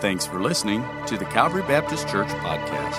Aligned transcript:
Thanks 0.00 0.24
for 0.24 0.40
listening 0.40 0.84
to 1.08 1.18
the 1.18 1.24
Calvary 1.24 1.62
Baptist 1.62 2.06
Church 2.06 2.28
podcast. 2.28 2.98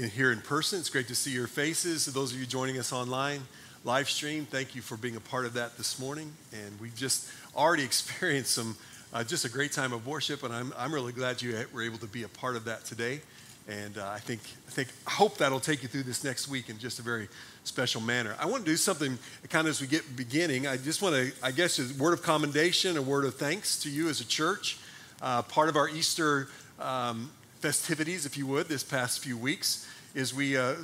here 0.08 0.32
in 0.32 0.40
person. 0.40 0.80
It's 0.80 0.90
great 0.90 1.10
to 1.10 1.16
see 1.16 1.32
your 1.32 1.48
faces. 1.48 2.06
those 2.06 2.32
of 2.32 2.40
you 2.40 2.46
joining 2.46 2.80
us 2.80 2.94
online, 2.94 3.42
live 3.84 4.10
stream, 4.10 4.46
thank 4.46 4.74
you 4.74 4.82
for 4.82 4.98
being 4.98 5.16
a 5.16 5.22
part 5.22 5.46
of 5.46 5.54
that 5.54 5.78
this 5.78 6.00
morning. 6.00 6.34
And 6.54 6.80
we've 6.80 6.96
just 6.96 7.30
already 7.56 7.84
experienced 7.84 8.52
some 8.52 8.76
uh, 9.16 9.24
just 9.24 9.46
a 9.46 9.50
great 9.50 9.72
time 9.72 9.94
of 9.94 10.06
worship, 10.06 10.44
and 10.44 10.54
I'm, 10.54 10.74
I'm 10.78 10.94
really 10.94 11.14
glad 11.14 11.42
you 11.42 11.56
were 11.74 11.82
able 11.82 11.98
to 12.00 12.06
be 12.06 12.24
a 12.24 12.28
part 12.28 12.58
of 12.58 12.66
that 12.66 12.84
today. 12.84 13.22
And 13.66 13.98
uh, 13.98 14.10
I 14.10 14.20
think 14.20 14.42
I 14.68 14.72
think 14.72 14.90
I 15.08 15.12
hope 15.12 15.38
that'll 15.38 15.62
take 15.62 15.82
you 15.82 15.88
through 15.88 16.04
this 16.04 16.24
next 16.24 16.50
week 16.50 16.70
in 16.70 16.78
just 16.78 17.00
a 17.00 17.02
very 17.02 17.30
special 17.64 18.02
manner. 18.02 18.36
I 18.38 18.46
want 18.46 18.66
to 18.66 18.72
do 18.72 18.76
something 18.76 19.18
kind 19.50 19.68
of 19.68 19.72
as 19.72 19.80
we 19.82 19.88
get 19.88 20.18
beginning. 20.18 20.68
I 20.68 20.76
just 20.76 21.02
want 21.02 21.16
to, 21.16 21.32
I 21.42 21.52
guess, 21.52 21.80
a 21.80 21.98
word 21.98 22.12
of 22.12 22.22
commendation, 22.22 22.98
a 22.98 23.02
word 23.02 23.24
of 23.24 23.36
thanks 23.36 23.82
to 23.84 23.90
you 23.90 24.10
as 24.10 24.20
a 24.20 24.28
church. 24.28 24.78
Uh, 25.22 25.42
part 25.44 25.70
of 25.70 25.78
our 25.78 25.88
Easter 25.88 26.50
um, 26.80 27.32
festivities, 27.62 28.26
if 28.26 28.38
you 28.38 28.46
would, 28.48 28.68
this 28.68 28.84
past 28.84 29.24
few 29.24 29.38
weeks, 29.38 29.90
is 30.14 30.34
we 30.34 30.58
uh, 30.58 30.76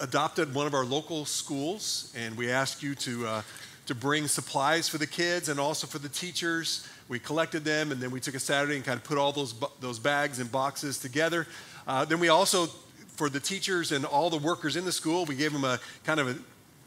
adopted 0.00 0.54
one 0.54 0.66
of 0.66 0.72
our 0.72 0.86
local 0.86 1.26
schools, 1.26 2.12
and 2.16 2.38
we 2.38 2.50
asked 2.50 2.82
you 2.82 2.94
to 2.94 3.26
uh, 3.26 3.42
to 3.90 3.94
bring 3.96 4.28
supplies 4.28 4.88
for 4.88 4.98
the 4.98 5.06
kids 5.06 5.48
and 5.48 5.58
also 5.58 5.84
for 5.84 5.98
the 5.98 6.08
teachers. 6.08 6.86
We 7.08 7.18
collected 7.18 7.64
them, 7.64 7.90
and 7.90 8.00
then 8.00 8.12
we 8.12 8.20
took 8.20 8.36
a 8.36 8.38
Saturday 8.38 8.76
and 8.76 8.84
kind 8.84 8.96
of 8.96 9.02
put 9.02 9.18
all 9.18 9.32
those, 9.32 9.52
those 9.80 9.98
bags 9.98 10.38
and 10.38 10.50
boxes 10.50 10.96
together. 10.96 11.48
Uh, 11.88 12.04
then 12.04 12.20
we 12.20 12.28
also, 12.28 12.66
for 13.16 13.28
the 13.28 13.40
teachers 13.40 13.90
and 13.90 14.04
all 14.04 14.30
the 14.30 14.38
workers 14.38 14.76
in 14.76 14.84
the 14.84 14.92
school, 14.92 15.24
we 15.24 15.34
gave 15.34 15.52
them 15.52 15.64
a 15.64 15.80
kind 16.04 16.20
of 16.20 16.28
a 16.28 16.36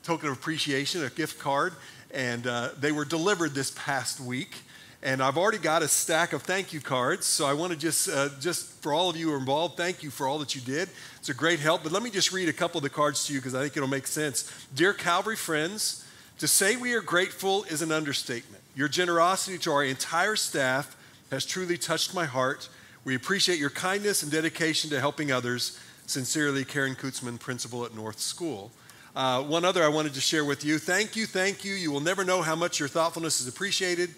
token 0.04 0.30
of 0.30 0.38
appreciation, 0.38 1.04
a 1.04 1.10
gift 1.10 1.40
card, 1.40 1.74
and 2.12 2.48
uh, 2.48 2.70
they 2.80 2.94
were 2.94 3.04
delivered 3.04 3.54
this 3.54 3.72
past 3.76 4.22
week. 4.22 4.56
And 5.02 5.22
I've 5.22 5.38
already 5.38 5.58
got 5.58 5.84
a 5.84 5.90
stack 5.90 6.32
of 6.32 6.44
thank 6.44 6.72
you 6.72 6.80
cards, 6.80 7.26
so 7.26 7.46
I 7.46 7.52
want 7.52 7.74
to 7.74 7.78
just, 7.78 8.08
uh, 8.08 8.30
just 8.40 8.82
for 8.82 8.94
all 8.94 9.10
of 9.10 9.18
you 9.18 9.28
who 9.28 9.34
are 9.34 9.40
involved, 9.40 9.76
thank 9.76 10.04
you 10.04 10.10
for 10.10 10.26
all 10.26 10.40
that 10.40 10.56
you 10.56 10.62
did. 10.62 10.88
It's 11.18 11.28
a 11.28 11.34
great 11.34 11.60
help. 11.60 11.84
But 11.84 11.92
let 11.92 12.02
me 12.02 12.10
just 12.10 12.32
read 12.32 12.48
a 12.48 12.54
couple 12.54 12.78
of 12.78 12.84
the 12.84 12.90
cards 12.90 13.28
to 13.28 13.34
you 13.34 13.40
because 13.40 13.56
I 13.56 13.62
think 13.62 13.76
it'll 13.76 13.90
make 13.90 14.08
sense. 14.08 14.50
Dear 14.74 14.94
Calvary 14.94 15.36
friends, 15.36 16.03
to 16.40 16.48
say 16.48 16.76
we 16.76 16.94
are 16.94 17.02
grateful 17.02 17.64
is 17.66 17.82
an 17.82 17.92
understatement. 17.92 18.64
Your 18.76 18.88
generosity 18.88 19.58
to 19.60 19.72
our 19.72 19.84
entire 19.84 20.36
staff 20.36 20.96
has 21.32 21.46
truly 21.46 21.78
touched 21.78 22.14
my 22.14 22.26
heart. 22.26 22.70
We 23.06 23.16
appreciate 23.16 23.60
your 23.60 23.70
kindness 23.70 24.24
and 24.24 24.32
dedication 24.32 24.90
to 24.90 25.00
helping 25.00 25.32
others. 25.32 25.80
Sincerely, 26.06 26.66
Karen 26.66 26.96
Kutzman, 26.96 27.40
principal 27.40 27.86
at 27.86 27.96
North 27.96 28.20
School. 28.20 28.72
Uh, 29.16 29.44
one 29.44 29.64
other 29.64 29.84
I 29.84 29.90
wanted 29.90 30.16
to 30.16 30.22
share 30.22 30.44
with 30.44 30.66
you. 30.66 30.80
Thank 30.80 31.16
you, 31.16 31.26
thank 31.26 31.64
you. 31.64 31.74
You 31.74 31.92
will 31.92 32.00
never 32.00 32.26
know 32.26 32.42
how 32.42 32.56
much 32.56 32.80
your 32.80 32.90
thoughtfulness 32.90 33.40
is 33.40 33.48
appreciated. 33.48 34.10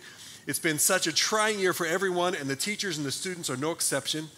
It's 0.47 0.59
been 0.59 0.79
such 0.79 1.05
a 1.05 1.13
trying 1.13 1.59
year 1.59 1.73
for 1.73 1.85
everyone, 1.85 2.33
and 2.33 2.49
the 2.49 2.55
teachers 2.55 2.97
and 2.97 3.05
the 3.05 3.11
students 3.11 3.49
are 3.49 3.57
no 3.57 3.71
exception. 3.71 4.29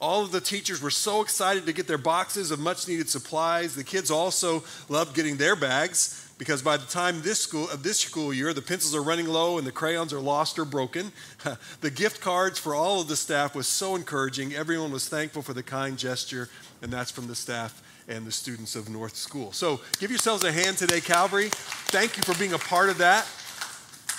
All 0.00 0.22
of 0.22 0.32
the 0.32 0.40
teachers 0.40 0.80
were 0.80 0.90
so 0.90 1.20
excited 1.20 1.66
to 1.66 1.72
get 1.72 1.86
their 1.86 1.98
boxes 1.98 2.50
of 2.50 2.58
much 2.58 2.88
needed 2.88 3.08
supplies. 3.08 3.74
The 3.74 3.84
kids 3.84 4.10
also 4.10 4.62
loved 4.88 5.14
getting 5.14 5.36
their 5.36 5.56
bags 5.56 6.27
because 6.38 6.62
by 6.62 6.76
the 6.76 6.86
time 6.86 7.20
this 7.22 7.40
school 7.40 7.68
of 7.68 7.82
this 7.82 7.98
school 7.98 8.32
year 8.32 8.52
the 8.54 8.62
pencils 8.62 8.94
are 8.94 9.02
running 9.02 9.26
low 9.26 9.58
and 9.58 9.66
the 9.66 9.72
crayons 9.72 10.12
are 10.12 10.20
lost 10.20 10.58
or 10.58 10.64
broken. 10.64 11.12
The 11.80 11.90
gift 11.90 12.20
cards 12.20 12.58
for 12.58 12.74
all 12.74 13.00
of 13.00 13.08
the 13.08 13.16
staff 13.16 13.54
was 13.54 13.68
so 13.68 13.94
encouraging. 13.94 14.54
Everyone 14.54 14.90
was 14.90 15.08
thankful 15.08 15.42
for 15.42 15.52
the 15.52 15.62
kind 15.62 15.98
gesture 15.98 16.48
and 16.82 16.92
that's 16.92 17.10
from 17.10 17.26
the 17.26 17.34
staff 17.34 17.82
and 18.08 18.26
the 18.26 18.32
students 18.32 18.74
of 18.74 18.88
north 18.88 19.16
school. 19.16 19.52
So 19.52 19.80
give 19.98 20.10
yourselves 20.10 20.44
a 20.44 20.52
hand 20.52 20.78
today 20.78 21.00
calvary. 21.00 21.50
Thank 21.88 22.16
you 22.16 22.22
for 22.22 22.38
being 22.38 22.54
a 22.54 22.58
part 22.58 22.88
of 22.88 22.98
that. 22.98 23.26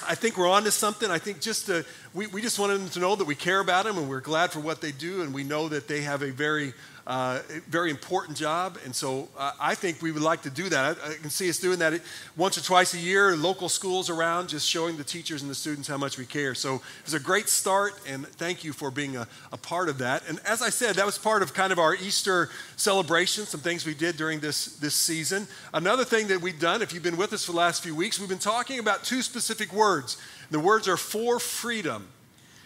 I 0.07 0.15
think 0.15 0.37
we're 0.37 0.49
on 0.49 0.63
to 0.63 0.71
something. 0.71 1.11
I 1.11 1.17
think 1.17 1.41
just 1.41 1.65
to, 1.65 1.85
we, 2.13 2.27
we 2.27 2.41
just 2.41 2.57
want 2.57 2.71
them 2.71 2.89
to 2.89 2.99
know 2.99 3.15
that 3.15 3.25
we 3.25 3.35
care 3.35 3.59
about 3.59 3.85
them 3.85 3.97
and 3.97 4.09
we're 4.09 4.21
glad 4.21 4.51
for 4.51 4.59
what 4.59 4.81
they 4.81 4.91
do, 4.91 5.21
and 5.21 5.33
we 5.33 5.43
know 5.43 5.67
that 5.67 5.87
they 5.87 6.01
have 6.01 6.21
a 6.21 6.31
very 6.31 6.73
uh, 7.09 7.39
very 7.67 7.89
important 7.89 8.37
job. 8.37 8.77
And 8.85 8.95
so 8.95 9.29
uh, 9.35 9.53
I 9.59 9.73
think 9.73 9.99
we 9.99 10.11
would 10.11 10.21
like 10.21 10.43
to 10.43 10.51
do 10.51 10.69
that. 10.69 10.99
I, 11.03 11.09
I, 11.09 11.13
can 11.15 11.31
see 11.31 11.49
us 11.49 11.57
doing 11.57 11.79
that 11.79 11.99
once 12.37 12.55
or 12.55 12.61
twice 12.61 12.93
a 12.93 12.99
year, 12.99 13.35
local 13.35 13.67
schools 13.67 14.11
around, 14.11 14.49
just 14.49 14.69
showing 14.69 14.95
the 14.95 15.03
teachers 15.03 15.41
and 15.41 15.49
the 15.49 15.55
students 15.55 15.87
how 15.87 15.97
much 15.97 16.19
we 16.19 16.27
care. 16.27 16.53
So 16.53 16.83
it's 17.03 17.13
a 17.13 17.19
great 17.19 17.49
start, 17.49 17.99
and 18.07 18.27
thank 18.27 18.63
you 18.63 18.73
for 18.73 18.91
being 18.91 19.17
a, 19.17 19.27
a 19.51 19.57
part 19.57 19.89
of 19.89 19.97
that. 19.97 20.21
And 20.29 20.39
as 20.45 20.61
I 20.61 20.69
said, 20.69 20.97
that 20.97 21.05
was 21.05 21.17
part 21.17 21.41
of 21.41 21.51
kind 21.51 21.71
of 21.71 21.79
our 21.79 21.95
Easter 21.95 22.49
celebration, 22.75 23.45
some 23.45 23.61
things 23.61 23.87
we 23.87 23.95
did 23.95 24.15
during 24.15 24.39
this, 24.39 24.75
this 24.75 24.93
season. 24.93 25.47
Another 25.73 26.05
thing 26.05 26.27
that 26.27 26.39
we've 26.39 26.59
done, 26.59 26.83
if 26.83 26.93
you've 26.93 27.01
been 27.01 27.17
with 27.17 27.33
us 27.33 27.43
for 27.43 27.53
the 27.53 27.57
last 27.57 27.81
few 27.81 27.95
weeks, 27.95 28.19
we've 28.19 28.29
been 28.29 28.37
talking 28.37 28.77
about 28.77 29.03
two 29.03 29.23
specific 29.23 29.73
words. 29.73 30.17
The 30.51 30.59
words 30.59 30.87
are 30.87 30.97
for 30.97 31.39
freedom 31.39 32.07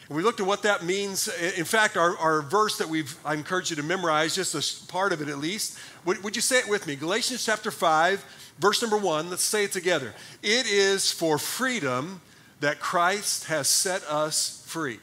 we 0.09 0.21
looked 0.21 0.39
at 0.39 0.45
what 0.45 0.63
that 0.63 0.83
means. 0.83 1.27
In 1.57 1.65
fact, 1.65 1.97
our, 1.97 2.17
our 2.17 2.41
verse 2.41 2.77
that 2.77 2.89
we've, 2.89 3.17
I 3.25 3.33
encourage 3.33 3.69
you 3.69 3.75
to 3.77 3.83
memorize, 3.83 4.35
just 4.35 4.53
a 4.53 4.87
part 4.91 5.13
of 5.13 5.21
it 5.21 5.29
at 5.29 5.37
least. 5.37 5.77
Would, 6.05 6.23
would 6.23 6.35
you 6.35 6.41
say 6.41 6.59
it 6.59 6.67
with 6.67 6.87
me? 6.87 6.95
Galatians 6.95 7.45
chapter 7.45 7.71
5, 7.71 8.53
verse 8.59 8.81
number 8.81 8.97
1. 8.97 9.29
Let's 9.29 9.43
say 9.43 9.63
it 9.63 9.71
together. 9.71 10.13
It 10.41 10.67
is 10.67 11.11
for 11.11 11.37
freedom 11.37 12.21
that 12.59 12.79
Christ 12.79 13.45
has 13.45 13.67
set 13.67 14.03
us 14.03 14.63
free. 14.67 14.99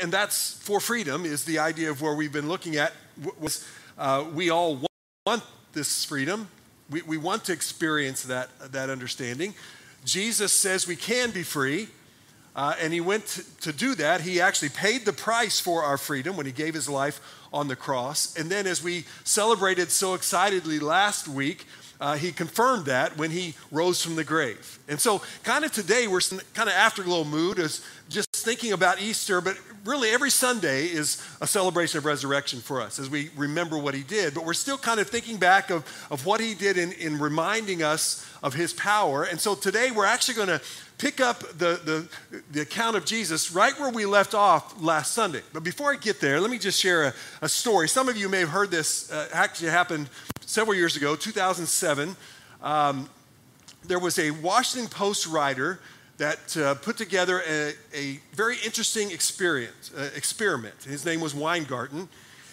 And 0.00 0.12
that's 0.12 0.54
for 0.54 0.80
freedom, 0.80 1.24
is 1.24 1.44
the 1.44 1.58
idea 1.58 1.90
of 1.90 2.02
where 2.02 2.14
we've 2.14 2.32
been 2.32 2.48
looking 2.48 2.76
at. 2.76 2.92
Was, 3.38 3.66
uh, 3.98 4.24
we 4.34 4.50
all 4.50 4.80
want 5.26 5.42
this 5.72 6.04
freedom, 6.04 6.48
we, 6.90 7.02
we 7.02 7.16
want 7.16 7.44
to 7.44 7.52
experience 7.52 8.24
that, 8.24 8.48
that 8.72 8.90
understanding. 8.90 9.54
Jesus 10.04 10.52
says 10.52 10.86
we 10.86 10.96
can 10.96 11.30
be 11.30 11.42
free. 11.42 11.88
Uh, 12.54 12.74
and 12.80 12.92
he 12.92 13.00
went 13.00 13.26
to, 13.26 13.60
to, 13.60 13.72
do 13.72 13.94
that. 13.94 14.22
He 14.22 14.40
actually 14.40 14.70
paid 14.70 15.04
the 15.04 15.12
price 15.12 15.60
for 15.60 15.84
our 15.84 15.96
freedom 15.96 16.36
when 16.36 16.46
he 16.46 16.52
gave 16.52 16.74
his 16.74 16.88
life 16.88 17.20
on 17.52 17.68
the 17.68 17.76
cross. 17.76 18.36
And 18.36 18.50
then, 18.50 18.66
as 18.66 18.82
we 18.82 19.04
celebrated 19.24 19.90
so 19.90 20.14
excitedly 20.14 20.80
last 20.80 21.28
week, 21.28 21.64
uh, 22.00 22.16
he 22.16 22.32
confirmed 22.32 22.86
that 22.86 23.16
when 23.16 23.30
he 23.30 23.54
rose 23.70 24.02
from 24.02 24.16
the 24.16 24.24
grave. 24.24 24.78
And 24.88 24.98
so, 24.98 25.22
kind 25.44 25.64
of 25.64 25.72
today, 25.72 26.08
we're 26.08 26.20
kind 26.54 26.68
of 26.68 26.74
afterglow 26.74 27.24
mood, 27.24 27.58
is 27.58 27.84
just 28.08 28.34
thinking 28.34 28.72
about 28.72 29.00
Easter, 29.00 29.40
but 29.40 29.56
really 29.84 30.10
every 30.10 30.30
Sunday 30.30 30.86
is 30.86 31.22
a 31.40 31.46
celebration 31.46 31.98
of 31.98 32.04
resurrection 32.04 32.60
for 32.60 32.80
us 32.80 32.98
as 32.98 33.08
we 33.08 33.30
remember 33.36 33.78
what 33.78 33.94
he 33.94 34.02
did. 34.02 34.34
But 34.34 34.44
we're 34.44 34.54
still 34.54 34.78
kind 34.78 34.98
of 34.98 35.08
thinking 35.08 35.36
back 35.36 35.70
of, 35.70 35.84
of 36.10 36.26
what 36.26 36.40
he 36.40 36.54
did 36.54 36.78
in, 36.78 36.92
in 36.92 37.18
reminding 37.18 37.82
us 37.82 38.26
of 38.42 38.54
his 38.54 38.72
power. 38.72 39.24
And 39.24 39.40
so 39.40 39.54
today 39.54 39.90
we're 39.90 40.06
actually 40.06 40.34
going 40.34 40.48
to 40.48 40.60
pick 41.00 41.18
up 41.18 41.40
the, 41.56 41.80
the, 41.82 42.40
the, 42.52 42.60
account 42.60 42.94
of 42.94 43.06
Jesus 43.06 43.52
right 43.52 43.72
where 43.80 43.90
we 43.90 44.04
left 44.04 44.34
off 44.34 44.80
last 44.82 45.12
Sunday. 45.12 45.40
But 45.54 45.64
before 45.64 45.90
I 45.90 45.96
get 45.96 46.20
there, 46.20 46.38
let 46.40 46.50
me 46.50 46.58
just 46.58 46.78
share 46.78 47.04
a, 47.04 47.14
a 47.40 47.48
story. 47.48 47.88
Some 47.88 48.10
of 48.10 48.18
you 48.18 48.28
may 48.28 48.40
have 48.40 48.50
heard 48.50 48.70
this, 48.70 49.10
uh, 49.10 49.26
actually 49.32 49.70
happened 49.70 50.10
several 50.44 50.76
years 50.76 50.96
ago, 50.96 51.16
2007. 51.16 52.14
Um, 52.62 53.08
there 53.82 53.98
was 53.98 54.18
a 54.18 54.30
Washington 54.30 54.90
Post 54.90 55.26
writer 55.26 55.80
that 56.18 56.54
uh, 56.58 56.74
put 56.74 56.98
together 56.98 57.42
a, 57.48 57.72
a 57.94 58.20
very 58.34 58.56
interesting 58.62 59.10
experience, 59.10 59.90
uh, 59.96 60.10
experiment. 60.14 60.84
His 60.84 61.06
name 61.06 61.22
was 61.22 61.34
Weingarten. 61.34 62.10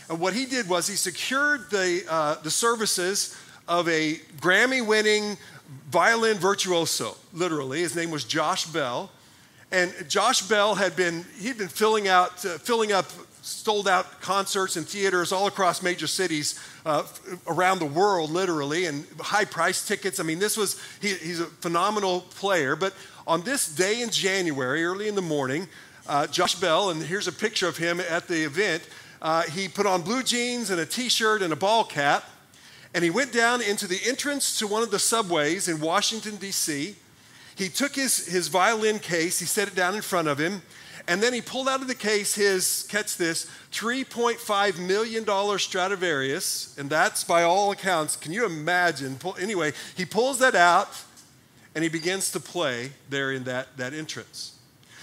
And 0.10 0.22
what 0.22 0.34
he 0.34 0.46
did 0.46 0.70
was 0.70 0.88
he 0.88 0.96
secured 0.96 1.70
the, 1.70 2.02
uh, 2.10 2.36
the 2.44 2.52
services 2.52 3.36
of 3.68 3.90
a 3.90 4.16
Grammy 4.40 4.86
winning 4.86 5.36
violin 5.90 6.38
virtuoso, 6.38 7.16
literally. 7.34 7.80
His 7.82 7.96
name 7.96 8.12
was 8.12 8.24
Josh 8.24 8.66
Bell. 8.66 9.10
And 9.72 9.94
Josh 10.08 10.42
Bell 10.44 10.76
had 10.76 10.96
been, 10.96 11.26
he'd 11.40 11.58
been 11.58 11.68
filling 11.68 12.08
out, 12.08 12.46
uh, 12.46 12.58
filling 12.58 12.92
up 12.92 13.06
sold 13.42 13.88
out 13.88 14.20
concerts 14.20 14.76
and 14.76 14.86
theaters 14.86 15.32
all 15.32 15.48
across 15.48 15.82
major 15.82 16.08
cities 16.08 16.60
uh, 16.86 17.04
around 17.48 17.80
the 17.80 17.86
world, 17.86 18.30
literally, 18.30 18.86
and 18.86 19.06
high 19.20 19.46
price 19.46 19.88
tickets. 19.88 20.20
I 20.20 20.24
mean, 20.24 20.40
this 20.40 20.58
was, 20.58 20.82
he, 21.02 21.14
he's 21.14 21.40
a 21.40 21.46
phenomenal 21.46 22.22
player. 22.22 22.76
But 22.76 22.94
on 23.26 23.42
this 23.44 23.74
day 23.74 24.02
in 24.02 24.10
January, 24.10 24.84
early 24.84 25.08
in 25.08 25.16
the 25.16 25.22
morning, 25.22 25.68
uh, 26.08 26.28
Josh 26.28 26.56
Bell, 26.56 26.90
and 26.90 27.02
here's 27.02 27.28
a 27.28 27.32
picture 27.32 27.68
of 27.68 27.78
him 27.78 28.02
at 28.02 28.28
the 28.28 28.44
event, 28.44 28.84
uh, 29.22 29.44
he 29.44 29.68
put 29.68 29.86
on 29.86 30.02
blue 30.02 30.24
jeans 30.24 30.70
and 30.70 30.80
a 30.80 30.86
t 30.86 31.10
shirt 31.10 31.42
and 31.42 31.52
a 31.52 31.56
ball 31.56 31.84
cap 31.84 32.24
and 32.94 33.04
he 33.04 33.10
went 33.10 33.34
down 33.34 33.62
into 33.62 33.88
the 33.88 34.00
entrance 34.06 34.58
to 34.60 34.68
one 34.68 34.84
of 34.84 34.92
the 34.92 35.00
subways 35.00 35.68
in 35.68 35.80
Washington, 35.80 36.38
D.C. 36.38 36.96
He 37.56 37.70
took 37.70 37.96
his, 37.96 38.26
his 38.28 38.48
violin 38.48 39.00
case, 39.00 39.40
he 39.40 39.46
set 39.46 39.68
it 39.68 39.76
down 39.76 39.96
in 39.96 40.02
front 40.02 40.28
of 40.28 40.38
him, 40.38 40.62
and 41.08 41.24
then 41.24 41.34
he 41.34 41.42
pulled 41.42 41.70
out 41.70 41.82
of 41.82 41.88
the 41.88 41.96
case 41.96 42.36
his, 42.36 42.86
catch 42.90 43.18
this, 43.18 43.50
$3.5 43.72 44.80
million 44.80 45.26
Stradivarius, 45.58 46.78
and 46.78 46.90
that's 46.90 47.24
by 47.24 47.44
all 47.44 47.72
accounts, 47.72 48.16
can 48.16 48.34
you 48.34 48.46
imagine? 48.46 49.18
Anyway, 49.40 49.74
he 49.96 50.06
pulls 50.06 50.40
that 50.40 50.56
out 50.56 50.90
and 51.74 51.84
he 51.84 51.90
begins 51.90 52.32
to 52.32 52.40
play 52.40 52.92
there 53.10 53.32
in 53.32 53.46
that, 53.46 53.78
that 53.78 53.94
entrance. 53.94 54.58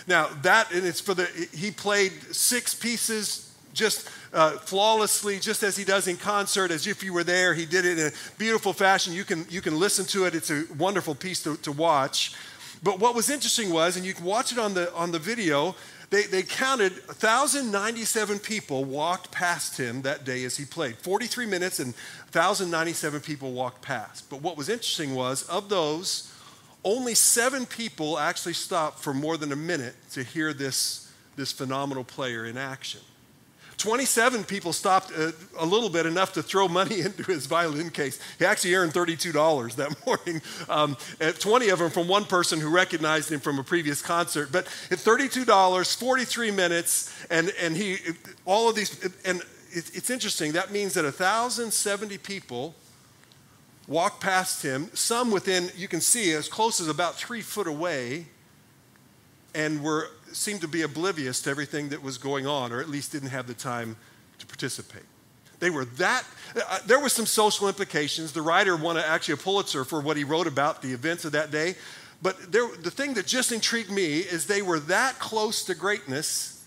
Now, 0.06 0.28
that, 0.42 0.70
and 0.72 0.84
it's 0.84 1.00
for 1.00 1.14
the, 1.14 1.24
he 1.54 1.70
played 1.70 2.12
six 2.34 2.74
pieces 2.74 3.54
just 3.72 4.08
uh, 4.34 4.50
flawlessly, 4.58 5.38
just 5.38 5.62
as 5.62 5.76
he 5.76 5.84
does 5.84 6.08
in 6.08 6.16
concert, 6.16 6.70
as 6.70 6.86
if 6.86 7.02
you 7.02 7.12
were 7.12 7.24
there. 7.24 7.54
He 7.54 7.64
did 7.64 7.84
it 7.84 7.98
in 7.98 8.06
a 8.08 8.10
beautiful 8.36 8.72
fashion. 8.72 9.12
You 9.12 9.24
can, 9.24 9.46
you 9.48 9.60
can 9.60 9.78
listen 9.78 10.04
to 10.06 10.26
it, 10.26 10.34
it's 10.34 10.50
a 10.50 10.64
wonderful 10.76 11.14
piece 11.14 11.42
to, 11.44 11.56
to 11.58 11.72
watch. 11.72 12.34
But 12.82 12.98
what 12.98 13.14
was 13.14 13.30
interesting 13.30 13.72
was, 13.72 13.96
and 13.96 14.04
you 14.04 14.12
can 14.12 14.24
watch 14.24 14.52
it 14.52 14.58
on 14.58 14.74
the, 14.74 14.92
on 14.94 15.12
the 15.12 15.18
video, 15.18 15.74
they, 16.10 16.24
they 16.24 16.42
counted 16.42 16.92
1,097 17.06 18.38
people 18.40 18.84
walked 18.84 19.30
past 19.30 19.78
him 19.78 20.02
that 20.02 20.24
day 20.24 20.44
as 20.44 20.56
he 20.56 20.64
played. 20.64 20.96
43 20.98 21.46
minutes 21.46 21.78
and 21.78 21.94
1,097 22.32 23.20
people 23.20 23.52
walked 23.52 23.80
past. 23.82 24.28
But 24.28 24.42
what 24.42 24.56
was 24.56 24.68
interesting 24.68 25.14
was, 25.14 25.44
of 25.44 25.68
those, 25.68 26.30
only 26.84 27.14
seven 27.14 27.64
people 27.64 28.18
actually 28.18 28.52
stopped 28.52 28.98
for 28.98 29.14
more 29.14 29.36
than 29.36 29.52
a 29.52 29.56
minute 29.56 29.94
to 30.12 30.22
hear 30.22 30.52
this, 30.52 31.10
this 31.36 31.52
phenomenal 31.52 32.04
player 32.04 32.44
in 32.44 32.58
action. 32.58 33.00
27 33.78 34.44
people 34.44 34.72
stopped 34.72 35.10
a, 35.10 35.28
uh, 35.28 35.32
a, 35.60 35.66
little 35.66 35.88
bit 35.88 36.06
enough 36.06 36.32
to 36.34 36.42
throw 36.42 36.68
money 36.68 37.00
into 37.02 37.22
his 37.24 37.46
violin 37.46 37.90
case. 37.90 38.20
He 38.38 38.44
actually 38.44 38.74
earned 38.74 38.92
$32 38.92 39.76
that 39.76 40.06
morning. 40.06 40.42
Um, 40.68 40.96
20 41.38 41.68
of 41.68 41.78
them 41.78 41.90
from 41.90 42.08
one 42.08 42.24
person 42.24 42.60
who 42.60 42.68
recognized 42.68 43.30
him 43.30 43.40
from 43.40 43.58
a 43.58 43.64
previous 43.64 44.02
concert. 44.02 44.50
But 44.52 44.66
at 44.90 44.98
$32, 44.98 45.98
43 45.98 46.50
minutes, 46.50 47.26
and, 47.30 47.52
and 47.60 47.76
he, 47.76 47.98
all 48.44 48.68
of 48.68 48.76
these, 48.76 49.04
and 49.24 49.42
it's 49.76 50.10
interesting. 50.10 50.52
That 50.52 50.70
means 50.70 50.94
that 50.94 51.04
1,070 51.04 52.18
people 52.18 52.74
walked 53.86 54.20
past 54.20 54.62
him, 54.62 54.88
some 54.94 55.30
within, 55.30 55.70
you 55.76 55.88
can 55.88 56.00
see, 56.00 56.32
as 56.32 56.48
close 56.48 56.80
as 56.80 56.88
about 56.88 57.16
three 57.16 57.42
foot 57.42 57.66
away, 57.66 58.26
and 59.54 59.82
were 59.82 60.08
seemed 60.34 60.60
to 60.60 60.68
be 60.68 60.82
oblivious 60.82 61.40
to 61.42 61.50
everything 61.50 61.88
that 61.90 62.02
was 62.02 62.18
going 62.18 62.46
on, 62.46 62.72
or 62.72 62.80
at 62.80 62.88
least 62.88 63.12
didn't 63.12 63.30
have 63.30 63.46
the 63.46 63.54
time 63.54 63.96
to 64.38 64.46
participate. 64.46 65.04
They 65.60 65.70
were 65.70 65.84
that, 65.84 66.24
uh, 66.56 66.80
there 66.86 67.00
were 67.00 67.08
some 67.08 67.26
social 67.26 67.68
implications. 67.68 68.32
The 68.32 68.42
writer 68.42 68.76
won 68.76 68.96
actually 68.96 69.34
a 69.34 69.38
Pulitzer 69.38 69.84
for 69.84 70.00
what 70.00 70.16
he 70.16 70.24
wrote 70.24 70.46
about 70.46 70.82
the 70.82 70.92
events 70.92 71.24
of 71.24 71.32
that 71.32 71.50
day. 71.50 71.76
But 72.20 72.52
there, 72.52 72.68
the 72.76 72.90
thing 72.90 73.14
that 73.14 73.26
just 73.26 73.52
intrigued 73.52 73.90
me 73.90 74.18
is 74.18 74.46
they 74.46 74.62
were 74.62 74.80
that 74.80 75.18
close 75.18 75.64
to 75.64 75.74
greatness 75.74 76.64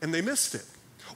and 0.00 0.12
they 0.12 0.20
missed 0.20 0.54
it. 0.54 0.64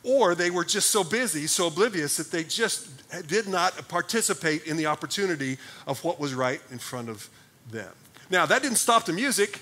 Or 0.02 0.34
they 0.34 0.50
were 0.50 0.64
just 0.64 0.90
so 0.90 1.04
busy, 1.04 1.46
so 1.46 1.66
oblivious 1.66 2.16
that 2.16 2.30
they 2.30 2.44
just 2.44 2.88
did 3.26 3.46
not 3.46 3.88
participate 3.88 4.64
in 4.66 4.76
the 4.76 4.86
opportunity 4.86 5.58
of 5.86 6.02
what 6.02 6.18
was 6.18 6.32
right 6.32 6.60
in 6.70 6.78
front 6.78 7.08
of 7.08 7.28
them. 7.70 7.92
Now, 8.30 8.46
that 8.46 8.62
didn't 8.62 8.78
stop 8.78 9.04
the 9.04 9.12
music. 9.12 9.60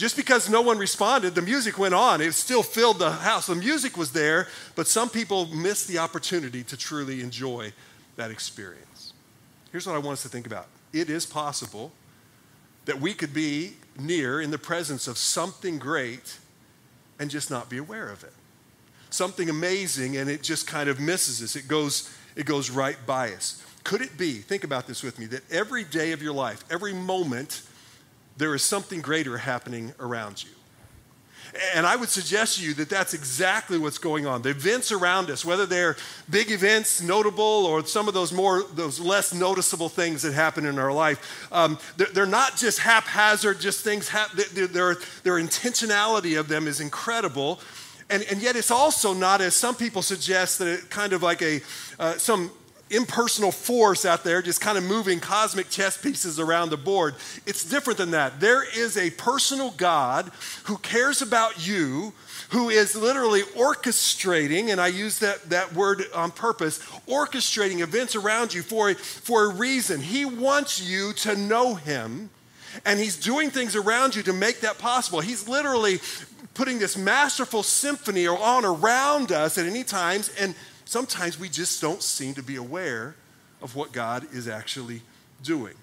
Just 0.00 0.16
because 0.16 0.48
no 0.48 0.62
one 0.62 0.78
responded, 0.78 1.34
the 1.34 1.42
music 1.42 1.78
went 1.78 1.92
on. 1.92 2.22
It 2.22 2.32
still 2.32 2.62
filled 2.62 3.00
the 3.00 3.10
house. 3.10 3.48
The 3.48 3.54
music 3.54 3.98
was 3.98 4.12
there, 4.12 4.48
but 4.74 4.86
some 4.86 5.10
people 5.10 5.44
missed 5.48 5.88
the 5.88 5.98
opportunity 5.98 6.64
to 6.64 6.76
truly 6.78 7.20
enjoy 7.20 7.74
that 8.16 8.30
experience. 8.30 9.12
Here's 9.72 9.86
what 9.86 9.94
I 9.94 9.98
want 9.98 10.14
us 10.14 10.22
to 10.22 10.30
think 10.30 10.46
about 10.46 10.68
it 10.94 11.10
is 11.10 11.26
possible 11.26 11.92
that 12.86 12.98
we 12.98 13.12
could 13.12 13.34
be 13.34 13.74
near 13.98 14.40
in 14.40 14.50
the 14.50 14.56
presence 14.56 15.06
of 15.06 15.18
something 15.18 15.78
great 15.78 16.38
and 17.18 17.30
just 17.30 17.50
not 17.50 17.68
be 17.68 17.76
aware 17.76 18.08
of 18.08 18.24
it. 18.24 18.32
Something 19.10 19.50
amazing, 19.50 20.16
and 20.16 20.30
it 20.30 20.42
just 20.42 20.66
kind 20.66 20.88
of 20.88 20.98
misses 20.98 21.42
us. 21.42 21.56
It 21.56 21.68
goes, 21.68 22.10
it 22.36 22.46
goes 22.46 22.70
right 22.70 22.96
by 23.06 23.34
us. 23.34 23.62
Could 23.84 24.00
it 24.00 24.16
be, 24.16 24.38
think 24.38 24.64
about 24.64 24.86
this 24.86 25.02
with 25.02 25.18
me, 25.18 25.26
that 25.26 25.42
every 25.52 25.84
day 25.84 26.12
of 26.12 26.22
your 26.22 26.32
life, 26.32 26.64
every 26.70 26.94
moment, 26.94 27.64
there 28.40 28.54
is 28.54 28.62
something 28.64 29.02
greater 29.02 29.36
happening 29.36 29.92
around 30.00 30.42
you. 30.42 30.50
And 31.74 31.84
I 31.84 31.96
would 31.96 32.08
suggest 32.08 32.58
to 32.58 32.64
you 32.64 32.74
that 32.74 32.88
that's 32.88 33.12
exactly 33.12 33.76
what's 33.76 33.98
going 33.98 34.26
on. 34.26 34.40
The 34.40 34.50
events 34.50 34.92
around 34.92 35.30
us, 35.30 35.44
whether 35.44 35.66
they're 35.66 35.96
big 36.30 36.50
events, 36.50 37.02
notable, 37.02 37.66
or 37.66 37.84
some 37.84 38.08
of 38.08 38.14
those 38.14 38.32
more, 38.32 38.62
those 38.74 38.98
less 38.98 39.34
noticeable 39.34 39.88
things 39.88 40.22
that 40.22 40.32
happen 40.32 40.64
in 40.64 40.78
our 40.78 40.92
life, 40.92 41.48
um, 41.52 41.78
they're, 41.96 42.06
they're, 42.14 42.26
not 42.26 42.56
just 42.56 42.78
haphazard, 42.78 43.60
just 43.60 43.82
things, 43.84 44.08
hap- 44.08 44.32
their, 44.32 44.94
their, 45.24 45.34
intentionality 45.40 46.38
of 46.38 46.48
them 46.48 46.66
is 46.66 46.80
incredible. 46.80 47.60
And, 48.08 48.22
and 48.30 48.40
yet 48.40 48.56
it's 48.56 48.70
also 48.70 49.12
not, 49.12 49.40
as 49.40 49.54
some 49.54 49.74
people 49.74 50.02
suggest, 50.02 50.60
that 50.60 50.68
it 50.68 50.88
kind 50.88 51.12
of 51.12 51.22
like 51.22 51.42
a, 51.42 51.60
uh, 51.98 52.14
some 52.14 52.52
impersonal 52.90 53.52
force 53.52 54.04
out 54.04 54.24
there 54.24 54.42
just 54.42 54.60
kind 54.60 54.76
of 54.76 54.84
moving 54.84 55.20
cosmic 55.20 55.70
chess 55.70 55.96
pieces 55.96 56.40
around 56.40 56.70
the 56.70 56.76
board. 56.76 57.14
It's 57.46 57.64
different 57.64 57.98
than 57.98 58.10
that. 58.10 58.40
There 58.40 58.64
is 58.64 58.96
a 58.96 59.10
personal 59.10 59.70
God 59.70 60.30
who 60.64 60.76
cares 60.78 61.22
about 61.22 61.66
you, 61.66 62.12
who 62.50 62.68
is 62.68 62.96
literally 62.96 63.42
orchestrating, 63.42 64.70
and 64.70 64.80
I 64.80 64.88
use 64.88 65.20
that, 65.20 65.50
that 65.50 65.72
word 65.72 66.02
on 66.14 66.32
purpose, 66.32 66.80
orchestrating 67.06 67.80
events 67.80 68.16
around 68.16 68.52
you 68.52 68.62
for, 68.62 68.92
for 68.94 69.44
a 69.44 69.54
reason. 69.54 70.00
He 70.00 70.24
wants 70.24 70.82
you 70.82 71.12
to 71.14 71.36
know 71.36 71.76
Him, 71.76 72.30
and 72.84 72.98
He's 72.98 73.16
doing 73.16 73.50
things 73.50 73.76
around 73.76 74.16
you 74.16 74.22
to 74.24 74.32
make 74.32 74.60
that 74.60 74.78
possible. 74.78 75.20
He's 75.20 75.48
literally 75.48 76.00
putting 76.54 76.80
this 76.80 76.96
masterful 76.96 77.62
symphony 77.62 78.26
on 78.26 78.64
around 78.64 79.30
us 79.30 79.56
at 79.56 79.66
any 79.66 79.84
times, 79.84 80.30
and 80.38 80.56
sometimes 80.90 81.38
we 81.38 81.48
just 81.48 81.80
don't 81.80 82.02
seem 82.02 82.34
to 82.34 82.42
be 82.42 82.56
aware 82.56 83.14
of 83.62 83.76
what 83.76 83.92
God 83.92 84.26
is 84.32 84.48
actually 84.48 85.02
doing. 85.40 85.74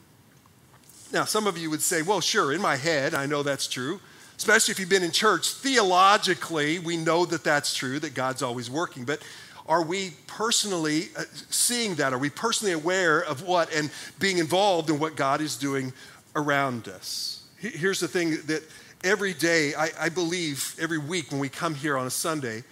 Now, 1.14 1.24
some 1.24 1.48
of 1.48 1.58
you 1.58 1.70
would 1.70 1.82
say, 1.82 2.02
well, 2.02 2.20
sure, 2.20 2.52
in 2.52 2.62
my 2.62 2.76
head, 2.76 3.14
I 3.14 3.26
know 3.26 3.42
that's 3.42 3.68
true. 3.68 4.02
Especially 4.36 4.74
if 4.74 4.80
you've 4.82 4.90
been 4.90 5.04
in 5.04 5.12
church, 5.12 5.48
theologically, 5.48 6.80
we 6.80 6.98
know 6.98 7.26
that 7.26 7.46
that's 7.46 7.74
true, 7.74 8.00
that 8.00 8.16
God's 8.16 8.42
always 8.42 8.70
working. 8.70 9.06
But 9.06 9.22
are 9.66 9.82
we 9.82 10.12
personally 10.28 11.06
uh, 11.18 11.24
seeing 11.50 11.96
that? 11.96 12.12
Are 12.12 12.20
we 12.20 12.30
personally 12.30 12.74
aware 12.74 13.22
of 13.22 13.44
what 13.48 13.74
and 13.74 13.90
being 14.20 14.40
involved 14.40 14.90
in 14.90 15.00
what 15.00 15.16
God 15.16 15.40
is 15.40 15.56
doing 15.56 15.94
around 16.36 16.90
us? 16.90 17.46
Here's 17.58 18.02
the 18.02 18.10
thing 18.10 18.32
that 18.48 18.62
every 19.06 19.34
day, 19.34 19.74
I, 19.74 19.90
I 19.98 20.10
believe 20.10 20.76
every 20.82 20.98
week 20.98 21.32
when 21.32 21.40
we 21.40 21.48
come 21.48 21.76
here 21.76 21.98
on 21.98 22.06
a 22.08 22.12
Sunday, 22.12 22.66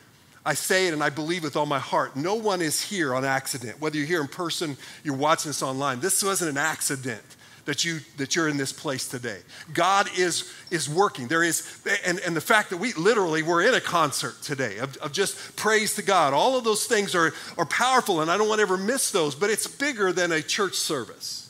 I 0.45 0.53
say 0.53 0.87
it 0.87 0.93
and 0.93 1.03
I 1.03 1.09
believe 1.09 1.43
with 1.43 1.55
all 1.55 1.65
my 1.65 1.79
heart. 1.79 2.15
No 2.15 2.35
one 2.35 2.61
is 2.61 2.81
here 2.81 3.15
on 3.15 3.25
accident. 3.25 3.81
Whether 3.81 3.97
you're 3.97 4.05
here 4.05 4.21
in 4.21 4.27
person, 4.27 4.77
you're 5.03 5.15
watching 5.15 5.49
this 5.49 5.63
online. 5.63 5.99
This 5.99 6.23
wasn't 6.23 6.51
an 6.51 6.57
accident 6.57 7.23
that 7.65 7.83
you 7.83 7.99
that 8.17 8.35
you're 8.35 8.47
in 8.47 8.57
this 8.57 8.71
place 8.71 9.07
today. 9.07 9.39
God 9.73 10.07
is 10.17 10.53
is 10.69 10.87
working. 10.87 11.27
There 11.27 11.43
is 11.43 11.81
and, 12.05 12.19
and 12.19 12.35
the 12.35 12.41
fact 12.41 12.69
that 12.69 12.77
we 12.77 12.93
literally 12.93 13.41
we're 13.41 13.63
in 13.63 13.73
a 13.73 13.81
concert 13.81 14.41
today 14.43 14.77
of, 14.77 14.95
of 14.97 15.11
just 15.11 15.55
praise 15.55 15.95
to 15.95 16.03
God. 16.03 16.33
All 16.33 16.57
of 16.57 16.63
those 16.63 16.85
things 16.85 17.15
are, 17.15 17.33
are 17.57 17.65
powerful, 17.65 18.21
and 18.21 18.29
I 18.29 18.37
don't 18.37 18.47
want 18.47 18.59
to 18.59 18.63
ever 18.63 18.77
miss 18.77 19.11
those, 19.11 19.33
but 19.33 19.49
it's 19.49 19.67
bigger 19.67 20.13
than 20.13 20.31
a 20.31 20.41
church 20.41 20.75
service. 20.75 21.44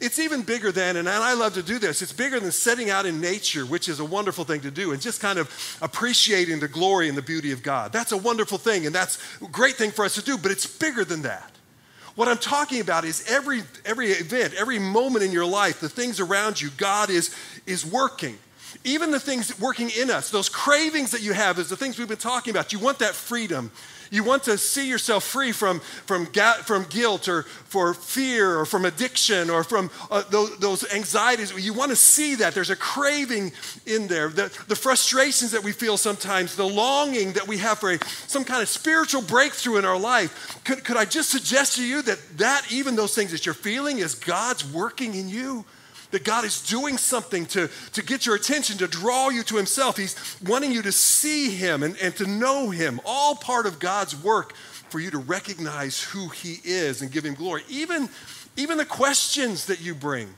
It's 0.00 0.18
even 0.18 0.42
bigger 0.42 0.72
than, 0.72 0.96
and 0.96 1.08
I 1.08 1.34
love 1.34 1.54
to 1.54 1.62
do 1.62 1.78
this, 1.78 2.02
it's 2.02 2.12
bigger 2.12 2.40
than 2.40 2.52
setting 2.52 2.90
out 2.90 3.06
in 3.06 3.20
nature, 3.20 3.64
which 3.64 3.88
is 3.88 4.00
a 4.00 4.04
wonderful 4.04 4.44
thing 4.44 4.60
to 4.62 4.70
do, 4.70 4.92
and 4.92 5.00
just 5.00 5.20
kind 5.20 5.38
of 5.38 5.78
appreciating 5.80 6.60
the 6.60 6.68
glory 6.68 7.08
and 7.08 7.16
the 7.16 7.22
beauty 7.22 7.52
of 7.52 7.62
God. 7.62 7.92
That's 7.92 8.12
a 8.12 8.16
wonderful 8.16 8.58
thing, 8.58 8.86
and 8.86 8.94
that's 8.94 9.18
a 9.40 9.46
great 9.46 9.74
thing 9.74 9.90
for 9.90 10.04
us 10.04 10.14
to 10.14 10.22
do, 10.22 10.36
but 10.38 10.50
it's 10.50 10.66
bigger 10.66 11.04
than 11.04 11.22
that. 11.22 11.50
What 12.14 12.28
I'm 12.28 12.38
talking 12.38 12.80
about 12.80 13.04
is 13.04 13.28
every, 13.28 13.62
every 13.84 14.08
event, 14.10 14.54
every 14.54 14.78
moment 14.78 15.24
in 15.24 15.32
your 15.32 15.46
life, 15.46 15.80
the 15.80 15.88
things 15.88 16.20
around 16.20 16.60
you, 16.60 16.70
God 16.76 17.10
is, 17.10 17.34
is 17.66 17.84
working. 17.84 18.38
Even 18.84 19.10
the 19.10 19.20
things 19.20 19.58
working 19.58 19.90
in 19.90 20.10
us, 20.10 20.30
those 20.30 20.48
cravings 20.48 21.10
that 21.10 21.22
you 21.22 21.32
have, 21.32 21.58
is 21.58 21.68
the 21.68 21.76
things 21.76 21.98
we've 21.98 22.08
been 22.08 22.16
talking 22.16 22.52
about. 22.52 22.72
You 22.72 22.78
want 22.78 23.00
that 23.00 23.14
freedom. 23.14 23.72
You 24.10 24.24
want 24.24 24.44
to 24.44 24.58
see 24.58 24.88
yourself 24.88 25.24
free 25.24 25.52
from, 25.52 25.80
from, 25.80 26.26
from 26.26 26.84
guilt 26.84 27.28
or 27.28 27.42
for 27.42 27.94
fear 27.94 28.58
or 28.58 28.66
from 28.66 28.84
addiction 28.84 29.50
or 29.50 29.64
from 29.64 29.90
uh, 30.10 30.22
those, 30.30 30.56
those, 30.58 30.92
anxieties. 30.92 31.52
You 31.64 31.72
want 31.72 31.90
to 31.90 31.96
see 31.96 32.36
that. 32.36 32.54
There's 32.54 32.70
a 32.70 32.76
craving 32.76 33.52
in 33.86 34.06
there. 34.06 34.28
The, 34.28 34.56
the 34.68 34.76
frustrations 34.76 35.50
that 35.52 35.62
we 35.62 35.72
feel 35.72 35.96
sometimes, 35.96 36.56
the 36.56 36.68
longing 36.68 37.32
that 37.32 37.48
we 37.48 37.58
have 37.58 37.78
for 37.78 37.92
a, 37.92 37.98
some 38.26 38.44
kind 38.44 38.62
of 38.62 38.68
spiritual 38.68 39.22
breakthrough 39.22 39.78
in 39.78 39.84
our 39.84 39.98
life. 39.98 40.60
Could, 40.64 40.84
could 40.84 40.96
I 40.96 41.04
just 41.04 41.30
suggest 41.30 41.76
to 41.76 41.84
you 41.84 42.02
that, 42.02 42.18
that 42.38 42.66
even 42.70 42.96
those 42.96 43.14
things 43.14 43.32
that 43.32 43.46
you're 43.46 43.54
feeling 43.54 43.98
is 43.98 44.14
God's 44.14 44.64
working 44.64 45.14
in 45.14 45.28
you? 45.28 45.64
That 46.14 46.22
God 46.22 46.44
is 46.44 46.62
doing 46.62 46.96
something 46.96 47.44
to, 47.46 47.68
to 47.92 48.02
get 48.04 48.24
your 48.24 48.36
attention, 48.36 48.78
to 48.78 48.86
draw 48.86 49.30
you 49.30 49.42
to 49.42 49.56
Himself. 49.56 49.96
He's 49.96 50.14
wanting 50.46 50.70
you 50.70 50.80
to 50.82 50.92
see 50.92 51.50
Him 51.50 51.82
and, 51.82 51.96
and 52.00 52.14
to 52.14 52.26
know 52.28 52.70
Him. 52.70 53.00
All 53.04 53.34
part 53.34 53.66
of 53.66 53.80
God's 53.80 54.14
work 54.22 54.54
for 54.54 55.00
you 55.00 55.10
to 55.10 55.18
recognize 55.18 56.00
who 56.00 56.28
He 56.28 56.60
is 56.62 57.02
and 57.02 57.10
give 57.10 57.24
Him 57.24 57.34
glory. 57.34 57.64
Even, 57.68 58.08
even 58.56 58.78
the 58.78 58.84
questions 58.84 59.66
that 59.66 59.80
you 59.80 59.92
bring, 59.92 60.32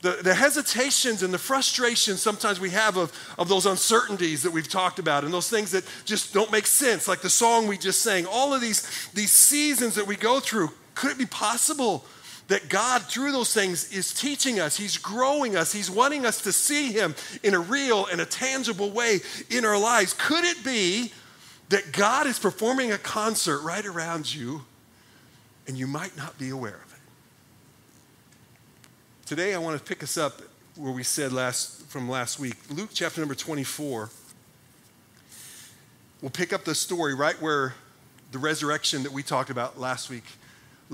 the, 0.00 0.20
the 0.22 0.34
hesitations 0.34 1.24
and 1.24 1.34
the 1.34 1.38
frustrations 1.38 2.22
sometimes 2.22 2.60
we 2.60 2.70
have 2.70 2.96
of, 2.96 3.10
of 3.36 3.48
those 3.48 3.66
uncertainties 3.66 4.44
that 4.44 4.52
we've 4.52 4.68
talked 4.68 5.00
about 5.00 5.24
and 5.24 5.34
those 5.34 5.50
things 5.50 5.72
that 5.72 5.82
just 6.04 6.32
don't 6.32 6.52
make 6.52 6.66
sense, 6.66 7.08
like 7.08 7.20
the 7.20 7.28
song 7.28 7.66
we 7.66 7.76
just 7.76 8.00
sang, 8.00 8.26
all 8.26 8.54
of 8.54 8.60
these, 8.60 9.08
these 9.12 9.32
seasons 9.32 9.96
that 9.96 10.06
we 10.06 10.14
go 10.14 10.38
through, 10.38 10.70
could 10.94 11.10
it 11.10 11.18
be 11.18 11.26
possible 11.26 12.04
that 12.48 12.68
God, 12.68 13.02
through 13.02 13.32
those 13.32 13.54
things, 13.54 13.90
is 13.92 14.12
teaching 14.12 14.60
us. 14.60 14.76
He's 14.76 14.98
growing 14.98 15.56
us. 15.56 15.72
He's 15.72 15.90
wanting 15.90 16.26
us 16.26 16.42
to 16.42 16.52
see 16.52 16.92
Him 16.92 17.14
in 17.42 17.54
a 17.54 17.58
real 17.58 18.06
and 18.06 18.20
a 18.20 18.26
tangible 18.26 18.90
way 18.90 19.20
in 19.50 19.64
our 19.64 19.78
lives. 19.78 20.14
Could 20.14 20.44
it 20.44 20.62
be 20.64 21.12
that 21.70 21.92
God 21.92 22.26
is 22.26 22.38
performing 22.38 22.92
a 22.92 22.98
concert 22.98 23.60
right 23.60 23.84
around 23.84 24.32
you 24.32 24.62
and 25.66 25.78
you 25.78 25.86
might 25.86 26.16
not 26.16 26.38
be 26.38 26.50
aware 26.50 26.76
of 26.84 26.92
it? 26.92 26.98
Today, 29.26 29.54
I 29.54 29.58
want 29.58 29.78
to 29.78 29.84
pick 29.84 30.02
us 30.02 30.18
up 30.18 30.42
where 30.76 30.92
we 30.92 31.02
said 31.02 31.32
last, 31.32 31.86
from 31.86 32.10
last 32.10 32.38
week. 32.38 32.56
Luke 32.70 32.90
chapter 32.92 33.20
number 33.20 33.34
24. 33.34 34.10
We'll 36.20 36.30
pick 36.30 36.52
up 36.52 36.64
the 36.64 36.74
story 36.74 37.14
right 37.14 37.40
where 37.40 37.74
the 38.32 38.38
resurrection 38.38 39.02
that 39.04 39.12
we 39.12 39.22
talked 39.22 39.48
about 39.48 39.80
last 39.80 40.10
week 40.10 40.24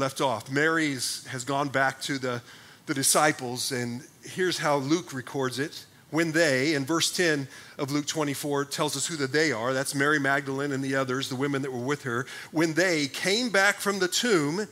left 0.00 0.21
off. 0.21 0.50
Mary 0.50 0.92
has 0.95 1.45
gone 1.47 1.69
back 1.69 2.00
to 2.02 2.19
the, 2.19 2.42
the 2.87 2.95
disciples, 2.95 3.71
and 3.71 4.02
here's 4.25 4.59
how 4.59 4.78
Luke 4.78 5.12
records 5.12 5.59
it. 5.61 5.87
When 6.11 6.33
they, 6.33 6.75
in 6.75 6.85
verse 6.85 7.14
10 7.16 7.47
of 7.78 7.92
Luke 7.92 8.07
24, 8.07 8.64
tells 8.64 8.97
us 8.97 9.07
who 9.07 9.14
the 9.14 9.28
they 9.28 9.52
are. 9.52 9.73
That's 9.73 9.95
Mary 9.95 10.19
Magdalene 10.19 10.73
and 10.73 10.83
the 10.83 10.97
others, 10.97 11.28
the 11.28 11.37
women 11.37 11.62
that 11.62 11.73
were 11.73 11.78
with 11.78 12.02
her. 12.02 12.26
When 12.50 12.73
they 12.73 13.07
came 13.07 13.50
back 13.50 13.76
from 13.76 14.00
the 14.00 14.09
tomb, 14.09 14.66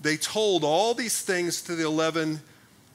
they 0.00 0.16
told 0.16 0.64
all 0.64 0.94
these 0.94 1.22
things 1.22 1.62
to 1.62 1.76
the 1.76 1.84
11 1.84 2.40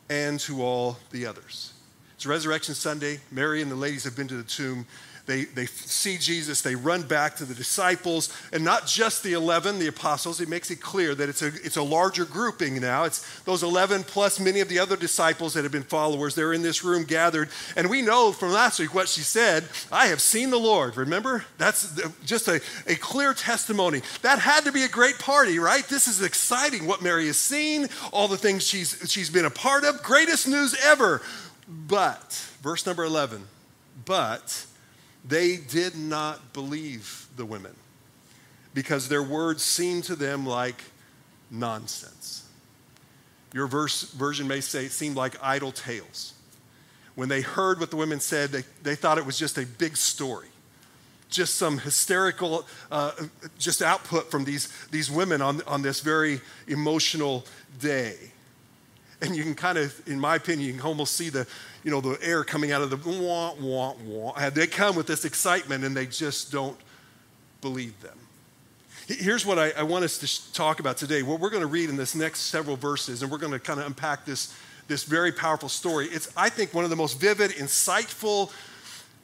and 0.09 0.39
to 0.41 0.61
all 0.61 0.97
the 1.11 1.25
others. 1.25 1.71
It's 2.19 2.25
Resurrection 2.25 2.75
Sunday. 2.75 3.21
Mary 3.31 3.61
and 3.61 3.71
the 3.71 3.77
ladies 3.77 4.03
have 4.03 4.13
been 4.13 4.27
to 4.27 4.35
the 4.35 4.43
tomb. 4.43 4.85
They, 5.25 5.45
they 5.45 5.67
see 5.67 6.17
Jesus, 6.17 6.61
they 6.61 6.75
run 6.75 7.03
back 7.03 7.37
to 7.37 7.45
the 7.45 7.53
disciples, 7.53 8.27
and 8.51 8.61
not 8.61 8.87
just 8.87 9.23
the 9.23 9.31
11, 9.31 9.79
the 9.79 9.87
apostles. 9.87 10.41
It 10.41 10.49
makes 10.49 10.69
it 10.69 10.81
clear 10.81 11.15
that 11.15 11.29
it's 11.29 11.41
a, 11.41 11.47
it's 11.47 11.77
a 11.77 11.81
larger 11.81 12.25
grouping 12.25 12.81
now. 12.81 13.05
It's 13.05 13.39
those 13.43 13.63
11 13.63 14.03
plus 14.03 14.37
many 14.37 14.59
of 14.59 14.67
the 14.67 14.79
other 14.79 14.97
disciples 14.97 15.53
that 15.53 15.63
have 15.63 15.71
been 15.71 15.83
followers. 15.83 16.35
They're 16.35 16.51
in 16.51 16.61
this 16.61 16.83
room 16.83 17.05
gathered. 17.05 17.47
And 17.77 17.89
we 17.89 18.01
know 18.01 18.33
from 18.33 18.51
last 18.51 18.81
week 18.81 18.93
what 18.93 19.07
she 19.07 19.21
said 19.21 19.69
I 19.89 20.07
have 20.07 20.19
seen 20.19 20.49
the 20.49 20.59
Lord. 20.59 20.97
Remember? 20.97 21.45
That's 21.57 21.97
just 22.25 22.49
a, 22.49 22.59
a 22.85 22.95
clear 22.95 23.33
testimony. 23.33 24.01
That 24.23 24.39
had 24.39 24.65
to 24.65 24.73
be 24.73 24.83
a 24.83 24.89
great 24.89 25.19
party, 25.19 25.57
right? 25.57 25.87
This 25.87 26.09
is 26.09 26.21
exciting 26.21 26.85
what 26.85 27.01
Mary 27.01 27.27
has 27.27 27.37
seen, 27.37 27.87
all 28.11 28.27
the 28.27 28.37
things 28.37 28.67
she's, 28.67 29.05
she's 29.07 29.29
been 29.29 29.45
a 29.45 29.49
part 29.49 29.85
of. 29.85 30.03
Greatest 30.03 30.49
news 30.49 30.75
ever. 30.83 31.21
But, 31.69 32.33
verse 32.61 32.85
number 32.87 33.03
11, 33.03 33.43
but 34.03 34.65
they 35.23 35.57
did 35.57 35.95
not 35.95 36.51
believe 36.51 37.27
the 37.35 37.45
women 37.45 37.75
because 38.73 39.07
their 39.07 39.21
words 39.21 39.63
seemed 39.63 40.03
to 40.05 40.15
them 40.15 40.45
like 40.45 40.83
nonsense. 41.51 42.47
Your 43.53 43.67
verse, 43.67 44.03
version 44.11 44.47
may 44.47 44.61
say 44.61 44.85
it 44.85 44.91
seemed 44.91 45.15
like 45.15 45.35
idle 45.43 45.71
tales. 45.71 46.33
When 47.15 47.29
they 47.29 47.41
heard 47.41 47.79
what 47.79 47.91
the 47.91 47.97
women 47.97 48.19
said, 48.19 48.51
they, 48.51 48.63
they 48.81 48.95
thought 48.95 49.17
it 49.17 49.25
was 49.25 49.37
just 49.37 49.57
a 49.57 49.65
big 49.65 49.97
story, 49.97 50.47
just 51.29 51.55
some 51.55 51.79
hysterical, 51.79 52.65
uh, 52.91 53.11
just 53.57 53.81
output 53.81 54.31
from 54.31 54.45
these, 54.45 54.67
these 54.91 55.11
women 55.11 55.41
on, 55.41 55.61
on 55.67 55.81
this 55.81 56.01
very 56.01 56.41
emotional 56.67 57.45
day. 57.79 58.15
And 59.21 59.35
you 59.35 59.43
can 59.43 59.55
kind 59.55 59.77
of, 59.77 60.07
in 60.07 60.19
my 60.19 60.35
opinion, 60.35 60.67
you 60.67 60.73
can 60.73 60.81
almost 60.81 61.15
see 61.15 61.29
the, 61.29 61.45
you 61.83 61.91
know, 61.91 61.99
the 61.99 62.17
air 62.21 62.43
coming 62.43 62.71
out 62.71 62.81
of 62.81 62.89
the 62.89 62.97
wah, 62.97 63.53
wah, 63.59 63.93
wah. 64.05 64.49
They 64.49 64.65
come 64.67 64.95
with 64.95 65.07
this 65.07 65.25
excitement 65.25 65.83
and 65.83 65.95
they 65.95 66.05
just 66.05 66.51
don't 66.51 66.77
believe 67.61 67.99
them. 68.01 68.17
Here's 69.07 69.45
what 69.45 69.57
I, 69.57 69.71
I 69.71 69.83
want 69.83 70.05
us 70.05 70.19
to 70.19 70.53
talk 70.53 70.79
about 70.79 70.95
today. 70.95 71.23
What 71.23 71.39
we're 71.39 71.49
going 71.49 71.61
to 71.61 71.67
read 71.67 71.89
in 71.89 71.97
this 71.97 72.15
next 72.15 72.41
several 72.41 72.77
verses, 72.77 73.23
and 73.23 73.31
we're 73.31 73.39
going 73.39 73.51
to 73.51 73.59
kind 73.59 73.79
of 73.79 73.87
unpack 73.87 74.23
this, 74.23 74.55
this 74.87 75.03
very 75.03 75.31
powerful 75.31 75.67
story. 75.67 76.07
It's, 76.07 76.31
I 76.37 76.49
think, 76.49 76.73
one 76.73 76.83
of 76.83 76.89
the 76.89 76.95
most 76.95 77.19
vivid, 77.19 77.51
insightful 77.51 78.51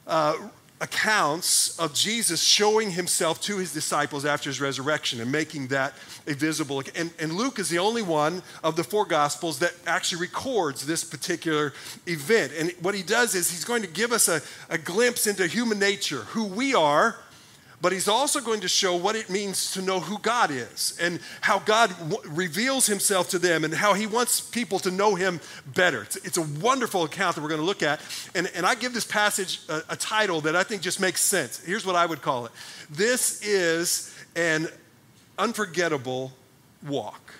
uh, 0.06 0.36
accounts 0.80 1.78
of 1.78 1.94
Jesus 1.94 2.42
showing 2.42 2.90
himself 2.90 3.40
to 3.42 3.56
his 3.56 3.72
disciples 3.72 4.26
after 4.26 4.50
his 4.50 4.60
resurrection 4.60 5.20
and 5.20 5.32
making 5.32 5.68
that 5.68 5.94
a 6.26 6.34
visible. 6.34 6.82
And, 6.94 7.10
and 7.18 7.32
Luke 7.32 7.58
is 7.58 7.68
the 7.70 7.78
only 7.78 8.02
one 8.02 8.42
of 8.62 8.76
the 8.76 8.84
four 8.84 9.06
gospels 9.06 9.58
that 9.60 9.72
actually 9.86 10.20
records 10.20 10.86
this 10.86 11.02
particular 11.02 11.72
event. 12.06 12.52
And 12.58 12.72
what 12.82 12.94
he 12.94 13.02
does 13.02 13.34
is 13.34 13.50
he's 13.50 13.64
going 13.64 13.82
to 13.82 13.88
give 13.88 14.12
us 14.12 14.28
a, 14.28 14.42
a 14.68 14.76
glimpse 14.76 15.26
into 15.26 15.46
human 15.46 15.78
nature, 15.78 16.22
who 16.28 16.44
we 16.44 16.74
are 16.74 17.16
but 17.86 17.92
he's 17.92 18.08
also 18.08 18.40
going 18.40 18.58
to 18.62 18.66
show 18.66 18.96
what 18.96 19.14
it 19.14 19.30
means 19.30 19.70
to 19.70 19.80
know 19.80 20.00
who 20.00 20.18
God 20.18 20.50
is 20.50 20.98
and 21.00 21.20
how 21.40 21.60
God 21.60 21.96
w- 22.10 22.18
reveals 22.24 22.84
himself 22.84 23.30
to 23.30 23.38
them 23.38 23.62
and 23.62 23.72
how 23.72 23.94
he 23.94 24.08
wants 24.08 24.40
people 24.40 24.80
to 24.80 24.90
know 24.90 25.14
him 25.14 25.40
better. 25.72 26.02
It's, 26.02 26.16
it's 26.16 26.36
a 26.36 26.42
wonderful 26.42 27.04
account 27.04 27.36
that 27.36 27.42
we're 27.42 27.48
going 27.48 27.60
to 27.60 27.64
look 27.64 27.84
at. 27.84 28.00
And, 28.34 28.50
and 28.56 28.66
I 28.66 28.74
give 28.74 28.92
this 28.92 29.04
passage 29.04 29.60
a, 29.68 29.82
a 29.90 29.96
title 29.96 30.40
that 30.40 30.56
I 30.56 30.64
think 30.64 30.82
just 30.82 30.98
makes 30.98 31.20
sense. 31.20 31.64
Here's 31.64 31.86
what 31.86 31.94
I 31.94 32.06
would 32.06 32.22
call 32.22 32.46
it 32.46 32.52
This 32.90 33.40
is 33.46 34.12
an 34.34 34.66
unforgettable 35.38 36.32
walk. 36.84 37.34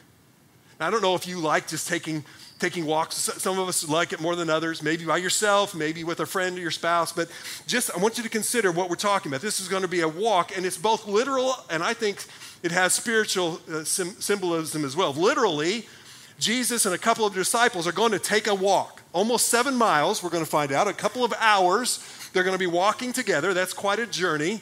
Now, 0.79 0.87
I 0.87 0.91
don't 0.91 1.03
know 1.03 1.17
if 1.17 1.27
you 1.27 1.41
like 1.41 1.67
just 1.67 1.89
taking 1.89 2.25
taking 2.59 2.87
walks. 2.87 3.17
Some 3.17 3.59
of 3.59 3.69
us 3.69 3.89
like 3.89 4.13
it 4.13 4.21
more 4.21 4.35
than 4.35 4.49
others, 4.49 4.83
maybe 4.83 5.05
by 5.05 5.19
yourself, 5.19 5.75
maybe 5.75 6.05
with 6.05 6.21
a 6.21 6.27
friend 6.27 6.57
or 6.57 6.61
your 6.61 6.71
spouse. 6.71 7.13
But 7.13 7.29
just, 7.67 7.91
I 7.95 7.99
want 7.99 8.17
you 8.17 8.23
to 8.23 8.31
consider 8.31 8.73
what 8.73 8.89
we're 8.89 8.97
talking 8.97 9.31
about. 9.31 9.43
This 9.43 9.61
is 9.61 9.69
going 9.69 9.83
to 9.83 9.89
be 9.89 10.01
a 10.01 10.09
walk, 10.09 10.57
and 10.57 10.65
it's 10.65 10.79
both 10.79 11.07
literal 11.07 11.55
and 11.69 11.83
I 11.83 11.93
think 11.93 12.25
it 12.63 12.73
has 12.73 12.95
spiritual 12.95 13.61
uh, 13.71 13.85
symbolism 13.85 14.85
as 14.85 14.97
well. 14.97 15.13
Literally, 15.13 15.87
Jesus 16.39 16.87
and 16.87 16.95
a 16.95 16.99
couple 16.99 17.27
of 17.27 17.35
disciples 17.35 17.87
are 17.87 17.93
going 17.93 18.13
to 18.13 18.19
take 18.19 18.47
a 18.47 18.55
walk, 18.55 19.03
almost 19.13 19.49
seven 19.49 19.77
miles, 19.77 20.23
we're 20.23 20.31
going 20.31 20.45
to 20.45 20.51
find 20.51 20.73
out, 20.73 20.89
a 20.89 20.93
couple 20.93 21.25
of 21.25 21.33
hours. 21.39 22.05
They're 22.33 22.45
going 22.45 22.55
to 22.55 22.59
be 22.59 22.67
walking 22.67 23.13
together. 23.13 23.55
That's 23.55 23.73
quite 23.73 23.99
a 23.99 24.07
journey 24.07 24.61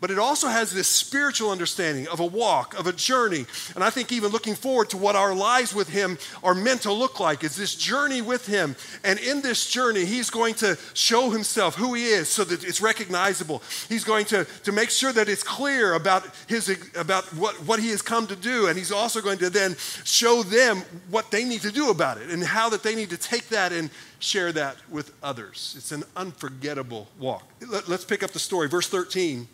but 0.00 0.10
it 0.10 0.18
also 0.18 0.48
has 0.48 0.72
this 0.72 0.88
spiritual 0.88 1.50
understanding 1.50 2.06
of 2.08 2.20
a 2.20 2.26
walk, 2.26 2.78
of 2.78 2.86
a 2.86 2.92
journey. 2.92 3.46
And 3.74 3.82
I 3.82 3.90
think 3.90 4.12
even 4.12 4.30
looking 4.30 4.54
forward 4.54 4.90
to 4.90 4.96
what 4.98 5.16
our 5.16 5.34
lives 5.34 5.74
with 5.74 5.88
Him 5.88 6.18
are 6.42 6.54
meant 6.54 6.82
to 6.82 6.92
look 6.92 7.18
like 7.18 7.42
is 7.42 7.56
this 7.56 7.74
journey 7.74 8.20
with 8.20 8.46
Him. 8.46 8.76
And 9.04 9.18
in 9.18 9.40
this 9.40 9.68
journey, 9.70 10.04
He's 10.04 10.28
going 10.28 10.54
to 10.56 10.76
show 10.92 11.30
Himself 11.30 11.76
who 11.76 11.94
He 11.94 12.06
is 12.06 12.28
so 12.28 12.44
that 12.44 12.62
it's 12.62 12.82
recognizable. 12.82 13.62
He's 13.88 14.04
going 14.04 14.26
to, 14.26 14.44
to 14.64 14.72
make 14.72 14.90
sure 14.90 15.12
that 15.12 15.28
it's 15.30 15.42
clear 15.42 15.94
about, 15.94 16.28
his, 16.46 16.68
about 16.94 17.24
what, 17.34 17.54
what 17.62 17.80
He 17.80 17.88
has 17.88 18.02
come 18.02 18.26
to 18.26 18.36
do. 18.36 18.66
And 18.66 18.76
He's 18.76 18.92
also 18.92 19.22
going 19.22 19.38
to 19.38 19.48
then 19.48 19.76
show 20.04 20.42
them 20.42 20.82
what 21.08 21.30
they 21.30 21.44
need 21.44 21.62
to 21.62 21.72
do 21.72 21.90
about 21.90 22.18
it 22.18 22.28
and 22.28 22.44
how 22.44 22.68
that 22.68 22.82
they 22.82 22.94
need 22.94 23.10
to 23.10 23.16
take 23.18 23.48
that 23.48 23.72
and 23.72 23.88
share 24.18 24.52
that 24.52 24.76
with 24.90 25.12
others. 25.22 25.74
It's 25.78 25.92
an 25.92 26.04
unforgettable 26.16 27.08
walk. 27.18 27.44
Let's 27.88 28.04
pick 28.04 28.22
up 28.22 28.32
the 28.32 28.38
story. 28.38 28.68
Verse 28.68 28.88
13. 28.88 29.48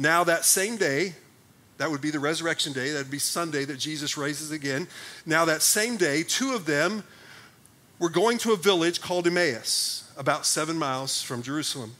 Now, 0.00 0.24
that 0.24 0.46
same 0.46 0.78
day, 0.78 1.12
that 1.76 1.90
would 1.90 2.00
be 2.00 2.10
the 2.10 2.18
resurrection 2.18 2.72
day, 2.72 2.90
that 2.92 2.96
would 3.00 3.10
be 3.10 3.18
Sunday 3.18 3.66
that 3.66 3.78
Jesus 3.78 4.16
raises 4.16 4.50
again. 4.50 4.88
Now, 5.26 5.44
that 5.44 5.60
same 5.60 5.98
day, 5.98 6.22
two 6.22 6.54
of 6.54 6.64
them 6.64 7.04
were 7.98 8.08
going 8.08 8.38
to 8.38 8.52
a 8.52 8.56
village 8.56 9.02
called 9.02 9.26
Emmaus, 9.26 10.10
about 10.16 10.46
seven 10.46 10.78
miles 10.78 11.20
from 11.20 11.42
Jerusalem. 11.42 11.92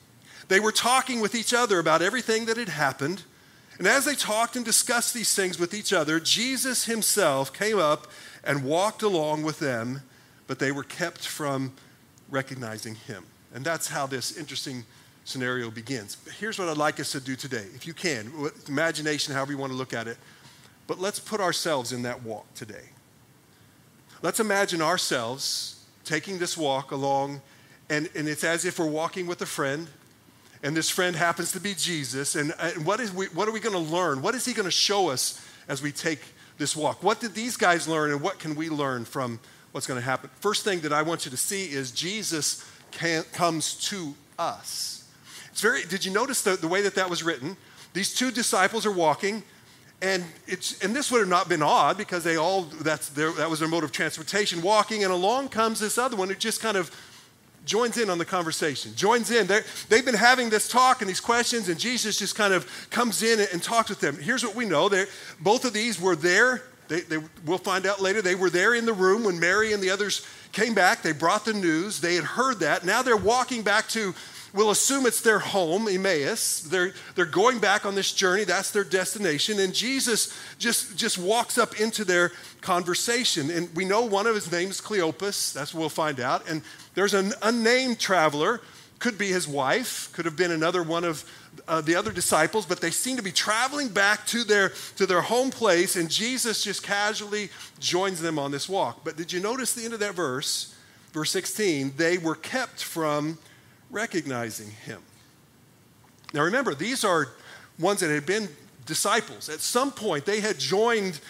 They 0.48 0.60
were 0.60 0.72
talking 0.72 1.20
with 1.20 1.34
each 1.34 1.52
other 1.52 1.78
about 1.78 2.00
everything 2.00 2.46
that 2.46 2.56
had 2.56 2.70
happened. 2.70 3.22
And 3.76 3.86
as 3.86 4.06
they 4.06 4.14
talked 4.14 4.56
and 4.56 4.64
discussed 4.64 5.12
these 5.12 5.34
things 5.34 5.58
with 5.58 5.74
each 5.74 5.92
other, 5.92 6.18
Jesus 6.18 6.86
himself 6.86 7.52
came 7.52 7.78
up 7.78 8.06
and 8.42 8.64
walked 8.64 9.02
along 9.02 9.42
with 9.42 9.58
them, 9.58 10.00
but 10.46 10.58
they 10.58 10.72
were 10.72 10.84
kept 10.84 11.28
from 11.28 11.74
recognizing 12.30 12.94
him. 12.94 13.26
And 13.54 13.62
that's 13.62 13.88
how 13.88 14.06
this 14.06 14.38
interesting 14.38 14.86
scenario 15.30 15.70
begins. 15.70 16.16
But 16.16 16.34
here's 16.34 16.58
what 16.58 16.68
I'd 16.68 16.76
like 16.76 17.00
us 17.00 17.12
to 17.12 17.20
do 17.20 17.36
today, 17.36 17.64
if 17.74 17.86
you 17.86 17.94
can, 17.94 18.32
imagination, 18.68 19.34
however 19.34 19.52
you 19.52 19.58
want 19.58 19.72
to 19.72 19.78
look 19.78 19.94
at 19.94 20.08
it. 20.08 20.18
But 20.86 20.98
let's 20.98 21.20
put 21.20 21.40
ourselves 21.40 21.92
in 21.92 22.02
that 22.02 22.22
walk 22.22 22.52
today. 22.54 22.90
Let's 24.22 24.40
imagine 24.40 24.82
ourselves 24.82 25.82
taking 26.04 26.38
this 26.38 26.58
walk 26.58 26.90
along, 26.90 27.40
and, 27.88 28.10
and 28.14 28.28
it's 28.28 28.44
as 28.44 28.64
if 28.64 28.78
we're 28.78 28.86
walking 28.86 29.26
with 29.26 29.40
a 29.40 29.46
friend, 29.46 29.86
and 30.62 30.76
this 30.76 30.90
friend 30.90 31.16
happens 31.16 31.52
to 31.52 31.60
be 31.60 31.74
Jesus. 31.74 32.34
And, 32.34 32.52
and 32.58 32.84
what, 32.84 33.00
is 33.00 33.14
we, 33.14 33.26
what 33.26 33.48
are 33.48 33.52
we 33.52 33.60
going 33.60 33.72
to 33.72 33.92
learn? 33.92 34.20
What 34.20 34.34
is 34.34 34.44
he 34.44 34.52
going 34.52 34.66
to 34.66 34.70
show 34.70 35.08
us 35.08 35.40
as 35.68 35.80
we 35.80 35.92
take 35.92 36.20
this 36.58 36.76
walk? 36.76 37.02
What 37.02 37.20
did 37.20 37.34
these 37.34 37.56
guys 37.56 37.88
learn, 37.88 38.10
and 38.10 38.20
what 38.20 38.38
can 38.38 38.54
we 38.54 38.68
learn 38.68 39.04
from 39.04 39.40
what's 39.72 39.86
going 39.86 39.98
to 39.98 40.04
happen? 40.04 40.28
First 40.40 40.64
thing 40.64 40.80
that 40.80 40.92
I 40.92 41.02
want 41.02 41.24
you 41.24 41.30
to 41.30 41.36
see 41.36 41.66
is 41.66 41.92
Jesus 41.92 42.64
can, 42.90 43.22
comes 43.32 43.74
to 43.88 44.14
us. 44.38 44.99
It's 45.52 45.60
very, 45.60 45.84
did 45.84 46.04
you 46.04 46.12
notice 46.12 46.42
the, 46.42 46.56
the 46.56 46.68
way 46.68 46.82
that 46.82 46.94
that 46.94 47.10
was 47.10 47.22
written? 47.22 47.56
These 47.92 48.14
two 48.14 48.30
disciples 48.30 48.86
are 48.86 48.92
walking, 48.92 49.42
and, 50.00 50.24
it's, 50.46 50.82
and 50.82 50.94
this 50.94 51.10
would 51.10 51.18
have 51.20 51.28
not 51.28 51.48
been 51.48 51.62
odd 51.62 51.98
because 51.98 52.24
they 52.24 52.36
all, 52.36 52.62
that's 52.62 53.08
their, 53.10 53.32
that 53.32 53.50
was 53.50 53.58
their 53.60 53.68
mode 53.68 53.84
of 53.84 53.92
transportation, 53.92 54.62
walking, 54.62 55.04
and 55.04 55.12
along 55.12 55.48
comes 55.48 55.80
this 55.80 55.98
other 55.98 56.16
one 56.16 56.28
who 56.28 56.34
just 56.34 56.60
kind 56.60 56.76
of 56.76 56.90
joins 57.66 57.98
in 57.98 58.08
on 58.08 58.16
the 58.16 58.24
conversation, 58.24 58.94
joins 58.94 59.30
in. 59.30 59.46
they 59.46 59.60
they've 59.88 60.04
been 60.06 60.14
having 60.14 60.48
this 60.48 60.68
talk 60.68 61.02
and 61.02 61.10
these 61.10 61.20
questions, 61.20 61.68
and 61.68 61.78
Jesus 61.78 62.18
just 62.18 62.34
kind 62.34 62.54
of 62.54 62.88
comes 62.90 63.22
in 63.22 63.40
and, 63.40 63.48
and 63.52 63.62
talks 63.62 63.90
with 63.90 64.00
them. 64.00 64.16
Here's 64.16 64.42
what 64.42 64.54
we 64.54 64.64
know 64.64 64.88
They're, 64.88 65.08
both 65.40 65.64
of 65.64 65.72
these 65.72 66.00
were 66.00 66.16
there 66.16 66.62
They, 66.90 67.02
they, 67.02 67.18
we'll 67.46 67.58
find 67.58 67.86
out 67.86 68.02
later, 68.02 68.20
they 68.20 68.34
were 68.34 68.50
there 68.50 68.74
in 68.74 68.84
the 68.84 68.92
room 68.92 69.22
when 69.22 69.38
Mary 69.38 69.72
and 69.72 69.80
the 69.80 69.90
others 69.90 70.26
came 70.50 70.74
back. 70.74 71.02
They 71.02 71.12
brought 71.12 71.44
the 71.44 71.52
news. 71.52 72.00
They 72.00 72.16
had 72.16 72.24
heard 72.24 72.58
that. 72.60 72.84
Now 72.84 73.02
they're 73.02 73.16
walking 73.16 73.62
back 73.62 73.86
to, 73.90 74.12
we'll 74.52 74.70
assume 74.70 75.06
it's 75.06 75.20
their 75.20 75.38
home, 75.38 75.88
Emmaus. 75.88 76.60
They're, 76.60 76.92
they're 77.14 77.24
going 77.24 77.58
back 77.58 77.84
on 77.84 77.94
this 77.94 78.12
journey. 78.12 78.44
That's 78.44 78.70
their 78.70 78.84
destination. 78.84 79.58
And 79.60 79.74
Jesus 79.74 80.36
just, 80.58 80.96
just 80.96 81.18
walks 81.18 81.58
up 81.58 81.80
into 81.80 82.04
their 82.04 82.32
conversation. 82.60 83.50
And 83.50 83.74
we 83.74 83.84
know 83.84 84.02
one 84.02 84.26
of 84.26 84.34
his 84.34 84.50
names, 84.50 84.80
Cleopas. 84.80 85.52
That's 85.52 85.74
what 85.74 85.80
we'll 85.80 85.88
find 85.88 86.20
out. 86.20 86.48
And 86.48 86.62
there's 86.94 87.14
an 87.14 87.32
unnamed 87.42 87.98
traveler, 87.98 88.60
could 88.98 89.16
be 89.16 89.28
his 89.28 89.48
wife, 89.48 90.12
could 90.12 90.26
have 90.26 90.36
been 90.36 90.50
another 90.50 90.82
one 90.82 91.04
of 91.04 91.24
uh, 91.66 91.80
the 91.80 91.94
other 91.94 92.12
disciples, 92.12 92.66
but 92.66 92.80
they 92.80 92.90
seem 92.90 93.16
to 93.16 93.22
be 93.22 93.32
traveling 93.32 93.88
back 93.88 94.26
to 94.26 94.44
their, 94.44 94.72
to 94.96 95.06
their 95.06 95.20
home 95.20 95.50
place, 95.50 95.96
and 95.96 96.10
Jesus 96.10 96.62
just 96.62 96.82
casually 96.82 97.48
joins 97.78 98.20
them 98.20 98.38
on 98.38 98.50
this 98.50 98.68
walk. 98.68 99.00
But 99.04 99.16
did 99.16 99.32
you 99.32 99.40
notice 99.40 99.72
the 99.72 99.84
end 99.84 99.94
of 99.94 100.00
that 100.00 100.14
verse, 100.14 100.74
verse 101.12 101.30
16? 101.30 101.94
They 101.96 102.18
were 102.18 102.34
kept 102.34 102.82
from 102.82 103.38
recognizing 103.90 104.70
him. 104.70 105.00
Now 106.32 106.42
remember, 106.42 106.74
these 106.74 107.04
are 107.04 107.28
ones 107.78 108.00
that 108.00 108.10
had 108.10 108.26
been 108.26 108.48
disciples. 108.86 109.48
At 109.48 109.60
some 109.60 109.90
point, 109.90 110.24
they 110.24 110.40
had 110.40 110.58
joined 110.58 111.20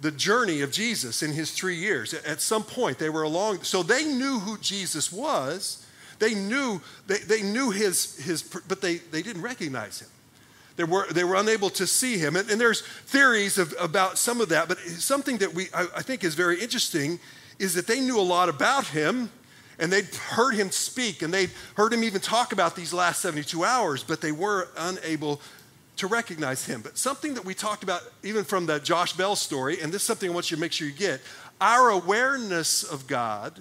the 0.00 0.10
journey 0.10 0.60
of 0.60 0.70
Jesus 0.70 1.22
in 1.22 1.32
his 1.32 1.50
three 1.50 1.76
years. 1.76 2.14
At 2.14 2.40
some 2.40 2.62
point, 2.62 2.98
they 2.98 3.10
were 3.10 3.22
along, 3.22 3.62
so 3.62 3.82
they 3.82 4.04
knew 4.04 4.38
who 4.38 4.58
Jesus 4.58 5.12
was 5.12 5.84
they 6.18 6.34
knew, 6.34 6.80
they, 7.06 7.18
they 7.18 7.42
knew 7.42 7.70
his, 7.70 8.16
his, 8.16 8.42
but 8.42 8.80
they, 8.80 8.96
they 8.96 9.22
didn't 9.22 9.42
recognize 9.42 10.00
him. 10.00 10.08
They 10.76 10.84
were, 10.84 11.06
they 11.12 11.24
were 11.24 11.34
unable 11.36 11.70
to 11.70 11.86
see 11.86 12.18
him. 12.18 12.36
And, 12.36 12.48
and 12.50 12.60
there's 12.60 12.82
theories 12.82 13.58
of, 13.58 13.74
about 13.80 14.18
some 14.18 14.40
of 14.40 14.48
that, 14.50 14.68
but 14.68 14.78
something 14.78 15.38
that 15.38 15.52
we, 15.52 15.66
I, 15.74 15.86
I 15.96 16.02
think 16.02 16.24
is 16.24 16.34
very 16.34 16.60
interesting 16.60 17.18
is 17.58 17.74
that 17.74 17.86
they 17.86 18.00
knew 18.00 18.18
a 18.18 18.22
lot 18.22 18.48
about 18.48 18.86
him 18.86 19.30
and 19.78 19.92
they'd 19.92 20.12
heard 20.14 20.54
him 20.54 20.70
speak 20.70 21.22
and 21.22 21.32
they'd 21.32 21.50
heard 21.76 21.92
him 21.92 22.02
even 22.04 22.20
talk 22.20 22.52
about 22.52 22.74
these 22.76 22.92
last 22.92 23.22
72 23.22 23.64
hours, 23.64 24.02
but 24.02 24.20
they 24.20 24.32
were 24.32 24.68
unable 24.76 25.40
to 25.96 26.06
recognize 26.06 26.64
him. 26.64 26.80
But 26.80 26.96
something 26.96 27.34
that 27.34 27.44
we 27.44 27.54
talked 27.54 27.82
about 27.82 28.02
even 28.22 28.44
from 28.44 28.66
the 28.66 28.78
Josh 28.78 29.12
Bell 29.12 29.36
story, 29.36 29.80
and 29.80 29.92
this 29.92 30.02
is 30.02 30.06
something 30.06 30.30
I 30.30 30.34
want 30.34 30.50
you 30.50 30.56
to 30.56 30.60
make 30.60 30.72
sure 30.72 30.86
you 30.86 30.92
get 30.92 31.20
our 31.60 31.90
awareness 31.90 32.84
of 32.84 33.06
God 33.06 33.60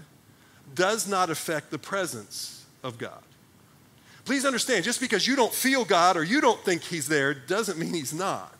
does 0.75 1.07
not 1.07 1.29
affect 1.29 1.71
the 1.71 1.79
presence 1.79 2.65
of 2.83 2.97
God. 2.97 3.23
Please 4.25 4.45
understand, 4.45 4.83
just 4.83 4.99
because 4.99 5.25
you 5.25 5.35
don't 5.35 5.53
feel 5.53 5.85
God 5.85 6.17
or 6.17 6.23
you 6.23 6.41
don't 6.41 6.59
think 6.63 6.83
He's 6.83 7.07
there 7.07 7.33
doesn't 7.33 7.79
mean 7.79 7.93
He's 7.93 8.13
not. 8.13 8.56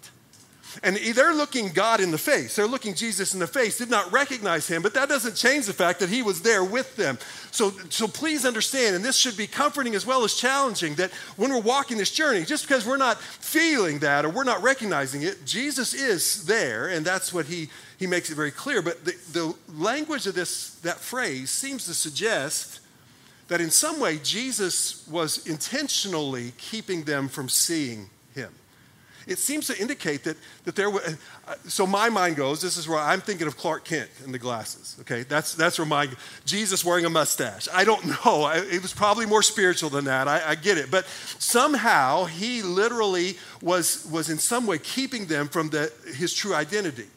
And 0.84 0.96
they're 0.96 1.34
looking 1.34 1.70
God 1.70 2.00
in 2.00 2.12
the 2.12 2.18
face. 2.18 2.56
They're 2.56 2.68
looking 2.68 2.94
Jesus 2.94 3.34
in 3.34 3.40
the 3.40 3.48
face, 3.48 3.78
did 3.78 3.90
not 3.90 4.12
recognize 4.12 4.68
him, 4.68 4.82
but 4.82 4.94
that 4.94 5.10
doesn't 5.10 5.36
change 5.36 5.66
the 5.66 5.74
fact 5.74 6.00
that 6.00 6.10
he 6.10 6.22
was 6.22 6.42
there 6.42 6.64
with 6.64 6.96
them. 6.96 7.18
So, 7.52 7.72
so 7.90 8.08
please 8.08 8.46
understand, 8.46 8.96
and 8.96 9.04
this 9.04 9.18
should 9.18 9.38
be 9.38 9.48
comforting 9.48 9.96
as 9.96 10.06
well 10.06 10.24
as 10.24 10.36
challenging, 10.36 10.96
that 10.96 11.12
when 11.36 11.52
we're 11.52 11.62
walking 11.62 11.98
this 11.98 12.12
journey, 12.12 12.46
just 12.46 12.68
because 12.68 12.86
we're 12.86 12.98
not 12.98 13.20
feeling 13.20 14.00
that 14.00 14.26
or 14.26 14.30
we're 14.30 14.44
not 14.44 14.62
recognizing 14.62 15.24
it, 15.24 15.46
Jesus 15.46 15.94
is 15.94 16.46
there, 16.46 16.88
and 16.88 17.06
that's 17.06 17.34
what 17.34 17.48
he, 17.48 17.70
he 17.98 18.06
makes 18.06 18.30
it 18.30 18.36
very 18.36 18.52
clear. 18.52 18.82
But 18.82 19.04
the, 19.06 19.16
the 19.34 19.56
language 19.74 20.28
of 20.28 20.36
this, 20.36 20.72
that 20.82 21.00
phrase 21.00 21.50
seems 21.50 21.86
to 21.86 21.94
suggest 21.94 22.82
that 23.48 23.62
in 23.62 23.72
some 23.72 24.00
way 24.00 24.20
Jesus 24.22 25.08
was 25.08 25.48
intentionally 25.48 26.52
keeping 26.58 27.04
them 27.04 27.30
from 27.30 27.50
seeing 27.50 28.10
it 29.28 29.38
seems 29.40 29.68
to 29.68 29.78
indicate 29.80 30.24
that, 30.24 30.38
that 30.64 30.76
there 30.76 30.90
was, 30.90 31.18
uh, 31.48 31.56
so 31.68 31.86
my 31.86 32.10
mind 32.10 32.38
goes, 32.38 32.62
this 32.62 32.78
is 32.78 32.88
where 32.88 32.98
I'm 32.98 33.20
thinking 33.20 33.46
of 33.46 33.58
Clark 33.58 33.84
Kent 33.84 34.10
in 34.24 34.32
the 34.32 34.40
glasses, 34.40 34.96
okay? 35.02 35.24
That's, 35.24 35.54
that's 35.54 35.78
where 35.78 35.86
my, 35.86 36.08
Jesus 36.46 36.86
wearing 36.86 37.04
a 37.06 37.10
mustache. 37.10 37.68
I 37.74 37.84
don't 37.84 38.06
know. 38.06 38.44
I, 38.44 38.60
it 38.60 38.82
was 38.82 38.94
probably 38.94 39.26
more 39.26 39.44
spiritual 39.44 39.90
than 39.90 40.06
that. 40.06 40.30
I, 40.30 40.52
I 40.52 40.56
get 40.56 40.78
it. 40.78 40.90
But 40.90 41.06
somehow 41.40 42.26
he 42.26 42.62
literally 42.62 43.38
was, 43.62 44.08
was 44.10 44.30
in 44.30 44.38
some 44.38 44.66
way 44.66 44.78
keeping 44.78 45.26
them 45.26 45.50
from 45.50 45.70
the, 45.70 45.92
his 46.16 46.34
true 46.34 46.56
identity, 46.56 47.08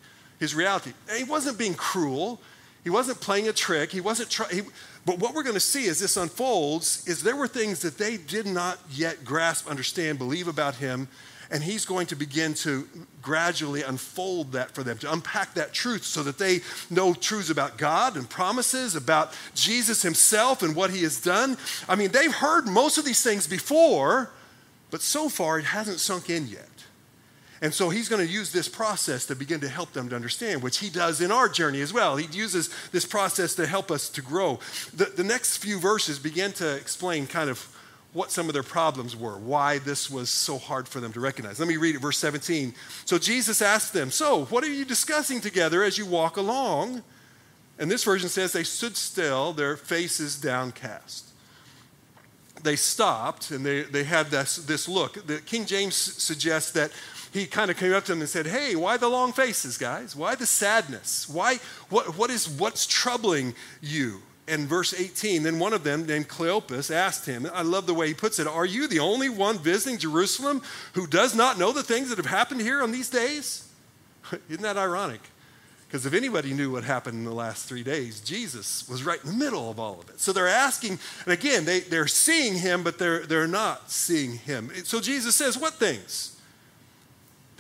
his 0.40 0.52
reality. 0.52 0.92
And 1.08 1.16
he 1.16 1.24
wasn't 1.24 1.58
being 1.58 1.74
cruel. 1.74 2.40
He 2.82 2.90
wasn't 2.90 3.20
playing 3.20 3.48
a 3.48 3.52
trick. 3.52 3.92
He 3.92 4.00
wasn't 4.00 4.30
trying. 4.30 4.66
But 5.06 5.18
what 5.20 5.34
we're 5.34 5.44
going 5.44 5.54
to 5.54 5.60
see 5.60 5.86
as 5.88 6.00
this 6.00 6.16
unfolds 6.16 7.06
is 7.06 7.22
there 7.22 7.36
were 7.36 7.48
things 7.48 7.80
that 7.82 7.98
they 7.98 8.16
did 8.16 8.46
not 8.46 8.78
yet 8.90 9.24
grasp, 9.24 9.68
understand, 9.68 10.18
believe 10.18 10.48
about 10.48 10.74
him 10.74 11.08
and 11.50 11.62
he's 11.62 11.84
going 11.84 12.06
to 12.06 12.16
begin 12.16 12.54
to 12.54 12.88
gradually 13.22 13.82
unfold 13.82 14.52
that 14.52 14.70
for 14.70 14.82
them, 14.82 14.98
to 14.98 15.12
unpack 15.12 15.54
that 15.54 15.72
truth 15.72 16.04
so 16.04 16.22
that 16.22 16.38
they 16.38 16.60
know 16.88 17.12
truths 17.12 17.50
about 17.50 17.76
God 17.76 18.16
and 18.16 18.28
promises, 18.28 18.94
about 18.94 19.32
Jesus 19.54 20.02
himself 20.02 20.62
and 20.62 20.76
what 20.76 20.90
he 20.90 21.02
has 21.02 21.20
done. 21.20 21.56
I 21.88 21.96
mean, 21.96 22.12
they've 22.12 22.32
heard 22.32 22.66
most 22.66 22.98
of 22.98 23.04
these 23.04 23.22
things 23.22 23.46
before, 23.46 24.30
but 24.90 25.02
so 25.02 25.28
far 25.28 25.58
it 25.58 25.64
hasn't 25.66 26.00
sunk 26.00 26.30
in 26.30 26.46
yet. 26.46 26.66
And 27.62 27.74
so 27.74 27.90
he's 27.90 28.08
going 28.08 28.26
to 28.26 28.32
use 28.32 28.52
this 28.52 28.68
process 28.68 29.26
to 29.26 29.34
begin 29.34 29.60
to 29.60 29.68
help 29.68 29.92
them 29.92 30.08
to 30.08 30.16
understand, 30.16 30.62
which 30.62 30.78
he 30.78 30.88
does 30.88 31.20
in 31.20 31.30
our 31.30 31.48
journey 31.48 31.82
as 31.82 31.92
well. 31.92 32.16
He 32.16 32.26
uses 32.34 32.70
this 32.90 33.04
process 33.04 33.54
to 33.56 33.66
help 33.66 33.90
us 33.90 34.08
to 34.10 34.22
grow. 34.22 34.60
The, 34.94 35.06
the 35.06 35.24
next 35.24 35.58
few 35.58 35.78
verses 35.78 36.18
begin 36.18 36.52
to 36.52 36.76
explain 36.76 37.26
kind 37.26 37.50
of 37.50 37.76
what 38.12 38.32
some 38.32 38.48
of 38.48 38.54
their 38.54 38.62
problems 38.62 39.16
were, 39.16 39.38
why 39.38 39.78
this 39.78 40.10
was 40.10 40.30
so 40.30 40.58
hard 40.58 40.88
for 40.88 41.00
them 41.00 41.12
to 41.12 41.20
recognize. 41.20 41.60
Let 41.60 41.68
me 41.68 41.76
read 41.76 41.94
it, 41.94 42.00
verse 42.00 42.18
17. 42.18 42.74
So 43.04 43.18
Jesus 43.18 43.62
asked 43.62 43.92
them, 43.92 44.10
So, 44.10 44.46
what 44.46 44.64
are 44.64 44.72
you 44.72 44.84
discussing 44.84 45.40
together 45.40 45.82
as 45.82 45.96
you 45.96 46.06
walk 46.06 46.36
along? 46.36 47.02
And 47.78 47.90
this 47.90 48.04
version 48.04 48.28
says 48.28 48.52
they 48.52 48.64
stood 48.64 48.96
still, 48.96 49.52
their 49.52 49.76
faces 49.76 50.38
downcast. 50.38 51.28
They 52.62 52.76
stopped 52.76 53.52
and 53.52 53.64
they, 53.64 53.82
they 53.82 54.04
had 54.04 54.26
this, 54.26 54.56
this 54.56 54.86
look. 54.86 55.26
The 55.26 55.38
King 55.38 55.64
James 55.64 55.94
suggests 55.94 56.72
that 56.72 56.90
he 57.32 57.46
kind 57.46 57.70
of 57.70 57.76
came 57.76 57.94
up 57.94 58.04
to 58.04 58.12
them 58.12 58.20
and 58.20 58.28
said, 58.28 58.46
Hey, 58.46 58.74
why 58.74 58.96
the 58.96 59.08
long 59.08 59.32
faces, 59.32 59.78
guys? 59.78 60.16
Why 60.16 60.34
the 60.34 60.46
sadness? 60.46 61.28
Why, 61.28 61.58
what, 61.88 62.18
what 62.18 62.28
is, 62.28 62.48
what's 62.48 62.86
troubling 62.86 63.54
you? 63.80 64.20
And 64.50 64.68
verse 64.68 64.92
18, 64.92 65.44
then 65.44 65.58
one 65.58 65.72
of 65.72 65.84
them, 65.84 66.06
named 66.06 66.28
Cleopas, 66.28 66.90
asked 66.90 67.26
him, 67.26 67.48
I 67.54 67.62
love 67.62 67.86
the 67.86 67.94
way 67.94 68.08
he 68.08 68.14
puts 68.14 68.38
it, 68.38 68.46
Are 68.46 68.66
you 68.66 68.88
the 68.88 68.98
only 68.98 69.28
one 69.28 69.58
visiting 69.58 69.98
Jerusalem 69.98 70.62
who 70.94 71.06
does 71.06 71.34
not 71.34 71.58
know 71.58 71.72
the 71.72 71.82
things 71.82 72.08
that 72.08 72.18
have 72.18 72.26
happened 72.26 72.60
here 72.60 72.82
on 72.82 72.92
these 72.92 73.08
days? 73.08 73.68
Isn't 74.48 74.62
that 74.62 74.76
ironic? 74.76 75.20
Because 75.86 76.06
if 76.06 76.14
anybody 76.14 76.52
knew 76.52 76.70
what 76.70 76.84
happened 76.84 77.18
in 77.18 77.24
the 77.24 77.34
last 77.34 77.68
three 77.68 77.82
days, 77.82 78.20
Jesus 78.20 78.88
was 78.88 79.02
right 79.02 79.18
in 79.24 79.30
the 79.30 79.36
middle 79.36 79.70
of 79.70 79.80
all 79.80 79.98
of 80.00 80.08
it. 80.08 80.20
So 80.20 80.32
they're 80.32 80.46
asking, 80.46 81.00
and 81.24 81.32
again, 81.32 81.64
they, 81.64 81.80
they're 81.80 82.06
seeing 82.06 82.54
him, 82.54 82.84
but 82.84 82.98
they're, 82.98 83.26
they're 83.26 83.48
not 83.48 83.90
seeing 83.90 84.34
him. 84.34 84.70
So 84.84 85.00
Jesus 85.00 85.34
says, 85.34 85.58
What 85.58 85.74
things? 85.74 86.39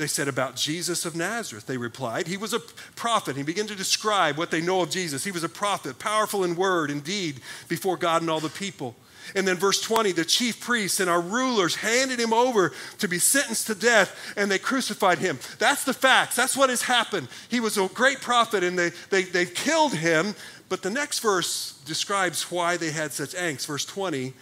They 0.00 0.06
said 0.06 0.28
about 0.28 0.56
Jesus 0.56 1.04
of 1.04 1.14
Nazareth. 1.14 1.66
They 1.66 1.76
replied, 1.76 2.26
He 2.26 2.38
was 2.38 2.54
a 2.54 2.60
prophet. 2.96 3.36
He 3.36 3.42
began 3.42 3.66
to 3.66 3.74
describe 3.74 4.38
what 4.38 4.50
they 4.50 4.62
know 4.62 4.80
of 4.80 4.88
Jesus. 4.88 5.24
He 5.24 5.30
was 5.30 5.44
a 5.44 5.48
prophet, 5.48 5.98
powerful 5.98 6.42
in 6.42 6.56
word 6.56 6.90
and 6.90 7.04
deed 7.04 7.42
before 7.68 7.98
God 7.98 8.22
and 8.22 8.30
all 8.30 8.40
the 8.40 8.48
people. 8.48 8.96
And 9.34 9.46
then, 9.46 9.58
verse 9.58 9.78
20, 9.78 10.12
the 10.12 10.24
chief 10.24 10.58
priests 10.58 11.00
and 11.00 11.10
our 11.10 11.20
rulers 11.20 11.74
handed 11.74 12.18
him 12.18 12.32
over 12.32 12.72
to 12.96 13.08
be 13.08 13.18
sentenced 13.18 13.66
to 13.66 13.74
death, 13.74 14.16
and 14.38 14.50
they 14.50 14.58
crucified 14.58 15.18
him. 15.18 15.38
That's 15.58 15.84
the 15.84 15.92
facts. 15.92 16.34
That's 16.34 16.56
what 16.56 16.70
has 16.70 16.80
happened. 16.80 17.28
He 17.50 17.60
was 17.60 17.76
a 17.76 17.86
great 17.88 18.22
prophet, 18.22 18.64
and 18.64 18.78
they, 18.78 18.92
they, 19.10 19.24
they 19.24 19.44
killed 19.44 19.92
him. 19.92 20.34
But 20.70 20.80
the 20.80 20.88
next 20.88 21.18
verse 21.18 21.78
describes 21.84 22.50
why 22.50 22.78
they 22.78 22.90
had 22.90 23.12
such 23.12 23.34
angst. 23.34 23.66
Verse 23.66 23.84
20, 23.84 24.32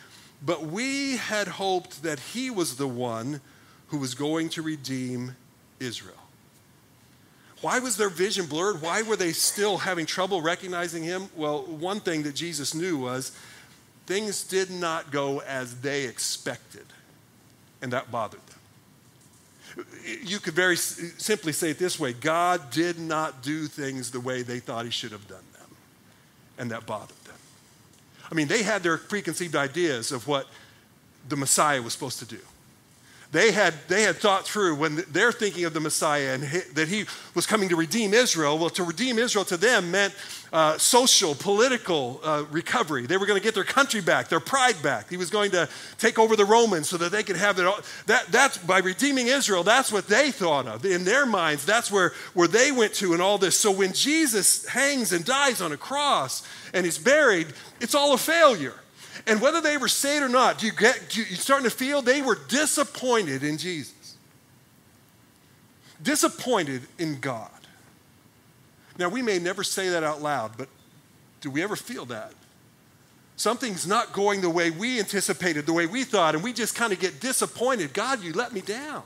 but 0.40 0.66
we 0.66 1.16
had 1.16 1.48
hoped 1.48 2.04
that 2.04 2.20
he 2.20 2.48
was 2.48 2.76
the 2.76 2.86
one 2.86 3.40
who 3.88 3.98
was 3.98 4.14
going 4.14 4.50
to 4.50 4.62
redeem 4.62 5.34
Israel. 5.80 6.14
Why 7.60 7.80
was 7.80 7.96
their 7.96 8.08
vision 8.08 8.46
blurred? 8.46 8.80
Why 8.80 9.02
were 9.02 9.16
they 9.16 9.32
still 9.32 9.78
having 9.78 10.06
trouble 10.06 10.40
recognizing 10.40 11.02
him? 11.02 11.28
Well, 11.36 11.62
one 11.62 12.00
thing 12.00 12.22
that 12.22 12.34
Jesus 12.34 12.74
knew 12.74 12.96
was 12.96 13.36
things 14.06 14.44
did 14.44 14.70
not 14.70 15.10
go 15.10 15.40
as 15.40 15.80
they 15.80 16.04
expected, 16.04 16.86
and 17.82 17.92
that 17.92 18.10
bothered 18.10 18.40
them. 18.46 19.86
You 20.24 20.38
could 20.38 20.54
very 20.54 20.76
simply 20.76 21.52
say 21.52 21.70
it 21.70 21.78
this 21.78 21.98
way 21.98 22.12
God 22.12 22.70
did 22.70 22.98
not 22.98 23.42
do 23.42 23.66
things 23.66 24.10
the 24.10 24.20
way 24.20 24.42
they 24.42 24.60
thought 24.60 24.84
he 24.84 24.90
should 24.90 25.12
have 25.12 25.26
done 25.28 25.44
them, 25.52 25.76
and 26.58 26.70
that 26.70 26.86
bothered 26.86 27.24
them. 27.24 27.34
I 28.30 28.34
mean, 28.34 28.46
they 28.46 28.62
had 28.62 28.82
their 28.82 28.98
preconceived 28.98 29.56
ideas 29.56 30.12
of 30.12 30.28
what 30.28 30.46
the 31.28 31.36
Messiah 31.36 31.82
was 31.82 31.92
supposed 31.92 32.18
to 32.20 32.24
do. 32.24 32.40
They 33.30 33.52
had, 33.52 33.74
they 33.88 34.02
had 34.02 34.16
thought 34.16 34.46
through 34.46 34.76
when 34.76 35.04
they're 35.10 35.32
thinking 35.32 35.66
of 35.66 35.74
the 35.74 35.80
Messiah 35.80 36.32
and 36.32 36.42
he, 36.42 36.60
that 36.72 36.88
he 36.88 37.04
was 37.34 37.46
coming 37.46 37.68
to 37.68 37.76
redeem 37.76 38.14
Israel. 38.14 38.56
Well, 38.58 38.70
to 38.70 38.82
redeem 38.82 39.18
Israel 39.18 39.44
to 39.46 39.58
them 39.58 39.90
meant 39.90 40.14
uh, 40.50 40.78
social, 40.78 41.34
political 41.34 42.20
uh, 42.24 42.44
recovery. 42.50 43.04
They 43.04 43.18
were 43.18 43.26
going 43.26 43.38
to 43.38 43.44
get 43.44 43.54
their 43.54 43.64
country 43.64 44.00
back, 44.00 44.28
their 44.28 44.40
pride 44.40 44.82
back. 44.82 45.10
He 45.10 45.18
was 45.18 45.28
going 45.28 45.50
to 45.50 45.68
take 45.98 46.18
over 46.18 46.36
the 46.36 46.46
Romans 46.46 46.88
so 46.88 46.96
that 46.96 47.12
they 47.12 47.22
could 47.22 47.36
have 47.36 47.58
it. 47.58 47.70
That, 48.06 48.28
that's 48.28 48.56
by 48.56 48.78
redeeming 48.78 49.26
Israel. 49.26 49.62
That's 49.62 49.92
what 49.92 50.06
they 50.06 50.30
thought 50.30 50.66
of 50.66 50.86
in 50.86 51.04
their 51.04 51.26
minds. 51.26 51.66
That's 51.66 51.92
where, 51.92 52.14
where 52.32 52.48
they 52.48 52.72
went 52.72 52.94
to 52.94 53.12
in 53.12 53.20
all 53.20 53.36
this. 53.36 53.58
So 53.58 53.70
when 53.70 53.92
Jesus 53.92 54.66
hangs 54.66 55.12
and 55.12 55.22
dies 55.22 55.60
on 55.60 55.72
a 55.72 55.76
cross 55.76 56.48
and 56.72 56.86
he's 56.86 56.98
buried, 56.98 57.48
it's 57.78 57.94
all 57.94 58.14
a 58.14 58.18
failure. 58.18 58.74
And 59.28 59.42
whether 59.42 59.60
they 59.60 59.76
were 59.76 59.88
saved 59.88 60.24
or 60.24 60.28
not, 60.28 60.58
do 60.58 60.66
you 60.66 60.72
get 60.72 61.10
do 61.10 61.20
you 61.20 61.36
starting 61.36 61.68
to 61.68 61.74
feel 61.74 62.00
they 62.00 62.22
were 62.22 62.38
disappointed 62.48 63.42
in 63.42 63.58
Jesus? 63.58 64.16
Disappointed 66.02 66.82
in 66.98 67.20
God. 67.20 67.50
Now, 68.98 69.08
we 69.08 69.22
may 69.22 69.38
never 69.38 69.62
say 69.62 69.90
that 69.90 70.02
out 70.02 70.22
loud, 70.22 70.52
but 70.56 70.68
do 71.40 71.50
we 71.50 71.62
ever 71.62 71.76
feel 71.76 72.04
that? 72.06 72.32
Something's 73.36 73.86
not 73.86 74.12
going 74.12 74.40
the 74.40 74.50
way 74.50 74.70
we 74.70 74.98
anticipated, 74.98 75.66
the 75.66 75.72
way 75.72 75.86
we 75.86 76.02
thought, 76.02 76.34
and 76.34 76.42
we 76.42 76.52
just 76.52 76.74
kind 76.74 76.92
of 76.92 76.98
get 76.98 77.20
disappointed. 77.20 77.92
God, 77.94 78.22
you 78.22 78.32
let 78.32 78.52
me 78.52 78.60
down. 78.60 79.04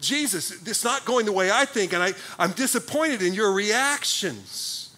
Jesus, 0.00 0.50
it's 0.50 0.82
not 0.82 1.04
going 1.04 1.26
the 1.26 1.32
way 1.32 1.50
I 1.50 1.64
think, 1.64 1.92
and 1.92 2.02
I, 2.02 2.12
I'm 2.38 2.52
disappointed 2.52 3.22
in 3.22 3.34
your 3.34 3.52
reactions. 3.52 4.94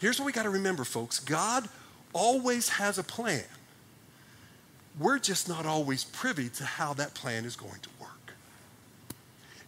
Here's 0.00 0.18
what 0.18 0.26
we 0.26 0.32
got 0.32 0.42
to 0.42 0.50
remember, 0.50 0.84
folks 0.84 1.20
God 1.20 1.68
always 2.12 2.70
has 2.70 2.98
a 2.98 3.04
plan. 3.04 3.44
We're 4.98 5.18
just 5.18 5.48
not 5.48 5.66
always 5.66 6.04
privy 6.04 6.48
to 6.50 6.64
how 6.64 6.92
that 6.94 7.14
plan 7.14 7.44
is 7.44 7.56
going 7.56 7.80
to 7.80 7.88
work. 8.00 8.08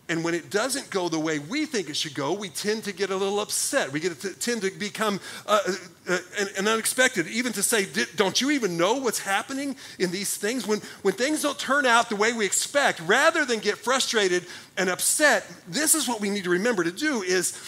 And 0.07 0.23
when 0.23 0.35
it 0.35 0.51
doesn't 0.51 0.91
go 0.91 1.09
the 1.09 1.19
way 1.19 1.39
we 1.39 1.65
think 1.65 1.89
it 1.89 1.97
should 1.97 2.15
go, 2.15 2.35
we 2.35 2.51
tend 2.51 2.85
to 2.85 2.93
get 2.93 3.09
a 3.09 3.17
little 3.17 3.41
upset. 3.41 3.91
We 3.91 4.01
get 4.01 4.21
to, 4.21 4.35
tend 4.35 4.61
to 4.61 4.71
become 4.71 5.19
uh, 5.47 5.61
uh, 5.67 5.73
uh 6.11 6.19
and, 6.59 6.69
unexpected, 6.69 7.27
even 7.29 7.55
to 7.55 7.63
say, 7.63 7.87
Don't 8.15 8.39
you 8.39 8.51
even 8.51 8.77
know 8.77 8.97
what's 8.97 9.21
happening 9.21 9.77
in 9.99 10.11
these 10.11 10.37
things? 10.37 10.67
When, 10.67 10.81
when 11.01 11.15
things 11.15 11.41
don't 11.41 11.59
turn 11.59 11.87
out 11.87 12.11
the 12.11 12.17
way 12.17 12.35
we 12.35 12.45
expect, 12.45 13.01
rather 13.01 13.47
than 13.47 13.61
get 13.61 13.79
frustrated 13.79 14.45
and 14.77 14.91
upset, 14.91 15.51
this 15.69 15.95
is 15.95 16.07
what 16.07 16.21
we 16.21 16.29
need 16.29 16.45
to 16.45 16.51
remember 16.51 16.85
to 16.85 16.93
do 16.93 17.23
is 17.23 17.59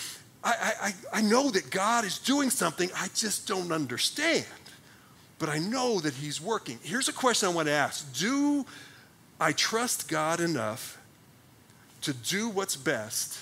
I, 0.44 0.72
I, 0.82 1.18
I 1.18 1.22
know 1.22 1.50
that 1.50 1.70
God 1.70 2.04
is 2.04 2.18
doing 2.18 2.50
something, 2.50 2.90
I 2.94 3.08
just 3.14 3.48
don't 3.48 3.72
understand 3.72 4.44
but 5.38 5.48
I 5.48 5.58
know 5.58 6.00
that 6.00 6.14
He's 6.14 6.40
working. 6.40 6.78
Here's 6.82 7.08
a 7.08 7.12
question 7.12 7.48
I 7.48 7.52
want 7.52 7.68
to 7.68 7.72
ask 7.72 8.12
Do 8.12 8.66
I 9.40 9.52
trust 9.52 10.08
God 10.08 10.40
enough 10.40 10.98
to 12.02 12.12
do 12.12 12.48
what's 12.48 12.76
best, 12.76 13.38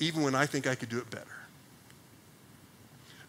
even 0.00 0.22
when 0.22 0.34
I 0.34 0.46
think 0.46 0.66
I 0.66 0.74
could 0.74 0.88
do 0.88 0.98
it 0.98 1.10
better? 1.10 1.26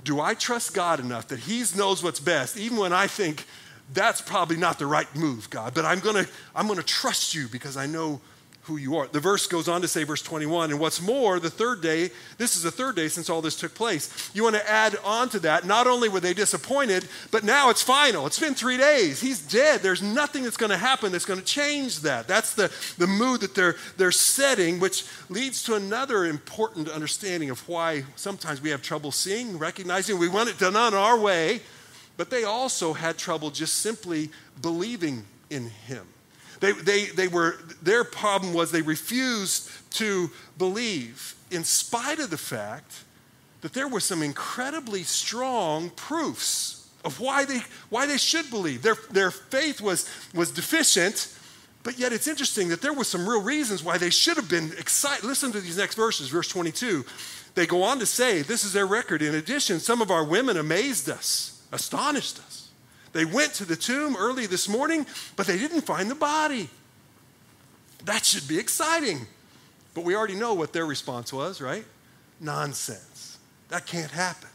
Do 0.04 0.22
I 0.22 0.36
trust 0.36 0.74
God 0.74 1.00
enough 1.00 1.28
that 1.30 1.40
He 1.40 1.64
knows 1.76 2.04
what's 2.04 2.20
best, 2.20 2.58
even 2.58 2.78
when 2.78 2.94
I 2.94 3.08
think 3.08 3.46
that's 3.94 4.22
probably 4.22 4.58
not 4.58 4.80
the 4.80 4.88
right 4.88 5.14
move, 5.16 5.50
God, 5.50 5.74
but 5.74 5.86
I'm 5.86 6.00
gonna, 6.00 6.26
I'm 6.56 6.68
gonna 6.68 6.84
trust 6.84 7.36
you 7.36 7.48
because 7.48 7.78
I 7.78 7.86
know 7.86 8.20
who 8.66 8.78
you 8.78 8.98
are. 8.98 9.08
The 9.08 9.20
verse 9.20 9.46
goes 9.46 9.68
on 9.68 9.82
to 9.82 9.88
say, 9.88 10.04
verse 10.04 10.24
21, 10.24 10.72
and 10.72 10.80
what's 10.80 11.02
more, 11.02 11.40
the 11.40 11.50
third 11.50 11.82
day, 11.82 12.10
this 12.38 12.56
is 12.56 12.64
the 12.64 12.72
third 12.72 12.96
day 12.96 13.08
since 13.08 13.30
all 13.30 13.42
this 13.42 13.56
took 13.56 13.76
place. 13.76 14.32
You 14.34 14.44
want 14.44 14.56
to 14.56 14.70
add 14.70 14.96
on 15.04 15.30
to 15.30 15.40
that, 15.42 15.66
not 15.66 15.86
only 15.86 16.10
were 16.10 16.20
they 16.20 16.34
disappointed, 16.34 17.08
but 17.30 17.44
now 17.44 17.70
it's 17.70 17.84
final. 17.84 18.26
It's 18.26 18.40
been 18.40 18.56
three 18.56 18.78
days. 18.78 19.22
He's 19.22 19.40
dead. 19.40 19.82
There's 19.82 20.02
nothing 20.02 20.44
that's 20.44 20.58
going 20.58 20.72
to 20.72 20.78
happen 20.78 21.12
that's 21.12 21.26
going 21.26 21.40
to 21.40 21.46
change 21.46 22.00
that. 22.02 22.28
That's 22.28 22.56
the, 22.56 22.72
the 22.98 23.08
mood 23.08 23.42
that 23.42 23.54
they're, 23.54 23.76
they're 23.98 24.12
setting, 24.12 24.80
which 24.80 25.06
leads 25.30 25.62
to 25.64 25.76
another 25.76 26.26
important 26.26 26.90
understanding 26.90 27.52
of 27.52 27.68
why 27.70 28.04
sometimes 28.16 28.62
we 28.62 28.72
have 28.72 28.82
trouble 28.82 29.12
seeing, 29.12 29.60
recognizing 29.60 30.18
we 30.18 30.30
want 30.30 30.50
it 30.50 30.58
done 30.58 30.76
on 30.76 30.96
our 30.96 31.20
way, 31.20 31.62
but 32.18 32.32
they 32.32 32.44
also 32.46 32.94
had 32.94 33.18
trouble 33.18 33.52
just 33.52 33.76
simply 33.76 34.32
believing 34.62 35.24
in 35.52 35.70
Him. 35.70 36.08
They, 36.66 36.72
they, 36.72 37.06
they 37.06 37.28
were, 37.28 37.58
their 37.84 38.04
problem 38.04 38.54
was 38.54 38.72
they 38.72 38.82
refused 38.82 39.70
to 39.92 40.32
believe, 40.58 41.36
in 41.52 41.64
spite 41.64 42.20
of 42.20 42.32
the 42.32 42.38
fact 42.38 43.04
that 43.62 43.74
there 43.74 43.88
were 43.88 44.00
some 44.00 44.24
incredibly 44.24 45.04
strong 45.04 45.92
proofs 45.92 46.90
of 47.04 47.20
why 47.20 47.46
they, 47.46 47.62
why 47.90 48.08
they 48.08 48.18
should 48.18 48.50
believe. 48.50 48.82
Their, 48.82 48.98
their 49.12 49.30
faith 49.30 49.80
was, 49.80 50.10
was 50.34 50.50
deficient, 50.52 51.38
but 51.84 52.00
yet 52.00 52.12
it's 52.12 52.28
interesting 52.28 52.70
that 52.70 52.82
there 52.82 52.94
were 52.94 53.04
some 53.04 53.30
real 53.30 53.44
reasons 53.44 53.84
why 53.84 54.00
they 54.00 54.10
should 54.10 54.38
have 54.38 54.50
been 54.50 54.72
excited. 54.80 55.24
Listen 55.24 55.52
to 55.52 55.62
these 55.62 55.78
next 55.78 55.94
verses, 55.94 56.30
verse 56.30 56.48
22. 56.48 57.06
They 57.54 57.68
go 57.68 57.84
on 57.84 58.00
to 58.00 58.08
say, 58.08 58.42
this 58.42 58.64
is 58.64 58.74
their 58.74 58.88
record. 58.88 59.22
In 59.22 59.36
addition, 59.36 59.80
some 59.80 60.02
of 60.02 60.10
our 60.10 60.26
women 60.26 60.58
amazed 60.58 61.10
us, 61.10 61.62
astonished 61.72 62.40
us. 62.40 62.65
They 63.16 63.24
went 63.24 63.54
to 63.54 63.66
the 63.66 63.78
tomb 63.78 64.18
early 64.18 64.46
this 64.46 64.68
morning, 64.68 65.06
but 65.38 65.48
they 65.48 65.58
didn't 65.58 65.84
find 65.84 66.12
the 66.12 66.16
body. 66.16 66.70
That 68.04 68.26
should 68.26 68.46
be 68.46 68.60
exciting. 68.60 69.26
But 69.94 70.04
we 70.04 70.18
already 70.18 70.36
know 70.36 70.54
what 70.54 70.74
their 70.74 70.86
response 70.86 71.32
was, 71.32 71.62
right? 71.62 71.86
Nonsense. 72.42 73.38
That 73.70 73.86
can't 73.86 74.12
happen. 74.12 74.50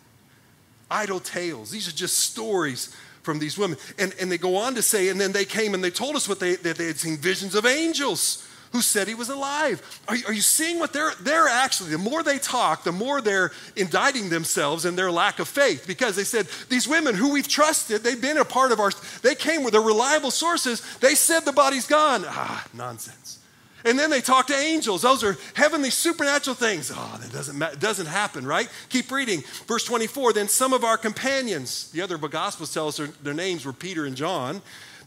Idle 0.90 1.20
tales. 1.20 1.70
These 1.70 1.88
are 1.88 1.92
just 1.92 2.18
stories 2.18 2.94
from 3.22 3.38
these 3.38 3.56
women. 3.56 3.78
And, 3.98 4.14
and 4.20 4.30
they 4.30 4.36
go 4.36 4.56
on 4.56 4.74
to 4.74 4.82
say, 4.82 5.08
and 5.08 5.18
then 5.18 5.32
they 5.32 5.46
came 5.46 5.72
and 5.72 5.82
they 5.82 5.90
told 5.90 6.14
us 6.14 6.28
what 6.28 6.38
they, 6.38 6.56
that 6.56 6.76
they 6.76 6.86
had 6.86 6.98
seen 6.98 7.16
visions 7.16 7.54
of 7.54 7.64
angels 7.64 8.46
who 8.72 8.80
said 8.80 9.08
he 9.08 9.14
was 9.14 9.28
alive. 9.28 9.82
Are, 10.08 10.16
are 10.26 10.32
you 10.32 10.40
seeing 10.40 10.78
what 10.78 10.92
they're, 10.92 11.12
they're 11.20 11.48
actually, 11.48 11.90
the 11.90 11.98
more 11.98 12.22
they 12.22 12.38
talk, 12.38 12.84
the 12.84 12.92
more 12.92 13.20
they're 13.20 13.50
indicting 13.76 14.28
themselves 14.28 14.84
and 14.84 14.96
their 14.96 15.10
lack 15.10 15.38
of 15.38 15.48
faith 15.48 15.86
because 15.86 16.16
they 16.16 16.24
said, 16.24 16.46
these 16.68 16.86
women 16.86 17.14
who 17.14 17.32
we've 17.32 17.48
trusted, 17.48 18.02
they've 18.02 18.20
been 18.20 18.38
a 18.38 18.44
part 18.44 18.72
of 18.72 18.80
our, 18.80 18.92
they 19.22 19.34
came 19.34 19.64
with 19.64 19.72
their 19.72 19.82
reliable 19.82 20.30
sources, 20.30 20.82
they 20.98 21.14
said 21.14 21.40
the 21.40 21.52
body's 21.52 21.86
gone. 21.86 22.24
Ah, 22.26 22.66
nonsense. 22.72 23.38
And 23.84 23.98
then 23.98 24.10
they 24.10 24.20
talk 24.20 24.46
to 24.48 24.56
angels. 24.56 25.02
Those 25.02 25.24
are 25.24 25.36
heavenly 25.54 25.90
supernatural 25.90 26.54
things. 26.54 26.92
Oh, 26.94 27.18
that 27.20 27.32
doesn't, 27.32 27.80
doesn't 27.80 28.06
happen, 28.06 28.46
right? 28.46 28.68
Keep 28.90 29.10
reading. 29.10 29.42
Verse 29.66 29.84
24. 29.84 30.34
Then 30.34 30.48
some 30.48 30.72
of 30.72 30.84
our 30.84 30.98
companions, 30.98 31.90
the 31.90 32.02
other 32.02 32.18
Gospels 32.18 32.74
tell 32.74 32.88
us 32.88 32.98
their, 32.98 33.06
their 33.22 33.34
names 33.34 33.64
were 33.64 33.72
Peter 33.72 34.04
and 34.04 34.16
John, 34.16 34.60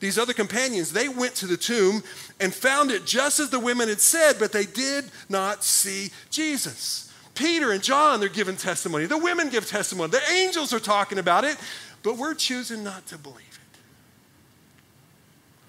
these 0.04 0.18
other 0.18 0.34
companions, 0.34 0.92
they 0.92 1.08
went 1.08 1.34
to 1.36 1.48
the 1.48 1.56
tomb 1.56 2.04
and 2.42 2.54
found 2.54 2.92
it 2.92 3.06
just 3.06 3.40
as 3.40 3.50
the 3.50 3.60
women 3.60 3.88
had 3.88 4.02
said, 4.02 4.36
but 4.38 4.52
they 4.52 4.66
did 4.66 5.06
not 5.30 5.64
see 5.64 6.12
Jesus. 6.30 7.10
Peter 7.36 7.72
and 7.72 7.82
John, 7.82 8.20
they're 8.20 8.28
giving 8.28 8.58
testimony. 8.58 9.06
The 9.06 9.18
women 9.18 9.48
give 9.48 9.66
testimony. 9.66 10.12
The 10.12 10.22
angels 10.30 10.74
are 10.74 10.80
talking 10.82 11.20
about 11.20 11.46
it, 11.46 11.56
but 12.04 12.18
we're 12.18 12.34
choosing 12.34 12.84
not 12.84 13.08
to 13.08 13.18
believe 13.18 13.38
it. 13.38 13.80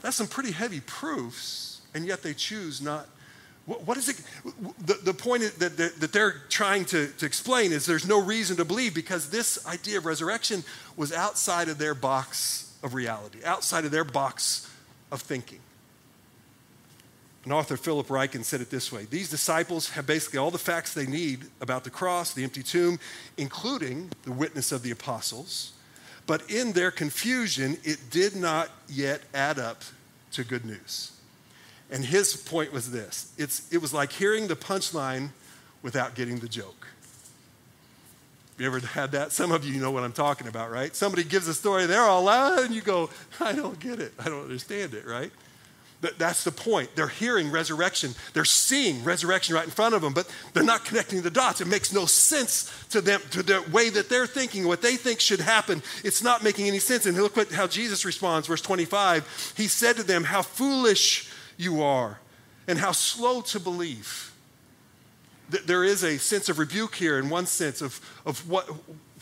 That's 0.02 0.16
some 0.16 0.26
pretty 0.26 0.50
heavy 0.50 0.80
proofs, 0.80 1.82
and 1.94 2.04
yet 2.04 2.24
they 2.24 2.34
choose 2.34 2.82
not. 2.82 3.06
What, 3.66 3.96
is 3.96 4.08
it? 4.08 4.20
The, 4.84 4.94
the 4.94 5.14
point 5.14 5.44
that, 5.60 5.76
that, 5.76 6.00
that 6.00 6.12
they're 6.12 6.42
trying 6.48 6.86
to, 6.86 7.06
to 7.06 7.24
explain 7.24 7.70
is 7.70 7.86
there's 7.86 8.06
no 8.06 8.20
reason 8.20 8.56
to 8.56 8.64
believe 8.64 8.94
because 8.94 9.30
this 9.30 9.64
idea 9.64 9.98
of 9.98 10.06
resurrection 10.06 10.64
was 10.96 11.12
outside 11.12 11.68
of 11.68 11.78
their 11.78 11.94
box 11.94 12.73
of 12.84 12.94
reality, 12.94 13.38
outside 13.44 13.84
of 13.84 13.90
their 13.90 14.04
box 14.04 14.70
of 15.10 15.22
thinking. 15.22 15.58
And 17.42 17.52
author, 17.52 17.76
Philip 17.76 18.06
Ryken, 18.06 18.44
said 18.44 18.60
it 18.60 18.70
this 18.70 18.92
way 18.92 19.06
These 19.06 19.30
disciples 19.30 19.90
have 19.90 20.06
basically 20.06 20.38
all 20.38 20.50
the 20.50 20.58
facts 20.58 20.94
they 20.94 21.06
need 21.06 21.46
about 21.60 21.84
the 21.84 21.90
cross, 21.90 22.32
the 22.32 22.44
empty 22.44 22.62
tomb, 22.62 22.98
including 23.36 24.10
the 24.22 24.32
witness 24.32 24.70
of 24.70 24.82
the 24.82 24.90
apostles. 24.90 25.72
But 26.26 26.50
in 26.50 26.72
their 26.72 26.90
confusion, 26.90 27.76
it 27.84 27.98
did 28.10 28.34
not 28.36 28.70
yet 28.88 29.22
add 29.34 29.58
up 29.58 29.82
to 30.32 30.44
good 30.44 30.64
news. 30.64 31.12
And 31.90 32.04
his 32.04 32.34
point 32.34 32.72
was 32.72 32.90
this 32.90 33.32
it's, 33.36 33.70
it 33.72 33.78
was 33.78 33.92
like 33.92 34.12
hearing 34.12 34.46
the 34.46 34.56
punchline 34.56 35.30
without 35.82 36.14
getting 36.14 36.38
the 36.38 36.48
joke. 36.48 36.83
You 38.58 38.66
ever 38.66 38.78
had 38.80 39.12
that? 39.12 39.32
Some 39.32 39.50
of 39.50 39.64
you 39.64 39.80
know 39.80 39.90
what 39.90 40.04
I'm 40.04 40.12
talking 40.12 40.46
about, 40.46 40.70
right? 40.70 40.94
Somebody 40.94 41.24
gives 41.24 41.48
a 41.48 41.54
story, 41.54 41.86
they're 41.86 42.02
all 42.02 42.22
loud, 42.22 42.60
and 42.60 42.74
you 42.74 42.82
go, 42.82 43.10
I 43.40 43.52
don't 43.52 43.78
get 43.80 43.98
it. 43.98 44.12
I 44.18 44.28
don't 44.28 44.42
understand 44.42 44.94
it, 44.94 45.06
right? 45.06 45.32
But 46.00 46.18
that's 46.18 46.44
the 46.44 46.52
point. 46.52 46.94
They're 46.94 47.08
hearing 47.08 47.50
resurrection. 47.50 48.14
They're 48.34 48.44
seeing 48.44 49.02
resurrection 49.04 49.54
right 49.54 49.64
in 49.64 49.70
front 49.70 49.94
of 49.94 50.02
them, 50.02 50.12
but 50.12 50.30
they're 50.52 50.62
not 50.62 50.84
connecting 50.84 51.22
the 51.22 51.30
dots. 51.30 51.62
It 51.62 51.66
makes 51.66 51.92
no 51.92 52.04
sense 52.04 52.70
to 52.90 53.00
them, 53.00 53.22
to 53.30 53.42
the 53.42 53.64
way 53.72 53.88
that 53.88 54.08
they're 54.08 54.26
thinking, 54.26 54.68
what 54.68 54.82
they 54.82 54.96
think 54.96 55.18
should 55.18 55.40
happen. 55.40 55.82
It's 56.04 56.22
not 56.22 56.44
making 56.44 56.66
any 56.68 56.78
sense. 56.78 57.06
And 57.06 57.16
look 57.16 57.50
how 57.52 57.66
Jesus 57.66 58.04
responds, 58.04 58.46
verse 58.46 58.60
25. 58.60 59.54
He 59.56 59.66
said 59.66 59.96
to 59.96 60.02
them, 60.02 60.24
How 60.24 60.42
foolish 60.42 61.32
you 61.56 61.82
are, 61.82 62.20
and 62.68 62.78
how 62.78 62.92
slow 62.92 63.40
to 63.40 63.58
believe 63.58 64.33
there 65.48 65.84
is 65.84 66.02
a 66.02 66.18
sense 66.18 66.48
of 66.48 66.58
rebuke 66.58 66.94
here 66.94 67.18
in 67.18 67.28
one 67.28 67.46
sense 67.46 67.82
of, 67.82 68.00
of 68.24 68.48
what, 68.48 68.68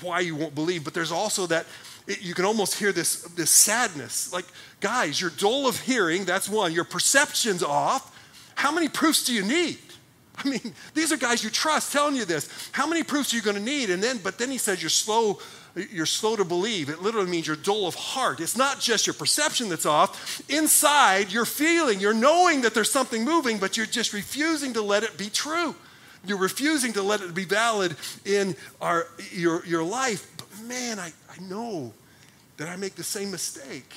why 0.00 0.20
you 0.20 0.36
won't 0.36 0.54
believe, 0.54 0.84
but 0.84 0.94
there's 0.94 1.12
also 1.12 1.46
that 1.46 1.66
it, 2.06 2.22
you 2.22 2.34
can 2.34 2.44
almost 2.44 2.78
hear 2.78 2.92
this, 2.92 3.22
this 3.22 3.50
sadness. 3.50 4.32
Like, 4.32 4.46
guys, 4.80 5.20
you're 5.20 5.30
dull 5.30 5.66
of 5.66 5.80
hearing, 5.80 6.24
that's 6.24 6.48
one. 6.48 6.72
Your 6.72 6.84
perception's 6.84 7.62
off. 7.62 8.08
How 8.54 8.72
many 8.72 8.88
proofs 8.88 9.24
do 9.24 9.32
you 9.32 9.42
need? 9.44 9.78
I 10.36 10.48
mean, 10.48 10.74
these 10.94 11.12
are 11.12 11.16
guys 11.16 11.44
you 11.44 11.50
trust 11.50 11.92
telling 11.92 12.16
you 12.16 12.24
this. 12.24 12.70
How 12.72 12.86
many 12.86 13.02
proofs 13.02 13.32
are 13.32 13.36
you 13.36 13.42
going 13.42 13.56
to 13.56 13.62
need? 13.62 13.90
And 13.90 14.02
then, 14.02 14.18
but 14.18 14.38
then 14.38 14.50
he 14.50 14.58
says 14.58 14.82
you're 14.82 14.90
slow, 14.90 15.38
you're 15.74 16.06
slow 16.06 16.36
to 16.36 16.44
believe. 16.44 16.88
It 16.88 17.02
literally 17.02 17.30
means 17.30 17.46
you're 17.46 17.56
dull 17.56 17.86
of 17.86 17.94
heart. 17.94 18.40
It's 18.40 18.56
not 18.56 18.80
just 18.80 19.06
your 19.06 19.14
perception 19.14 19.68
that's 19.68 19.86
off. 19.86 20.42
Inside, 20.50 21.32
you're 21.32 21.44
feeling, 21.44 22.00
you're 22.00 22.14
knowing 22.14 22.62
that 22.62 22.74
there's 22.74 22.90
something 22.90 23.24
moving, 23.24 23.58
but 23.58 23.76
you're 23.76 23.86
just 23.86 24.12
refusing 24.12 24.72
to 24.74 24.82
let 24.82 25.02
it 25.02 25.18
be 25.18 25.28
true. 25.28 25.74
You're 26.24 26.38
refusing 26.38 26.92
to 26.94 27.02
let 27.02 27.20
it 27.20 27.34
be 27.34 27.44
valid 27.44 27.96
in 28.24 28.56
our, 28.80 29.06
your, 29.32 29.64
your 29.66 29.82
life. 29.82 30.30
But 30.36 30.46
man, 30.66 30.98
I, 30.98 31.12
I 31.30 31.40
know 31.42 31.92
that 32.56 32.68
I 32.68 32.76
make 32.76 32.94
the 32.94 33.04
same 33.04 33.30
mistake. 33.30 33.92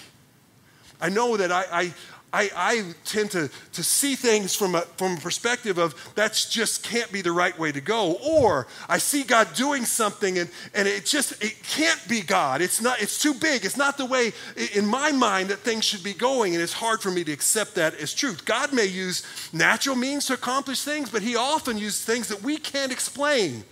I 0.99 1.09
know 1.09 1.37
that 1.37 1.51
I, 1.51 1.65
I, 1.71 1.93
I, 2.35 2.49
I, 2.55 2.93
tend 3.05 3.31
to, 3.31 3.49
to 3.71 3.83
see 3.83 4.15
things 4.15 4.53
from 4.53 4.75
a, 4.75 4.81
from 4.81 5.13
a 5.13 5.19
perspective 5.21 5.77
of 5.77 5.95
that's 6.15 6.49
just 6.49 6.83
can't 6.83 7.09
be 7.09 7.21
the 7.21 7.31
right 7.31 7.57
way 7.57 7.71
to 7.71 7.79
go. 7.79 8.17
Or 8.21 8.67
I 8.89 8.97
see 8.97 9.23
God 9.23 9.53
doing 9.53 9.85
something 9.85 10.37
and, 10.37 10.49
and 10.73 10.85
it 10.85 11.05
just 11.05 11.41
it 11.41 11.63
can't 11.63 12.01
be 12.09 12.21
God. 12.21 12.61
It's 12.61 12.81
not, 12.81 13.01
it's 13.01 13.21
too 13.21 13.33
big. 13.33 13.63
It's 13.63 13.77
not 13.77 13.97
the 13.97 14.05
way 14.05 14.33
in 14.73 14.85
my 14.85 15.13
mind 15.13 15.49
that 15.49 15.59
things 15.59 15.85
should 15.85 16.03
be 16.03 16.13
going, 16.13 16.53
and 16.53 16.61
it's 16.61 16.73
hard 16.73 17.01
for 17.01 17.09
me 17.09 17.23
to 17.23 17.31
accept 17.31 17.75
that 17.75 17.95
as 17.95 18.13
truth. 18.13 18.43
God 18.43 18.73
may 18.73 18.85
use 18.85 19.23
natural 19.53 19.95
means 19.95 20.25
to 20.25 20.33
accomplish 20.33 20.81
things, 20.81 21.09
but 21.09 21.21
he 21.21 21.37
often 21.37 21.77
uses 21.77 22.03
things 22.03 22.27
that 22.27 22.43
we 22.43 22.57
can't 22.57 22.91
explain 22.91 23.63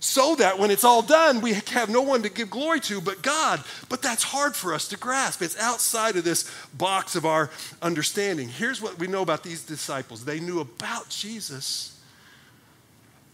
so 0.00 0.34
that 0.36 0.58
when 0.58 0.70
it's 0.70 0.82
all 0.82 1.02
done, 1.02 1.42
we 1.42 1.52
have 1.52 1.90
no 1.90 2.00
one 2.00 2.22
to 2.22 2.30
give 2.30 2.50
glory 2.50 2.80
to 2.80 3.02
but 3.02 3.22
God. 3.22 3.62
But 3.90 4.00
that's 4.00 4.22
hard 4.22 4.56
for 4.56 4.72
us 4.72 4.88
to 4.88 4.96
grasp. 4.96 5.42
It's 5.42 5.58
outside 5.60 6.16
of 6.16 6.24
this 6.24 6.50
box 6.72 7.14
of 7.14 7.26
our 7.26 7.50
understanding. 7.82 8.48
Here's 8.48 8.80
what 8.80 8.98
we 8.98 9.06
know 9.06 9.20
about 9.20 9.44
these 9.44 9.62
disciples 9.62 10.24
they 10.24 10.40
knew 10.40 10.60
about 10.60 11.10
Jesus, 11.10 12.00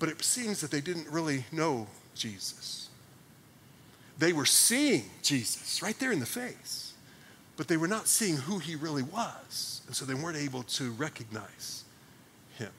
but 0.01 0.09
it 0.09 0.23
seems 0.25 0.61
that 0.61 0.73
they 0.73 0.81
didn't 0.81 1.09
really 1.09 1.45
know 1.53 1.87
Jesus. 2.17 2.89
They 4.19 4.33
were 4.33 4.47
seeing 4.47 5.05
Jesus 5.23 5.83
right 5.83 5.99
there 6.01 6.11
in 6.11 6.21
the 6.21 6.27
face, 6.27 6.95
but 7.57 7.69
they 7.69 7.77
were 7.77 7.89
not 7.89 8.09
seeing 8.09 8.37
who 8.37 8.59
he 8.59 8.75
really 8.75 9.03
was. 9.03 9.83
And 9.87 9.95
so 9.95 10.05
they 10.05 10.15
weren't 10.15 10.39
able 10.39 10.65
to 10.65 10.91
recognize 10.93 11.85
him. 12.59 12.73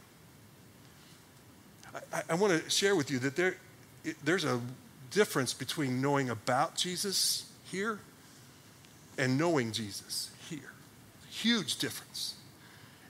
I, 2.12 2.24
I 2.32 2.34
want 2.36 2.62
to 2.62 2.70
share 2.70 2.96
with 2.96 3.10
you 3.10 3.20
that 3.20 3.36
there, 3.36 3.56
there's 4.24 4.46
a 4.46 4.62
difference 5.12 5.54
between 5.54 6.02
knowing 6.02 6.30
about 6.30 6.76
Jesus 6.76 7.50
here 7.72 8.00
and 9.18 9.38
knowing 9.38 9.72
Jesus 9.72 10.32
here. 10.50 10.72
Huge 11.30 11.78
difference. 11.78 12.36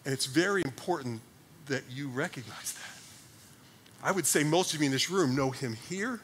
And 0.05 0.13
it's 0.13 0.25
very 0.25 0.61
important 0.63 1.21
that 1.67 1.83
you 1.89 2.07
recognize 2.07 2.73
that. 2.73 4.03
I 4.03 4.11
would 4.11 4.25
say 4.25 4.43
most 4.43 4.73
of 4.73 4.79
you 4.79 4.85
in 4.85 4.91
this 4.91 5.09
room 5.09 5.35
know 5.35 5.51
him 5.51 5.75
here, 5.89 6.19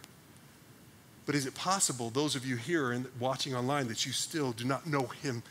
but 1.26 1.36
is 1.36 1.46
it 1.46 1.56
possible, 1.56 2.10
those 2.10 2.36
of 2.36 2.46
you 2.46 2.56
here 2.56 2.92
and 2.92 3.08
watching 3.20 3.56
online, 3.56 3.88
that 3.88 4.06
you 4.06 4.12
still 4.12 4.52
do 4.52 4.64
not 4.64 4.86
know 4.86 5.08
him 5.22 5.44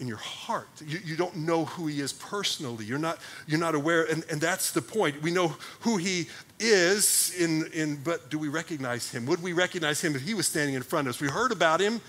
in 0.00 0.06
your 0.06 0.18
heart. 0.18 0.68
You, 0.86 0.98
you 1.04 1.16
don't 1.16 1.36
know 1.36 1.64
who 1.64 1.86
he 1.86 2.00
is 2.00 2.12
personally. 2.12 2.84
You're 2.84 2.98
not, 2.98 3.18
you're 3.46 3.60
not 3.60 3.74
aware, 3.74 4.04
and, 4.04 4.24
and 4.30 4.40
that's 4.40 4.70
the 4.70 4.82
point. 4.82 5.20
We 5.22 5.30
know 5.30 5.56
who 5.80 5.96
he 5.96 6.28
is, 6.60 7.34
in, 7.38 7.66
in, 7.72 7.96
but 7.96 8.30
do 8.30 8.38
we 8.38 8.48
recognize 8.48 9.10
him? 9.10 9.26
Would 9.26 9.42
we 9.42 9.52
recognize 9.52 10.00
him 10.00 10.14
if 10.14 10.22
he 10.22 10.34
was 10.34 10.46
standing 10.46 10.74
in 10.74 10.82
front 10.82 11.08
of 11.08 11.14
us? 11.14 11.20
We 11.20 11.28
heard 11.28 11.52
about 11.52 11.80
him. 11.80 12.00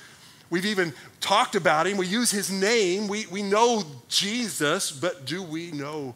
We've 0.50 0.66
even 0.66 0.94
talked 1.20 1.56
about 1.56 1.88
him. 1.88 1.98
We 1.98 2.08
use 2.08 2.32
his 2.32 2.52
name. 2.52 3.08
We, 3.08 3.28
we 3.28 3.44
know 3.44 3.84
Jesus, 4.08 4.92
but 4.92 5.26
do 5.26 5.44
we 5.44 5.72
know 5.72 6.16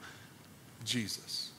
Jesus? 0.83 1.51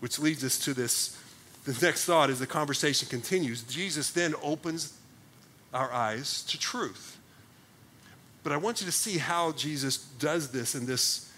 Which 0.00 0.18
leads 0.18 0.44
us 0.44 0.58
to 0.60 0.74
this. 0.74 1.16
The 1.64 1.86
next 1.86 2.06
thought 2.06 2.30
as 2.30 2.38
the 2.38 2.46
conversation 2.46 3.08
continues. 3.08 3.62
Jesus 3.62 4.10
then 4.10 4.34
opens 4.42 4.94
our 5.72 5.92
eyes 5.92 6.42
to 6.44 6.58
truth. 6.58 7.18
But 8.42 8.52
I 8.52 8.56
want 8.56 8.80
you 8.80 8.86
to 8.86 8.92
see 8.92 9.18
how 9.18 9.52
Jesus 9.52 9.98
does 10.18 10.50
this 10.50 10.74
in 10.74 10.86
this 10.86 11.30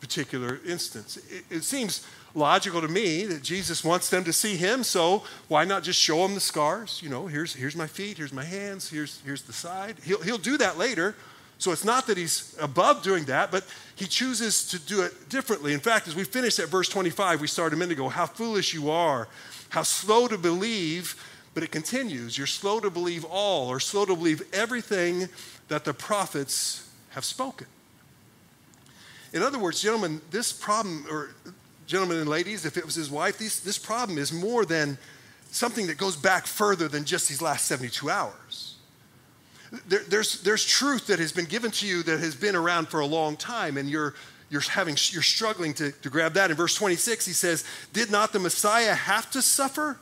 particular 0.00 0.58
instance. 0.66 1.16
It, 1.30 1.44
it, 1.48 1.62
seems 1.62 2.04
logical 2.34 2.80
to 2.80 2.88
me 2.88 3.24
that 3.26 3.42
Jesus 3.42 3.84
wants 3.84 4.10
them 4.10 4.24
to 4.24 4.32
see 4.32 4.56
him, 4.56 4.82
so 4.82 5.22
why 5.46 5.64
not 5.64 5.84
just 5.84 6.00
show 6.00 6.18
them 6.22 6.34
the 6.34 6.40
scars? 6.40 7.00
You 7.02 7.08
know, 7.08 7.28
here's, 7.28 7.54
here's 7.54 7.76
my 7.76 7.86
feet, 7.86 8.18
here's 8.18 8.32
my 8.32 8.44
hands, 8.44 8.90
here's, 8.90 9.20
here's 9.24 9.42
the 9.42 9.52
side. 9.52 9.96
He'll, 10.04 10.20
he'll 10.20 10.38
do 10.38 10.58
that 10.58 10.76
later. 10.76 11.14
So 11.58 11.70
it's 11.70 11.84
not 11.84 12.08
that 12.08 12.16
he's 12.16 12.56
above 12.60 13.04
doing 13.04 13.26
that, 13.26 13.52
but 13.52 13.64
he 13.94 14.06
chooses 14.06 14.66
to 14.70 14.80
do 14.80 15.02
it 15.02 15.28
differently. 15.28 15.72
In 15.72 15.78
fact, 15.78 16.08
as 16.08 16.16
we 16.16 16.24
finish 16.24 16.58
at 16.58 16.68
verse 16.68 16.88
25, 16.88 17.40
we 17.40 17.46
started 17.46 17.76
a 17.76 17.78
minute 17.78 17.92
ago, 17.92 18.08
how 18.08 18.26
foolish 18.26 18.74
you 18.74 18.90
are, 18.90 19.28
how 19.68 19.84
slow 19.84 20.26
to 20.26 20.36
believe, 20.36 21.14
but 21.54 21.62
it 21.62 21.70
continues. 21.70 22.36
You're 22.36 22.48
slow 22.48 22.80
to 22.80 22.90
believe 22.90 23.24
all, 23.24 23.68
or 23.68 23.78
slow 23.78 24.04
to 24.04 24.16
believe 24.16 24.42
everything 24.52 25.28
that 25.72 25.86
the 25.86 25.94
prophets 25.94 26.86
have 27.10 27.24
spoken. 27.24 27.66
In 29.32 29.42
other 29.42 29.58
words, 29.58 29.80
gentlemen, 29.80 30.20
this 30.30 30.52
problem, 30.52 31.06
or 31.10 31.30
gentlemen 31.86 32.18
and 32.18 32.28
ladies, 32.28 32.66
if 32.66 32.76
it 32.76 32.84
was 32.84 32.94
his 32.94 33.10
wife, 33.10 33.38
these, 33.38 33.60
this 33.60 33.78
problem 33.78 34.18
is 34.18 34.34
more 34.34 34.66
than 34.66 34.98
something 35.50 35.86
that 35.86 35.96
goes 35.96 36.14
back 36.14 36.46
further 36.46 36.88
than 36.88 37.06
just 37.06 37.26
these 37.26 37.40
last 37.40 37.64
72 37.64 38.10
hours. 38.10 38.76
There, 39.88 40.02
there's, 40.06 40.42
there's 40.42 40.66
truth 40.66 41.06
that 41.06 41.18
has 41.18 41.32
been 41.32 41.46
given 41.46 41.70
to 41.70 41.86
you 41.86 42.02
that 42.02 42.20
has 42.20 42.34
been 42.34 42.54
around 42.54 42.88
for 42.88 43.00
a 43.00 43.06
long 43.06 43.38
time, 43.38 43.78
and 43.78 43.88
you're, 43.88 44.12
you're, 44.50 44.60
having, 44.60 44.98
you're 45.08 45.22
struggling 45.22 45.72
to, 45.74 45.92
to 45.92 46.10
grab 46.10 46.34
that. 46.34 46.50
In 46.50 46.56
verse 46.58 46.74
26, 46.74 47.24
he 47.24 47.32
says, 47.32 47.64
Did 47.94 48.10
not 48.10 48.34
the 48.34 48.38
Messiah 48.38 48.92
have 48.92 49.30
to 49.30 49.40
suffer? 49.40 49.98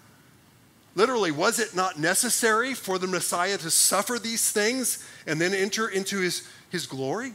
Literally, 0.94 1.30
was 1.30 1.58
it 1.58 1.74
not 1.74 1.98
necessary 1.98 2.74
for 2.74 2.98
the 2.98 3.06
Messiah 3.06 3.58
to 3.58 3.70
suffer 3.70 4.18
these 4.18 4.50
things 4.50 5.06
and 5.26 5.40
then 5.40 5.54
enter 5.54 5.88
into 5.88 6.18
his, 6.18 6.48
his 6.70 6.86
glory? 6.86 7.32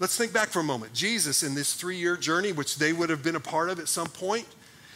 Let's 0.00 0.16
think 0.16 0.32
back 0.32 0.48
for 0.48 0.60
a 0.60 0.64
moment. 0.64 0.92
Jesus, 0.92 1.42
in 1.44 1.54
this 1.54 1.74
three 1.74 1.96
year 1.96 2.16
journey, 2.16 2.50
which 2.52 2.76
they 2.76 2.92
would 2.92 3.10
have 3.10 3.22
been 3.22 3.36
a 3.36 3.40
part 3.40 3.70
of 3.70 3.78
at 3.78 3.88
some 3.88 4.08
point, 4.08 4.46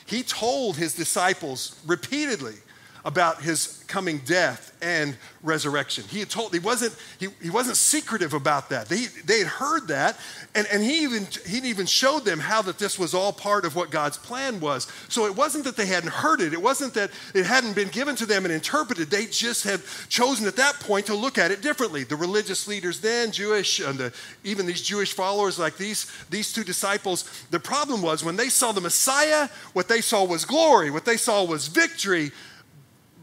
he 0.05 0.23
told 0.23 0.77
his 0.77 0.95
disciples 0.95 1.81
repeatedly 1.87 2.55
about 3.05 3.43
his 3.43 3.85
coming 3.87 4.19
death 4.25 4.77
and 4.83 5.17
resurrection. 5.43 6.05
He 6.09 6.19
had 6.19 6.29
told, 6.29 6.53
he 6.53 6.59
wasn't, 6.59 6.95
he, 7.19 7.29
he 7.41 7.51
wasn't 7.51 7.77
secretive 7.77 8.35
about 8.35 8.71
that. 8.71 8.89
They, 8.89 9.07
they 9.25 9.39
had 9.39 9.47
heard 9.47 9.89
that, 9.89 10.19
and, 10.55 10.67
and 10.73 10.83
he, 10.83 11.03
even, 11.05 11.27
he 11.47 11.59
even 11.69 11.87
showed 11.87 12.25
them 12.25 12.41
how 12.41 12.63
that 12.63 12.79
this 12.79 12.99
was 12.99 13.15
all 13.15 13.33
part 13.33 13.65
of 13.65 13.77
what 13.77 13.91
God's 13.91 14.17
plan 14.17 14.61
was. 14.61 14.91
So 15.09 15.27
it 15.27 15.37
wasn't 15.37 15.65
that 15.65 15.77
they 15.77 15.87
hadn't 15.87 16.11
heard 16.11 16.41
it, 16.41 16.53
it 16.53 16.61
wasn't 16.61 16.95
that 16.95 17.11
it 17.35 17.47
hadn't 17.47 17.75
been 17.75 17.89
given 17.89 18.17
to 18.17 18.27
them 18.27 18.45
and 18.45 18.53
interpreted. 18.53 19.09
They 19.09 19.27
just 19.27 19.65
had 19.65 19.81
chosen 20.09 20.47
at 20.47 20.57
that 20.57 20.75
point 20.81 21.07
to 21.07 21.15
look 21.15 21.39
at 21.39 21.51
it 21.51 21.63
differently. 21.63 22.05
The 22.05 22.17
religious 22.17 22.67
leaders 22.67 23.01
then, 23.01 23.31
Jewish, 23.31 23.81
and 23.81 23.99
the, 23.99 24.13
even 24.45 24.67
these 24.67 24.83
Jewish 24.83 25.13
followers 25.13 25.59
like 25.59 25.77
these, 25.77 26.11
these 26.29 26.53
two 26.53 26.65
disciples, 26.65 27.47
the 27.51 27.61
problem 27.61 28.03
was 28.03 28.25
when 28.25 28.37
they 28.37 28.49
saw 28.49 28.73
the 28.73 28.81
Messiah, 28.81 29.49
what 29.73 29.89
they 29.89 30.01
saw 30.01 30.25
was 30.25 30.45
glory, 30.45 30.91
what 30.91 31.05
they 31.05 31.17
saw 31.17 31.45
was 31.45 31.69
victory 31.69 32.33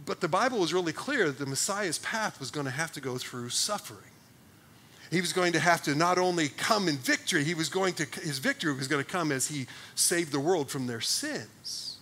but 0.05 0.21
the 0.21 0.27
Bible 0.27 0.59
was 0.59 0.73
really 0.73 0.93
clear 0.93 1.27
that 1.27 1.37
the 1.37 1.45
Messiah's 1.45 1.99
path 1.99 2.39
was 2.39 2.51
going 2.51 2.65
to 2.65 2.71
have 2.71 2.91
to 2.93 3.01
go 3.01 3.17
through 3.17 3.49
suffering. 3.49 3.99
He 5.11 5.21
was 5.21 5.31
going 5.31 5.53
to 5.53 5.59
have 5.59 5.83
to 5.83 5.93
not 5.93 6.17
only 6.17 6.49
come 6.49 6.87
in 6.87 6.97
victory, 6.97 7.43
he 7.43 7.53
was 7.53 7.69
going 7.69 7.93
to, 7.95 8.05
his 8.21 8.39
victory 8.39 8.73
was 8.73 8.87
going 8.87 9.03
to 9.03 9.09
come 9.09 9.31
as 9.31 9.47
he 9.47 9.67
saved 9.93 10.31
the 10.31 10.39
world 10.39 10.71
from 10.71 10.87
their 10.87 11.01
sins. 11.01 11.97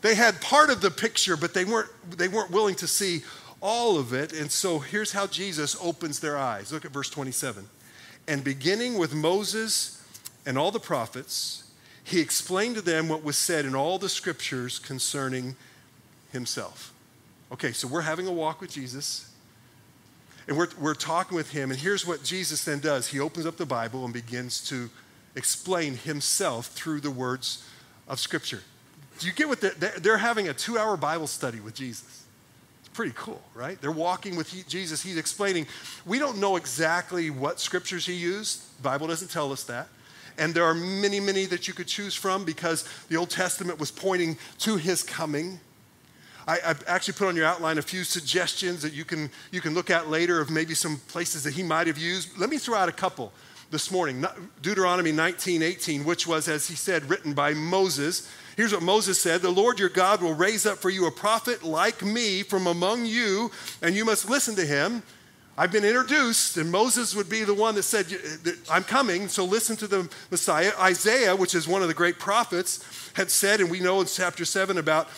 They 0.00 0.14
had 0.14 0.40
part 0.40 0.70
of 0.70 0.80
the 0.80 0.90
picture, 0.90 1.36
but 1.36 1.52
they 1.52 1.66
weren't, 1.66 1.90
they 2.16 2.28
weren't 2.28 2.50
willing 2.50 2.74
to 2.76 2.86
see 2.86 3.22
all 3.60 3.98
of 3.98 4.14
it. 4.14 4.32
And 4.32 4.50
so 4.50 4.78
here's 4.78 5.12
how 5.12 5.26
Jesus 5.26 5.76
opens 5.78 6.20
their 6.20 6.38
eyes. 6.38 6.72
Look 6.72 6.86
at 6.86 6.90
verse 6.90 7.10
27. 7.10 7.68
And 8.26 8.42
beginning 8.42 8.96
with 8.96 9.14
Moses 9.14 10.02
and 10.46 10.56
all 10.56 10.70
the 10.70 10.80
prophets, 10.80 11.64
he 12.02 12.20
explained 12.20 12.76
to 12.76 12.82
them 12.82 13.08
what 13.08 13.22
was 13.22 13.36
said 13.36 13.66
in 13.66 13.74
all 13.74 13.98
the 13.98 14.08
scriptures 14.08 14.78
concerning 14.78 15.56
himself. 16.32 16.93
Okay, 17.52 17.72
so 17.72 17.86
we're 17.86 18.00
having 18.00 18.26
a 18.26 18.32
walk 18.32 18.60
with 18.60 18.70
Jesus, 18.70 19.30
and 20.48 20.56
we're, 20.56 20.68
we're 20.78 20.94
talking 20.94 21.36
with 21.36 21.50
him, 21.50 21.70
and 21.70 21.78
here's 21.78 22.06
what 22.06 22.22
Jesus 22.24 22.64
then 22.64 22.80
does 22.80 23.08
He 23.08 23.20
opens 23.20 23.46
up 23.46 23.56
the 23.56 23.66
Bible 23.66 24.04
and 24.04 24.12
begins 24.12 24.66
to 24.68 24.90
explain 25.36 25.94
himself 25.94 26.66
through 26.68 27.00
the 27.00 27.10
words 27.10 27.68
of 28.08 28.18
Scripture. 28.18 28.62
Do 29.18 29.26
you 29.26 29.32
get 29.32 29.48
what 29.48 29.60
they're, 29.60 29.94
they're 29.98 30.18
having 30.18 30.48
a 30.48 30.54
two 30.54 30.78
hour 30.78 30.96
Bible 30.96 31.26
study 31.26 31.60
with 31.60 31.74
Jesus? 31.74 32.24
It's 32.80 32.88
pretty 32.88 33.12
cool, 33.14 33.42
right? 33.54 33.80
They're 33.80 33.92
walking 33.92 34.36
with 34.36 34.52
Jesus. 34.68 35.02
He's 35.02 35.16
explaining. 35.16 35.66
We 36.04 36.18
don't 36.18 36.38
know 36.38 36.56
exactly 36.56 37.30
what 37.30 37.60
scriptures 37.60 38.06
he 38.06 38.14
used, 38.14 38.76
the 38.78 38.82
Bible 38.82 39.06
doesn't 39.06 39.30
tell 39.30 39.52
us 39.52 39.64
that. 39.64 39.88
And 40.36 40.52
there 40.52 40.64
are 40.64 40.74
many, 40.74 41.20
many 41.20 41.46
that 41.46 41.68
you 41.68 41.74
could 41.74 41.86
choose 41.86 42.14
from 42.14 42.44
because 42.44 42.88
the 43.08 43.16
Old 43.16 43.30
Testament 43.30 43.78
was 43.78 43.92
pointing 43.92 44.36
to 44.60 44.76
his 44.76 45.02
coming. 45.02 45.60
I, 46.46 46.58
have 46.58 46.84
actually 46.86 47.14
put 47.14 47.28
on 47.28 47.36
your 47.36 47.46
outline 47.46 47.78
a 47.78 47.82
few 47.82 48.04
suggestions 48.04 48.82
that 48.82 48.92
you 48.92 49.04
can, 49.04 49.30
you 49.50 49.60
can 49.60 49.74
look 49.74 49.90
at 49.90 50.08
later 50.08 50.40
of 50.40 50.50
maybe 50.50 50.74
some 50.74 50.98
places 51.08 51.42
that 51.44 51.54
he 51.54 51.62
might 51.62 51.86
have 51.86 51.98
used. 51.98 52.36
Let 52.38 52.50
me 52.50 52.58
throw 52.58 52.76
out 52.76 52.88
a 52.88 52.92
couple 52.92 53.32
this 53.70 53.90
morning. 53.90 54.24
Deuteronomy 54.62 55.10
19, 55.10 55.62
18, 55.62 56.04
which 56.04 56.26
was, 56.26 56.48
as 56.48 56.68
he 56.68 56.74
said, 56.74 57.08
written 57.08 57.32
by 57.32 57.54
Moses. 57.54 58.30
Here's 58.56 58.72
what 58.72 58.82
Moses 58.82 59.20
said 59.20 59.42
The 59.42 59.50
Lord 59.50 59.78
your 59.78 59.88
God 59.88 60.22
will 60.22 60.34
raise 60.34 60.66
up 60.66 60.78
for 60.78 60.90
you 60.90 61.06
a 61.06 61.10
prophet 61.10 61.64
like 61.64 62.02
me 62.02 62.42
from 62.42 62.66
among 62.66 63.06
you, 63.06 63.50
and 63.82 63.94
you 63.94 64.04
must 64.04 64.28
listen 64.28 64.54
to 64.56 64.66
him. 64.66 65.02
I've 65.56 65.70
been 65.70 65.84
introduced, 65.84 66.56
and 66.56 66.70
Moses 66.70 67.14
would 67.14 67.28
be 67.28 67.44
the 67.44 67.54
one 67.54 67.76
that 67.76 67.84
said, 67.84 68.06
uh, 68.12 68.50
I'm 68.68 68.82
coming, 68.82 69.28
so 69.28 69.44
listen 69.44 69.76
to 69.76 69.86
the 69.86 70.10
Messiah. 70.32 70.72
Isaiah, 70.80 71.36
which 71.36 71.54
is 71.54 71.68
one 71.68 71.80
of 71.80 71.86
the 71.86 71.94
great 71.94 72.18
prophets, 72.18 72.84
had 73.14 73.30
said, 73.30 73.60
and 73.60 73.70
we 73.70 73.78
know 73.78 74.00
in 74.00 74.06
chapter 74.08 74.44
7 74.44 74.78
about 74.78 75.08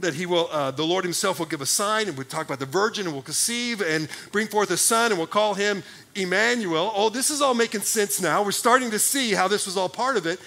that 0.00 0.14
he 0.14 0.26
will, 0.26 0.48
uh, 0.50 0.70
the 0.70 0.84
Lord 0.84 1.04
himself 1.04 1.38
will 1.38 1.46
give 1.46 1.60
a 1.60 1.66
sign, 1.66 2.08
and 2.08 2.18
we 2.18 2.24
talk 2.24 2.46
about 2.46 2.58
the 2.58 2.66
virgin, 2.66 3.06
and 3.06 3.14
will 3.14 3.22
conceive 3.22 3.80
and 3.80 4.08
bring 4.32 4.48
forth 4.48 4.70
a 4.70 4.76
son, 4.76 5.12
and 5.12 5.18
we'll 5.18 5.26
call 5.26 5.54
him 5.54 5.82
Emmanuel. 6.14 6.92
Oh, 6.94 7.10
this 7.10 7.30
is 7.30 7.40
all 7.40 7.54
making 7.54 7.82
sense 7.82 8.20
now. 8.20 8.42
We're 8.42 8.52
starting 8.52 8.90
to 8.90 8.98
see 8.98 9.32
how 9.32 9.46
this 9.46 9.66
was 9.66 9.76
all 9.76 9.88
part 9.88 10.16
of 10.16 10.26
it. 10.26 10.40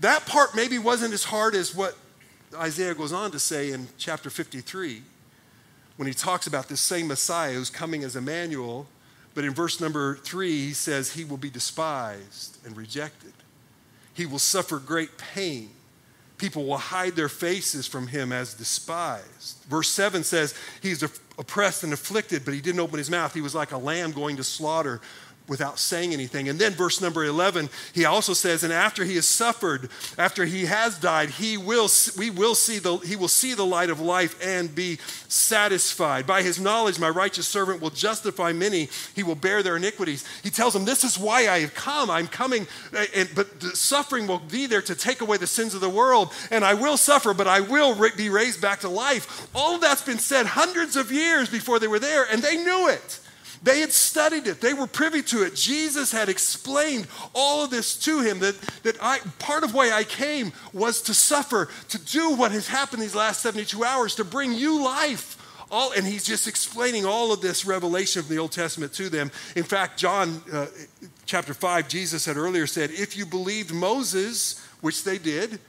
That 0.00 0.26
part 0.26 0.54
maybe 0.54 0.78
wasn't 0.78 1.14
as 1.14 1.24
hard 1.24 1.54
as 1.54 1.74
what 1.74 1.96
Isaiah 2.54 2.94
goes 2.94 3.12
on 3.12 3.30
to 3.32 3.38
say 3.38 3.72
in 3.72 3.88
chapter 3.98 4.30
53 4.30 5.02
when 5.96 6.08
he 6.08 6.14
talks 6.14 6.46
about 6.46 6.68
this 6.68 6.80
same 6.80 7.06
Messiah 7.08 7.54
who's 7.54 7.70
coming 7.70 8.04
as 8.04 8.16
Emmanuel. 8.16 8.86
But 9.34 9.44
in 9.44 9.54
verse 9.54 9.80
number 9.80 10.16
three, 10.16 10.66
he 10.66 10.72
says, 10.72 11.12
He 11.12 11.24
will 11.24 11.36
be 11.36 11.50
despised 11.50 12.58
and 12.66 12.76
rejected. 12.76 13.32
He 14.14 14.26
will 14.26 14.38
suffer 14.38 14.78
great 14.78 15.16
pain. 15.16 15.70
People 16.42 16.64
will 16.64 16.76
hide 16.76 17.14
their 17.14 17.28
faces 17.28 17.86
from 17.86 18.08
him 18.08 18.32
as 18.32 18.54
despised. 18.54 19.62
Verse 19.68 19.88
7 19.88 20.24
says, 20.24 20.56
He's 20.80 21.00
oppressed 21.38 21.84
and 21.84 21.92
afflicted, 21.92 22.44
but 22.44 22.52
he 22.52 22.60
didn't 22.60 22.80
open 22.80 22.98
his 22.98 23.08
mouth. 23.08 23.32
He 23.32 23.40
was 23.40 23.54
like 23.54 23.70
a 23.70 23.78
lamb 23.78 24.10
going 24.10 24.36
to 24.38 24.42
slaughter 24.42 25.00
without 25.52 25.78
saying 25.78 26.14
anything. 26.14 26.48
And 26.48 26.58
then 26.58 26.72
verse 26.72 27.02
number 27.02 27.26
11, 27.26 27.68
he 27.92 28.06
also 28.06 28.32
says, 28.32 28.64
and 28.64 28.72
after 28.72 29.04
he 29.04 29.16
has 29.16 29.26
suffered, 29.26 29.90
after 30.16 30.46
he 30.46 30.64
has 30.64 30.98
died, 30.98 31.28
he 31.28 31.58
will 31.58 31.90
we 32.16 32.30
will 32.30 32.54
see 32.54 32.78
the 32.78 32.96
he 32.96 33.16
will 33.16 33.28
see 33.28 33.52
the 33.52 33.66
light 33.66 33.90
of 33.90 34.00
life 34.00 34.34
and 34.42 34.74
be 34.74 34.96
satisfied. 35.28 36.26
By 36.26 36.40
his 36.40 36.58
knowledge 36.58 36.98
my 36.98 37.10
righteous 37.10 37.46
servant 37.46 37.82
will 37.82 37.90
justify 37.90 38.52
many, 38.52 38.88
he 39.14 39.22
will 39.22 39.34
bear 39.34 39.62
their 39.62 39.76
iniquities. 39.76 40.24
He 40.42 40.48
tells 40.48 40.72
them, 40.72 40.86
this 40.86 41.04
is 41.04 41.18
why 41.18 41.48
I 41.48 41.60
have 41.60 41.74
come. 41.74 42.10
I'm 42.10 42.28
coming 42.28 42.66
uh, 42.96 43.04
and 43.14 43.28
but 43.34 43.60
the 43.60 43.76
suffering 43.76 44.26
will 44.26 44.38
be 44.38 44.64
there 44.64 44.80
to 44.80 44.94
take 44.94 45.20
away 45.20 45.36
the 45.36 45.46
sins 45.46 45.74
of 45.74 45.82
the 45.82 45.90
world, 45.90 46.32
and 46.50 46.64
I 46.64 46.72
will 46.72 46.96
suffer, 46.96 47.34
but 47.34 47.46
I 47.46 47.60
will 47.60 47.94
be 48.16 48.30
raised 48.30 48.62
back 48.62 48.80
to 48.80 48.88
life. 48.88 49.50
All 49.54 49.76
that's 49.78 50.02
been 50.02 50.18
said 50.18 50.46
hundreds 50.46 50.96
of 50.96 51.12
years 51.12 51.50
before 51.50 51.78
they 51.78 51.88
were 51.88 51.98
there, 51.98 52.24
and 52.24 52.42
they 52.42 52.56
knew 52.56 52.88
it. 52.88 53.20
They 53.62 53.78
had 53.78 53.92
studied 53.92 54.48
it, 54.48 54.60
they 54.60 54.74
were 54.74 54.88
privy 54.88 55.22
to 55.22 55.44
it. 55.44 55.54
Jesus 55.54 56.10
had 56.10 56.28
explained 56.28 57.06
all 57.34 57.64
of 57.64 57.70
this 57.70 57.96
to 58.04 58.20
him 58.20 58.40
that, 58.40 58.60
that 58.82 58.96
I, 59.00 59.20
part 59.38 59.62
of 59.62 59.72
why 59.72 59.92
I 59.92 60.02
came 60.02 60.52
was 60.72 61.00
to 61.02 61.14
suffer, 61.14 61.68
to 61.90 61.98
do 61.98 62.34
what 62.34 62.50
has 62.50 62.66
happened 62.66 63.02
these 63.02 63.14
last 63.14 63.40
72 63.40 63.84
hours, 63.84 64.16
to 64.16 64.24
bring 64.24 64.52
you 64.52 64.82
life. 64.82 65.38
All, 65.70 65.92
and 65.92 66.04
he's 66.04 66.24
just 66.24 66.48
explaining 66.48 67.06
all 67.06 67.32
of 67.32 67.40
this 67.40 67.64
revelation 67.64 68.22
from 68.22 68.34
the 68.34 68.40
Old 68.40 68.52
Testament 68.52 68.92
to 68.94 69.08
them. 69.08 69.30
In 69.56 69.62
fact, 69.62 69.98
John 69.98 70.42
uh, 70.52 70.66
chapter 71.24 71.54
5, 71.54 71.88
Jesus 71.88 72.26
had 72.26 72.36
earlier 72.36 72.66
said, 72.66 72.90
If 72.90 73.16
you 73.16 73.24
believed 73.24 73.72
Moses, 73.72 74.60
which 74.82 75.04
they 75.04 75.16
did, 75.16 75.60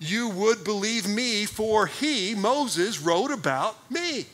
you 0.00 0.30
would 0.30 0.64
believe 0.64 1.06
me, 1.06 1.44
for 1.44 1.86
he, 1.86 2.34
Moses, 2.34 3.00
wrote 3.00 3.30
about 3.30 3.90
me. 3.90 4.26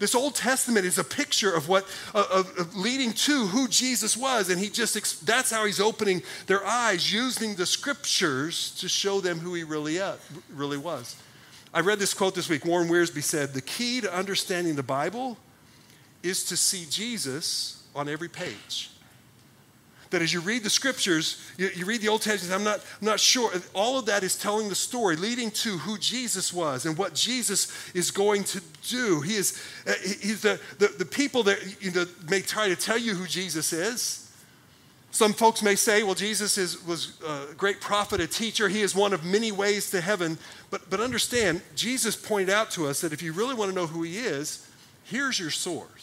This 0.00 0.14
Old 0.14 0.34
Testament 0.34 0.86
is 0.86 0.96
a 0.96 1.04
picture 1.04 1.54
of 1.54 1.68
what, 1.68 1.84
of, 2.14 2.50
of 2.58 2.74
leading 2.74 3.12
to 3.12 3.46
who 3.46 3.68
Jesus 3.68 4.16
was. 4.16 4.48
And 4.48 4.58
he 4.58 4.70
just, 4.70 5.26
that's 5.26 5.50
how 5.50 5.66
he's 5.66 5.78
opening 5.78 6.22
their 6.46 6.66
eyes, 6.66 7.12
using 7.12 7.54
the 7.54 7.66
scriptures 7.66 8.74
to 8.80 8.88
show 8.88 9.20
them 9.20 9.38
who 9.38 9.52
he 9.52 9.62
really, 9.62 10.00
uh, 10.00 10.14
really 10.54 10.78
was. 10.78 11.16
I 11.74 11.80
read 11.80 11.98
this 11.98 12.14
quote 12.14 12.34
this 12.34 12.48
week. 12.48 12.64
Warren 12.64 12.88
Wiersbe 12.88 13.22
said, 13.22 13.52
The 13.52 13.60
key 13.60 14.00
to 14.00 14.12
understanding 14.12 14.74
the 14.74 14.82
Bible 14.82 15.36
is 16.22 16.44
to 16.46 16.56
see 16.56 16.86
Jesus 16.88 17.84
on 17.94 18.08
every 18.08 18.28
page 18.28 18.90
that 20.10 20.22
as 20.22 20.32
you 20.32 20.40
read 20.40 20.62
the 20.64 20.70
scriptures, 20.70 21.40
you, 21.56 21.70
you, 21.74 21.86
read 21.86 22.00
the 22.00 22.08
Old 22.08 22.22
Testament, 22.22 22.54
I'm 22.54 22.64
not, 22.64 22.80
I'm 23.00 23.06
not 23.06 23.20
sure. 23.20 23.52
All 23.74 23.98
of 23.98 24.06
that 24.06 24.22
is 24.22 24.36
telling 24.36 24.68
the 24.68 24.74
story, 24.74 25.16
leading 25.16 25.50
to 25.52 25.78
who 25.78 25.98
Jesus 25.98 26.52
was 26.52 26.84
and 26.84 26.98
what 26.98 27.14
Jesus 27.14 27.72
is 27.94 28.10
going 28.10 28.44
to 28.44 28.60
do. 28.88 29.20
He 29.20 29.36
is, 29.36 29.60
uh, 29.86 29.92
he's 30.02 30.42
the, 30.42 30.60
the, 30.78 30.88
the 30.88 31.04
people 31.04 31.44
that 31.44 31.58
you 31.80 31.92
know, 31.92 32.06
may 32.28 32.40
try 32.40 32.68
to 32.68 32.76
tell 32.76 32.98
you 32.98 33.14
who 33.14 33.26
Jesus 33.26 33.72
is. 33.72 34.26
Some 35.12 35.32
folks 35.32 35.62
may 35.62 35.74
say, 35.74 36.02
well, 36.04 36.14
Jesus 36.14 36.56
is, 36.56 36.84
was 36.84 37.20
a 37.26 37.54
great 37.56 37.80
prophet, 37.80 38.20
a 38.20 38.28
teacher. 38.28 38.68
He 38.68 38.80
is 38.80 38.94
one 38.94 39.12
of 39.12 39.24
many 39.24 39.50
ways 39.50 39.90
to 39.90 40.00
heaven. 40.00 40.38
But, 40.70 40.88
but 40.88 41.00
understand, 41.00 41.62
Jesus 41.74 42.14
pointed 42.14 42.50
out 42.50 42.70
to 42.72 42.86
us 42.86 43.00
that 43.00 43.12
if 43.12 43.20
you 43.20 43.32
really 43.32 43.54
want 43.54 43.70
to 43.70 43.74
know 43.74 43.88
who 43.88 44.02
he 44.02 44.18
is, 44.18 44.68
here's 45.04 45.38
your 45.38 45.50
source. 45.50 45.99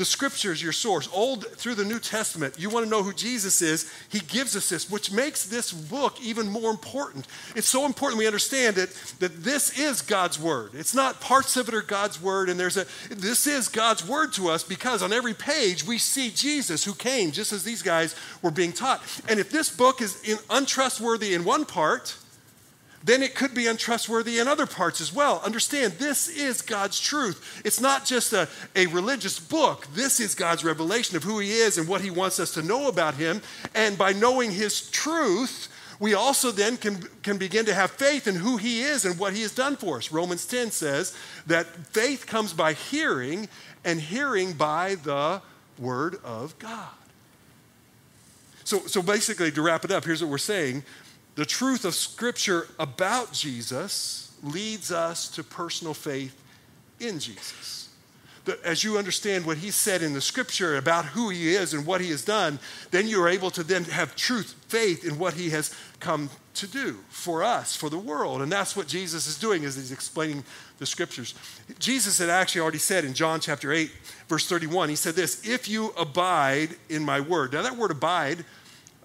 The 0.00 0.06
scriptures, 0.06 0.62
your 0.62 0.72
source, 0.72 1.10
Old 1.12 1.46
through 1.46 1.74
the 1.74 1.84
New 1.84 1.98
Testament, 1.98 2.58
you 2.58 2.70
want 2.70 2.86
to 2.86 2.90
know 2.90 3.02
who 3.02 3.12
Jesus 3.12 3.60
is, 3.60 3.92
he 4.08 4.20
gives 4.20 4.56
us 4.56 4.70
this, 4.70 4.90
which 4.90 5.12
makes 5.12 5.44
this 5.44 5.72
book 5.72 6.18
even 6.22 6.48
more 6.48 6.70
important. 6.70 7.26
It's 7.54 7.68
so 7.68 7.84
important 7.84 8.18
we 8.18 8.26
understand 8.26 8.78
it 8.78 8.96
that 9.18 9.44
this 9.44 9.78
is 9.78 10.00
God's 10.00 10.40
word. 10.40 10.70
It's 10.72 10.94
not 10.94 11.20
parts 11.20 11.58
of 11.58 11.68
it 11.68 11.74
are 11.74 11.82
God's 11.82 12.18
word, 12.18 12.48
and 12.48 12.58
there's 12.58 12.78
a 12.78 12.86
this 13.10 13.46
is 13.46 13.68
God's 13.68 14.08
word 14.08 14.32
to 14.32 14.48
us 14.48 14.62
because 14.62 15.02
on 15.02 15.12
every 15.12 15.34
page 15.34 15.84
we 15.84 15.98
see 15.98 16.30
Jesus 16.30 16.82
who 16.82 16.94
came 16.94 17.30
just 17.30 17.52
as 17.52 17.62
these 17.62 17.82
guys 17.82 18.16
were 18.40 18.50
being 18.50 18.72
taught. 18.72 19.02
And 19.28 19.38
if 19.38 19.50
this 19.50 19.68
book 19.68 20.00
is 20.00 20.22
in, 20.22 20.38
untrustworthy 20.48 21.34
in 21.34 21.44
one 21.44 21.66
part, 21.66 22.16
then 23.02 23.22
it 23.22 23.34
could 23.34 23.54
be 23.54 23.66
untrustworthy 23.66 24.38
in 24.38 24.48
other 24.48 24.66
parts 24.66 25.00
as 25.00 25.12
well. 25.12 25.40
Understand, 25.44 25.94
this 25.94 26.28
is 26.28 26.60
God's 26.60 27.00
truth. 27.00 27.62
It's 27.64 27.80
not 27.80 28.04
just 28.04 28.32
a, 28.32 28.48
a 28.76 28.86
religious 28.86 29.40
book. 29.40 29.86
This 29.94 30.20
is 30.20 30.34
God's 30.34 30.64
revelation 30.64 31.16
of 31.16 31.22
who 31.22 31.38
He 31.38 31.52
is 31.52 31.78
and 31.78 31.88
what 31.88 32.02
He 32.02 32.10
wants 32.10 32.38
us 32.38 32.52
to 32.54 32.62
know 32.62 32.88
about 32.88 33.14
Him. 33.14 33.40
And 33.74 33.96
by 33.96 34.12
knowing 34.12 34.50
His 34.50 34.90
truth, 34.90 35.68
we 35.98 36.12
also 36.14 36.50
then 36.50 36.76
can, 36.76 36.96
can 37.22 37.38
begin 37.38 37.64
to 37.66 37.74
have 37.74 37.90
faith 37.90 38.26
in 38.26 38.34
who 38.34 38.58
He 38.58 38.82
is 38.82 39.06
and 39.06 39.18
what 39.18 39.32
He 39.32 39.42
has 39.42 39.54
done 39.54 39.76
for 39.76 39.96
us. 39.96 40.12
Romans 40.12 40.46
10 40.46 40.70
says 40.70 41.16
that 41.46 41.66
faith 41.86 42.26
comes 42.26 42.52
by 42.52 42.74
hearing, 42.74 43.48
and 43.84 43.98
hearing 43.98 44.52
by 44.52 44.96
the 44.96 45.40
Word 45.78 46.16
of 46.22 46.58
God. 46.58 46.88
So, 48.64 48.80
so 48.80 49.02
basically, 49.02 49.50
to 49.52 49.62
wrap 49.62 49.84
it 49.84 49.90
up, 49.90 50.04
here's 50.04 50.22
what 50.22 50.30
we're 50.30 50.38
saying 50.38 50.84
the 51.40 51.46
truth 51.46 51.86
of 51.86 51.94
Scripture 51.94 52.68
about 52.78 53.32
Jesus 53.32 54.30
leads 54.42 54.92
us 54.92 55.26
to 55.30 55.42
personal 55.42 55.94
faith 55.94 56.38
in 57.00 57.18
Jesus. 57.18 57.88
As 58.62 58.84
you 58.84 58.98
understand 58.98 59.46
what 59.46 59.56
he 59.56 59.70
said 59.70 60.02
in 60.02 60.12
the 60.12 60.20
Scripture 60.20 60.76
about 60.76 61.06
who 61.06 61.30
he 61.30 61.54
is 61.54 61.72
and 61.72 61.86
what 61.86 62.02
he 62.02 62.10
has 62.10 62.22
done, 62.22 62.58
then 62.90 63.08
you're 63.08 63.26
able 63.26 63.50
to 63.52 63.62
then 63.62 63.84
have 63.84 64.14
truth, 64.16 64.54
faith 64.68 65.02
in 65.02 65.18
what 65.18 65.32
he 65.32 65.48
has 65.48 65.74
come 65.98 66.28
to 66.56 66.66
do 66.66 66.98
for 67.08 67.42
us, 67.42 67.74
for 67.74 67.88
the 67.88 67.98
world. 67.98 68.42
And 68.42 68.52
that's 68.52 68.76
what 68.76 68.86
Jesus 68.86 69.26
is 69.26 69.38
doing 69.38 69.64
as 69.64 69.76
he's 69.76 69.92
explaining 69.92 70.44
the 70.78 70.84
Scriptures. 70.84 71.34
Jesus 71.78 72.18
had 72.18 72.28
actually 72.28 72.60
already 72.60 72.76
said 72.76 73.06
in 73.06 73.14
John 73.14 73.40
chapter 73.40 73.72
8, 73.72 73.90
verse 74.28 74.46
31, 74.46 74.90
he 74.90 74.94
said 74.94 75.14
this, 75.14 75.48
if 75.48 75.70
you 75.70 75.94
abide 75.96 76.76
in 76.90 77.02
my 77.02 77.18
word. 77.18 77.54
Now 77.54 77.62
that 77.62 77.78
word 77.78 77.92
abide 77.92 78.44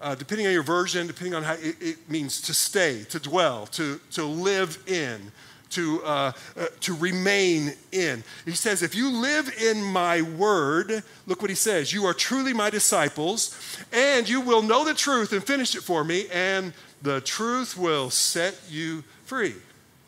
uh, 0.00 0.14
depending 0.14 0.46
on 0.46 0.52
your 0.52 0.62
version, 0.62 1.06
depending 1.06 1.34
on 1.34 1.42
how 1.42 1.54
it, 1.54 1.76
it, 1.80 2.10
means 2.10 2.40
to 2.42 2.54
stay, 2.54 3.04
to 3.04 3.18
dwell, 3.18 3.66
to, 3.66 4.00
to 4.12 4.24
live 4.24 4.78
in, 4.86 5.32
to, 5.70 6.02
uh, 6.04 6.32
uh, 6.56 6.66
to 6.80 6.94
remain 6.94 7.72
in. 7.92 8.22
He 8.44 8.52
says, 8.52 8.82
If 8.82 8.94
you 8.94 9.10
live 9.10 9.50
in 9.60 9.82
my 9.82 10.22
word, 10.22 11.02
look 11.26 11.40
what 11.40 11.50
he 11.50 11.56
says, 11.56 11.92
you 11.92 12.04
are 12.04 12.14
truly 12.14 12.52
my 12.52 12.70
disciples, 12.70 13.56
and 13.92 14.28
you 14.28 14.40
will 14.40 14.62
know 14.62 14.84
the 14.84 14.94
truth 14.94 15.32
and 15.32 15.42
finish 15.42 15.74
it 15.74 15.82
for 15.82 16.04
me, 16.04 16.26
and 16.32 16.72
the 17.02 17.20
truth 17.22 17.76
will 17.76 18.10
set 18.10 18.58
you 18.68 19.02
free. 19.24 19.54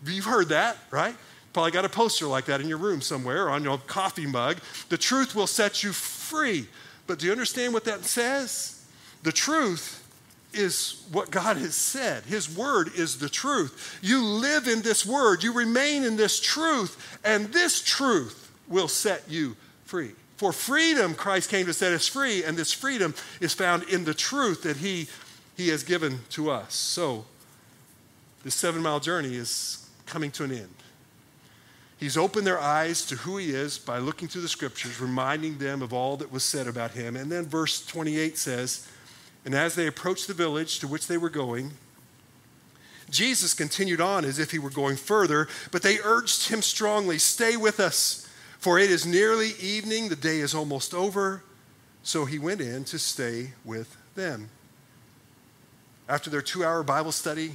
You've 0.05 0.25
heard 0.25 0.49
that, 0.51 0.77
right? 0.91 1.17
Probably 1.53 1.73
got 1.73 1.85
a 1.85 1.89
poster 1.89 2.27
like 2.27 2.45
that 2.45 2.61
in 2.61 2.69
your 2.69 2.79
room 2.79 3.01
somewhere 3.01 3.47
or 3.47 3.51
on 3.51 3.65
your 3.65 3.79
coffee 3.79 4.27
mug. 4.27 4.59
The 4.91 4.99
truth 4.99 5.35
will 5.35 5.47
set 5.47 5.83
you 5.83 5.93
free. 5.93 6.67
But 7.07 7.19
do 7.19 7.27
you 7.27 7.33
understand 7.33 7.73
what 7.73 7.85
that 7.85 8.05
says? 8.05 8.78
The 9.23 9.33
truth 9.33 10.05
is 10.53 11.05
what 11.13 11.31
God 11.31 11.57
has 11.59 11.75
said. 11.75 12.25
His 12.25 12.55
word 12.55 12.91
is 12.97 13.19
the 13.19 13.29
truth. 13.29 13.99
You 14.03 14.23
live 14.23 14.67
in 14.67 14.83
this 14.83 15.05
word, 15.05 15.43
you 15.43 15.53
remain 15.53 16.05
in 16.05 16.17
this 16.17 16.41
truth, 16.41 17.19
and 17.25 17.47
this 17.47 17.83
truth 17.83 18.51
will 18.69 18.89
set 18.89 19.25
you 19.29 19.57
free. 19.85 20.13
For 20.37 20.53
freedom, 20.53 21.15
Christ 21.15 21.51
came 21.51 21.67
to 21.67 21.73
set 21.73 21.93
us 21.93 22.07
free, 22.07 22.45
and 22.45 22.57
this 22.57 22.73
freedom 22.73 23.15
is 23.41 23.55
found 23.55 23.83
in 23.85 24.05
the 24.05 24.15
truth 24.15 24.63
that 24.63 24.77
He, 24.77 25.09
he 25.57 25.69
has 25.69 25.83
given 25.83 26.21
to 26.31 26.51
us. 26.51 26.75
So, 26.75 27.25
this 28.45 28.55
seven 28.55 28.83
mile 28.83 29.01
journey 29.01 29.35
is 29.35 29.89
coming 30.07 30.31
to 30.33 30.45
an 30.45 30.53
end. 30.53 30.75
He's 31.99 32.17
opened 32.17 32.47
their 32.47 32.61
eyes 32.61 33.05
to 33.07 33.17
who 33.17 33.39
he 33.39 33.51
is 33.51 33.77
by 33.77 33.99
looking 33.99 34.29
through 34.29 34.43
the 34.43 34.49
scriptures, 34.49 35.01
reminding 35.01 35.59
them 35.59 35.83
of 35.83 35.93
all 35.93 36.17
that 36.19 36.31
was 36.31 36.45
said 36.45 36.69
about 36.69 36.93
him. 36.93 37.17
And 37.17 37.31
then 37.31 37.45
verse 37.45 37.85
28 37.85 38.39
says, 38.39 38.89
And 39.49 39.55
as 39.55 39.75
they 39.75 39.87
approached 39.87 40.29
the 40.29 40.35
village 40.35 40.79
to 40.81 40.87
which 40.87 41.07
they 41.07 41.17
were 41.17 41.31
going, 41.31 41.71
Jesus 43.09 43.55
continued 43.55 43.99
on 43.99 44.27
as 44.27 44.39
if 44.39 44.51
he 44.51 44.59
were 44.59 44.69
going 44.69 44.97
further, 44.97 45.49
but 45.73 45.81
they 45.81 46.01
urged 46.05 46.51
him 46.51 46.61
strongly, 46.61 47.17
Stay 47.17 47.57
with 47.57 47.81
us, 47.81 48.29
for 48.59 48.79
it 48.79 48.91
is 48.91 49.07
nearly 49.07 49.53
evening, 49.59 50.11
the 50.11 50.17
day 50.17 50.41
is 50.41 50.55
almost 50.55 50.93
over. 50.93 51.43
So 52.03 52.27
he 52.27 52.39
went 52.39 52.61
in 52.61 52.85
to 52.85 52.99
stay 52.99 53.53
with 53.65 53.97
them. 54.17 54.51
After 56.11 56.29
their 56.29 56.43
two 56.43 56.63
hour 56.63 56.83
Bible 56.83 57.13
study, 57.13 57.53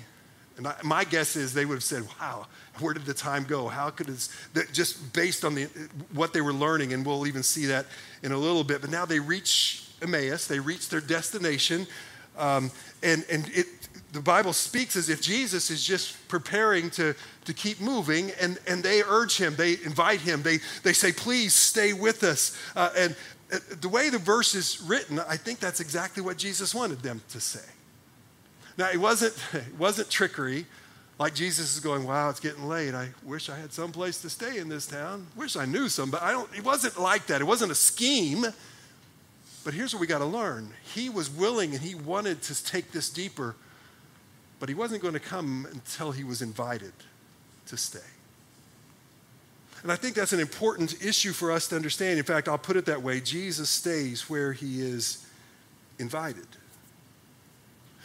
and 0.58 0.68
my 0.84 1.04
guess 1.04 1.36
is 1.36 1.54
they 1.54 1.66
would 1.66 1.76
have 1.76 1.84
said, 1.84 2.08
Wow, 2.20 2.48
where 2.80 2.96
did 2.96 3.06
the 3.06 3.14
time 3.14 3.44
go? 3.44 3.68
How 3.68 3.92
could 3.92 4.10
it, 4.10 4.30
just 4.74 5.14
based 5.14 5.46
on 5.46 5.54
the, 5.54 5.66
what 6.12 6.34
they 6.34 6.42
were 6.42 6.54
learning, 6.54 6.92
and 6.92 7.06
we'll 7.06 7.28
even 7.28 7.44
see 7.44 7.68
that 7.68 7.86
in 8.24 8.32
a 8.32 8.38
little 8.38 8.64
bit. 8.64 8.82
But 8.82 8.90
now 8.90 9.06
they 9.06 9.20
reach 9.20 9.84
Emmaus, 10.04 10.48
they 10.48 10.60
reach 10.60 10.90
their 10.90 11.02
destination, 11.02 11.88
um, 12.38 12.72
and, 13.02 13.26
and 13.32 13.50
it, 13.50 13.68
the 14.14 14.22
Bible 14.22 14.54
speaks 14.54 14.96
as 14.96 15.10
if 15.10 15.22
Jesus 15.22 15.72
is 15.72 15.84
just 15.84 16.28
preparing 16.28 16.90
to, 16.92 17.16
to 17.46 17.54
keep 17.54 17.82
moving, 17.82 18.32
and, 18.40 18.60
and 18.68 18.84
they 18.84 19.02
urge 19.02 19.38
him, 19.38 19.56
they 19.56 19.74
invite 19.84 20.22
him, 20.22 20.44
they, 20.44 20.60
they 20.84 20.94
say, 20.94 21.12
Please 21.12 21.54
stay 21.54 21.94
with 21.94 22.24
us. 22.24 22.58
Uh, 22.76 22.92
and 22.96 23.16
uh, 23.52 23.58
the 23.82 23.90
way 23.90 24.10
the 24.10 24.20
verse 24.20 24.54
is 24.54 24.82
written, 24.82 25.20
I 25.20 25.38
think 25.38 25.60
that's 25.60 25.80
exactly 25.80 26.22
what 26.22 26.38
Jesus 26.38 26.76
wanted 26.76 27.02
them 27.02 27.22
to 27.30 27.40
say. 27.40 27.68
Now, 28.78 28.90
it 28.92 28.98
wasn't, 28.98 29.34
it 29.54 29.78
wasn't 29.78 30.10
trickery. 30.10 30.66
Like 31.20 31.36
Jesus 31.36 31.74
is 31.74 31.80
going, 31.80 32.06
wow, 32.06 32.30
it's 32.30 32.40
getting 32.40 32.68
late. 32.68 32.94
I 32.94 33.10
wish 33.24 33.50
I 33.50 33.58
had 33.58 33.72
some 33.72 33.92
place 33.92 34.22
to 34.22 34.30
stay 34.30 34.58
in 34.58 34.68
this 34.68 34.88
town. 34.88 35.28
Wish 35.36 35.56
I 35.56 35.66
knew 35.66 35.88
some, 35.88 36.10
but 36.10 36.22
I 36.22 36.32
don't, 36.32 36.52
it 36.56 36.64
wasn't 36.64 37.00
like 37.00 37.28
that. 37.28 37.40
It 37.40 37.46
wasn't 37.46 37.72
a 37.72 37.76
scheme. 37.76 38.46
But 39.64 39.74
here's 39.74 39.94
what 39.94 40.02
we 40.02 40.08
got 40.08 40.20
to 40.20 40.26
learn. 40.26 40.72
He 40.94 41.10
was 41.10 41.30
willing 41.30 41.74
and 41.74 41.82
he 41.82 41.96
wanted 41.96 42.42
to 42.44 42.66
take 42.66 42.92
this 42.92 43.10
deeper, 43.10 43.56
but 44.60 44.70
he 44.70 44.76
wasn't 44.76 45.02
going 45.02 45.14
to 45.14 45.20
come 45.20 45.68
until 45.72 46.12
he 46.12 46.24
was 46.24 46.42
invited 46.42 46.94
to 47.68 47.78
stay. 47.78 48.00
And 49.84 49.92
I 49.92 49.96
think 49.96 50.16
that's 50.16 50.34
an 50.34 50.40
important 50.40 51.04
issue 51.04 51.34
for 51.34 51.52
us 51.52 51.68
to 51.70 51.76
understand. 51.76 52.18
In 52.18 52.26
fact, 52.26 52.48
I'll 52.48 52.58
put 52.58 52.78
it 52.78 52.86
that 52.86 53.02
way 53.02 53.20
Jesus 53.20 53.70
stays 53.70 54.30
where 54.30 54.54
he 54.54 54.82
is 54.82 55.26
invited. 56.00 56.48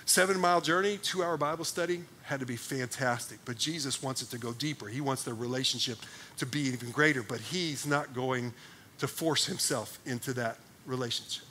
Seven 0.05 0.41
mile 0.41 0.61
journey, 0.61 0.99
two 0.99 1.23
hour 1.23 1.37
Bible 1.37 1.65
study 1.65 2.03
had 2.23 2.41
to 2.41 2.47
be 2.47 2.57
fantastic. 2.57 3.39
But 3.45 3.59
Jesus 3.59 4.03
wants 4.03 4.23
it 4.23 4.31
to 4.31 4.39
go 4.39 4.53
deeper. 4.53 4.87
He 4.87 5.01
wants 5.01 5.23
the 5.23 5.35
relationship 5.35 5.99
to 6.39 6.47
be 6.47 6.61
even 6.63 6.91
greater, 6.91 7.23
but 7.23 7.41
he's 7.41 7.87
not 7.87 8.15
going 8.15 8.53
to 8.99 9.07
force 9.07 9.47
himself 9.47 9.99
into 10.05 10.33
that 10.35 10.59
relationship. 10.87 11.48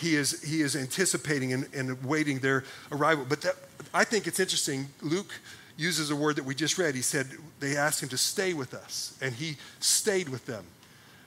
He 0.00 0.16
is, 0.16 0.42
he 0.42 0.62
is 0.62 0.76
anticipating 0.76 1.52
and, 1.52 1.68
and 1.74 2.02
waiting 2.02 2.38
their 2.38 2.64
arrival. 2.90 3.26
But 3.28 3.42
that, 3.42 3.56
I 3.92 4.04
think 4.04 4.26
it's 4.26 4.40
interesting. 4.40 4.88
Luke 5.02 5.32
uses 5.76 6.10
a 6.10 6.16
word 6.16 6.36
that 6.36 6.44
we 6.44 6.54
just 6.54 6.78
read. 6.78 6.94
He 6.94 7.02
said 7.02 7.26
they 7.58 7.76
asked 7.76 8.02
him 8.02 8.08
to 8.10 8.18
stay 8.18 8.54
with 8.54 8.72
us, 8.72 9.16
and 9.20 9.34
he 9.34 9.56
stayed 9.78 10.28
with 10.28 10.46
them. 10.46 10.64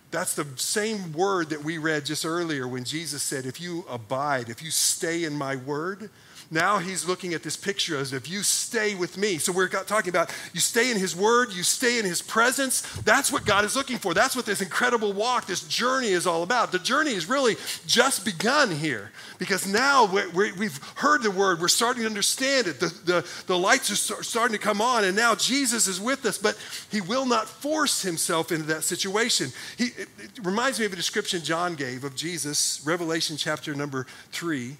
That's 0.09 0.36
the 0.36 0.45
same 0.55 1.11
word 1.13 1.49
that 1.49 1.63
we 1.63 1.78
read 1.80 2.05
just 2.05 2.26
earlier 2.26 2.67
when 2.67 2.84
Jesus 2.84 3.24
said, 3.24 3.45
If 3.45 3.59
you 3.59 3.84
abide, 3.89 4.49
if 4.49 4.61
you 4.61 4.69
stay 4.69 5.24
in 5.24 5.36
my 5.36 5.55
word, 5.55 6.09
now 6.53 6.77
he's 6.77 7.07
looking 7.07 7.33
at 7.33 7.41
this 7.41 7.57
picture 7.57 7.97
as 7.97 8.13
if 8.13 8.29
you 8.29 8.43
stay 8.43 8.95
with 8.95 9.17
me. 9.17 9.39
So 9.39 9.51
we're 9.51 9.67
talking 9.67 10.09
about 10.09 10.33
you 10.53 10.59
stay 10.59 10.91
in 10.91 10.97
his 10.97 11.15
word, 11.15 11.51
you 11.51 11.63
stay 11.63 11.97
in 11.97 12.05
his 12.05 12.21
presence. 12.21 12.81
That's 13.01 13.31
what 13.31 13.45
God 13.45 13.65
is 13.65 13.75
looking 13.75 13.97
for. 13.97 14.13
That's 14.13 14.35
what 14.35 14.45
this 14.45 14.61
incredible 14.61 15.13
walk, 15.13 15.47
this 15.47 15.63
journey 15.63 16.09
is 16.09 16.27
all 16.27 16.43
about. 16.43 16.71
The 16.71 16.79
journey 16.79 17.11
is 17.11 17.27
really 17.27 17.55
just 17.87 18.23
begun 18.23 18.71
here 18.71 19.11
because 19.39 19.67
now 19.67 20.05
we 20.05 20.65
have 20.65 20.77
heard 20.95 21.23
the 21.23 21.31
word, 21.31 21.59
we're 21.59 21.67
starting 21.67 22.03
to 22.03 22.07
understand 22.07 22.67
it. 22.67 22.79
The, 22.79 22.87
the, 23.03 23.27
the 23.47 23.57
lights 23.57 23.89
are 23.91 24.23
starting 24.23 24.55
to 24.55 24.61
come 24.61 24.79
on, 24.79 25.03
and 25.03 25.15
now 25.15 25.35
Jesus 25.35 25.87
is 25.87 25.99
with 25.99 26.25
us, 26.25 26.37
but 26.37 26.57
he 26.91 27.01
will 27.01 27.25
not 27.25 27.47
force 27.47 28.01
himself 28.03 28.51
into 28.51 28.65
that 28.67 28.83
situation. 28.83 29.49
He, 29.77 29.85
it, 29.85 30.07
it 30.19 30.31
reminds 30.43 30.79
me 30.79 30.85
of 30.85 30.93
a 30.93 30.95
description 30.95 31.41
John 31.43 31.75
gave 31.75 32.03
of 32.03 32.15
Jesus, 32.15 32.81
Revelation 32.85 33.37
chapter 33.37 33.73
number 33.73 34.05
three. 34.31 34.77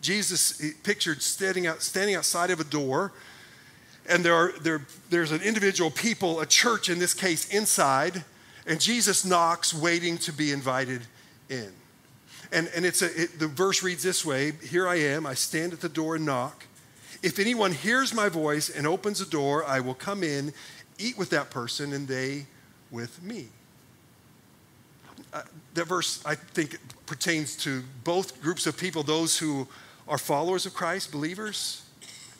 Jesus 0.00 0.62
pictured 0.82 1.22
standing, 1.22 1.66
out, 1.66 1.82
standing 1.82 2.14
outside 2.14 2.50
of 2.50 2.60
a 2.60 2.64
door, 2.64 3.12
and 4.08 4.24
there 4.24 4.34
are, 4.34 4.52
there, 4.60 4.86
there's 5.10 5.32
an 5.32 5.42
individual 5.42 5.90
people, 5.90 6.40
a 6.40 6.46
church 6.46 6.88
in 6.88 6.98
this 6.98 7.14
case, 7.14 7.48
inside, 7.48 8.24
and 8.66 8.80
Jesus 8.80 9.24
knocks, 9.24 9.74
waiting 9.74 10.18
to 10.18 10.32
be 10.32 10.52
invited 10.52 11.02
in. 11.48 11.72
And, 12.52 12.70
and 12.74 12.84
it's 12.84 13.02
a, 13.02 13.22
it, 13.22 13.38
the 13.38 13.46
verse 13.46 13.82
reads 13.82 14.02
this 14.02 14.24
way 14.24 14.52
Here 14.68 14.88
I 14.88 14.96
am, 14.96 15.26
I 15.26 15.34
stand 15.34 15.72
at 15.72 15.80
the 15.80 15.88
door 15.88 16.16
and 16.16 16.26
knock. 16.26 16.64
If 17.22 17.38
anyone 17.38 17.72
hears 17.72 18.14
my 18.14 18.28
voice 18.28 18.70
and 18.70 18.86
opens 18.86 19.18
the 19.18 19.26
door, 19.26 19.64
I 19.64 19.80
will 19.80 19.94
come 19.94 20.22
in, 20.22 20.54
eat 20.98 21.18
with 21.18 21.30
that 21.30 21.50
person, 21.50 21.92
and 21.92 22.08
they 22.08 22.46
with 22.90 23.22
me. 23.22 23.48
Uh, 25.32 25.42
that 25.74 25.84
verse, 25.84 26.24
I 26.24 26.34
think, 26.34 26.78
pertains 27.06 27.56
to 27.58 27.82
both 28.04 28.40
groups 28.42 28.66
of 28.66 28.76
people 28.76 29.02
those 29.02 29.38
who 29.38 29.68
are 30.10 30.18
followers 30.18 30.66
of 30.66 30.74
Christ, 30.74 31.12
believers, 31.12 31.82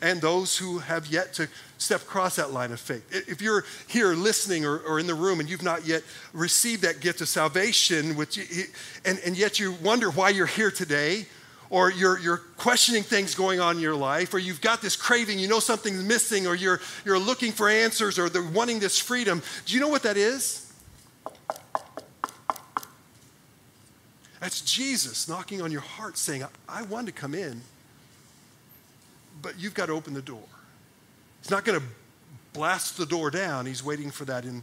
and 0.03 0.21
those 0.21 0.59
who 0.59 0.79
have 0.79 1.07
yet 1.07 1.33
to 1.35 1.49
step 1.79 2.03
across 2.03 2.37
that 2.37 2.53
line 2.53 2.73
of 2.73 2.81
faith. 2.81 3.07
If 3.29 3.41
you're 3.41 3.65
here 3.87 4.13
listening 4.15 4.67
or, 4.67 4.79
or 4.81 4.99
in 4.99 5.07
the 5.07 5.15
room 5.15 5.41
and 5.41 5.49
you've 5.49 5.63
not 5.63 5.87
yet 5.87 6.03
received 6.33 6.83
that 6.83 7.01
gift 7.01 7.21
of 7.21 7.29
salvation, 7.29 8.17
which, 8.17 8.39
and, 9.05 9.19
and 9.25 9.37
yet 9.37 9.61
you 9.61 9.73
wonder 9.83 10.11
why 10.11 10.31
you're 10.31 10.47
here 10.47 10.71
today, 10.71 11.27
or 11.71 11.93
you're, 11.93 12.19
you're 12.19 12.39
questioning 12.57 13.05
things 13.05 13.37
going 13.37 13.61
on 13.61 13.77
in 13.77 13.83
your 13.83 13.95
life, 13.95 14.35
or 14.35 14.39
you've 14.39 14.61
got 14.61 14.83
this 14.83 14.97
craving, 14.97 15.39
you 15.39 15.47
know 15.47 15.61
something's 15.61 16.03
missing, 16.03 16.47
or 16.49 16.57
you're, 16.57 16.81
you're 17.05 17.19
looking 17.19 17.53
for 17.53 17.69
answers, 17.69 18.19
or 18.19 18.29
they're 18.29 18.43
wanting 18.43 18.81
this 18.81 18.99
freedom, 18.99 19.41
do 19.67 19.75
you 19.75 19.81
know 19.81 19.89
what 19.89 20.03
that 20.03 20.17
is? 20.17 20.70
That's 24.41 24.63
Jesus 24.63 25.29
knocking 25.29 25.61
on 25.61 25.71
your 25.71 25.83
heart 25.83 26.17
saying, 26.17 26.45
I 26.69 26.83
want 26.83 27.07
to 27.07 27.13
come 27.13 27.35
in, 27.35 27.61
but 29.43 29.59
you've 29.59 29.75
got 29.75 29.87
to 29.87 29.93
open 29.93 30.15
the 30.15 30.23
door. 30.23 30.43
He's 31.43 31.51
not 31.51 31.65
going 31.65 31.79
to 31.79 31.87
blast 32.53 32.97
the 32.97 33.07
door 33.07 33.31
down, 33.31 33.67
he's 33.67 33.85
waiting 33.85 34.11
for 34.11 34.25
that 34.25 34.45
in, 34.45 34.63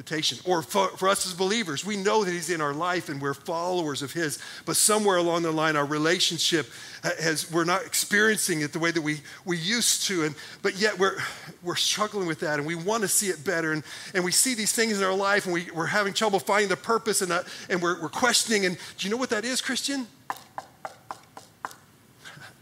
invitation. 0.00 0.38
Or 0.46 0.62
for, 0.62 0.88
for, 0.96 1.08
us 1.08 1.26
as 1.26 1.34
believers, 1.34 1.84
we 1.84 1.96
know 1.96 2.24
that 2.24 2.30
He's 2.30 2.48
in 2.48 2.62
our 2.62 2.72
life 2.72 3.10
and 3.10 3.20
we're 3.20 3.34
followers 3.34 4.00
of 4.00 4.14
His, 4.14 4.38
but 4.64 4.76
somewhere 4.76 5.18
along 5.18 5.42
the 5.42 5.52
line, 5.52 5.76
our 5.76 5.84
relationship 5.84 6.66
has, 7.02 7.50
we're 7.52 7.64
not 7.64 7.84
experiencing 7.84 8.62
it 8.62 8.72
the 8.72 8.78
way 8.78 8.90
that 8.90 9.02
we, 9.02 9.20
we 9.44 9.58
used 9.58 10.06
to. 10.06 10.24
And, 10.24 10.34
but 10.62 10.76
yet 10.76 10.98
we're, 10.98 11.18
we're 11.62 11.76
struggling 11.76 12.26
with 12.26 12.40
that 12.40 12.58
and 12.58 12.66
we 12.66 12.74
want 12.74 13.02
to 13.02 13.08
see 13.08 13.26
it 13.26 13.44
better. 13.44 13.72
And, 13.72 13.82
and 14.14 14.24
we 14.24 14.32
see 14.32 14.54
these 14.54 14.72
things 14.72 14.98
in 14.98 15.04
our 15.04 15.14
life 15.14 15.44
and 15.44 15.52
we, 15.52 15.70
we're 15.70 15.84
having 15.84 16.14
trouble 16.14 16.38
finding 16.38 16.70
the 16.70 16.76
purpose 16.76 17.20
and, 17.20 17.30
uh, 17.30 17.42
and 17.68 17.82
we're, 17.82 18.00
we're 18.00 18.08
questioning. 18.08 18.64
And 18.64 18.78
do 18.96 19.06
you 19.06 19.10
know 19.10 19.18
what 19.18 19.28
that 19.30 19.44
is, 19.44 19.60
Christian? 19.60 20.06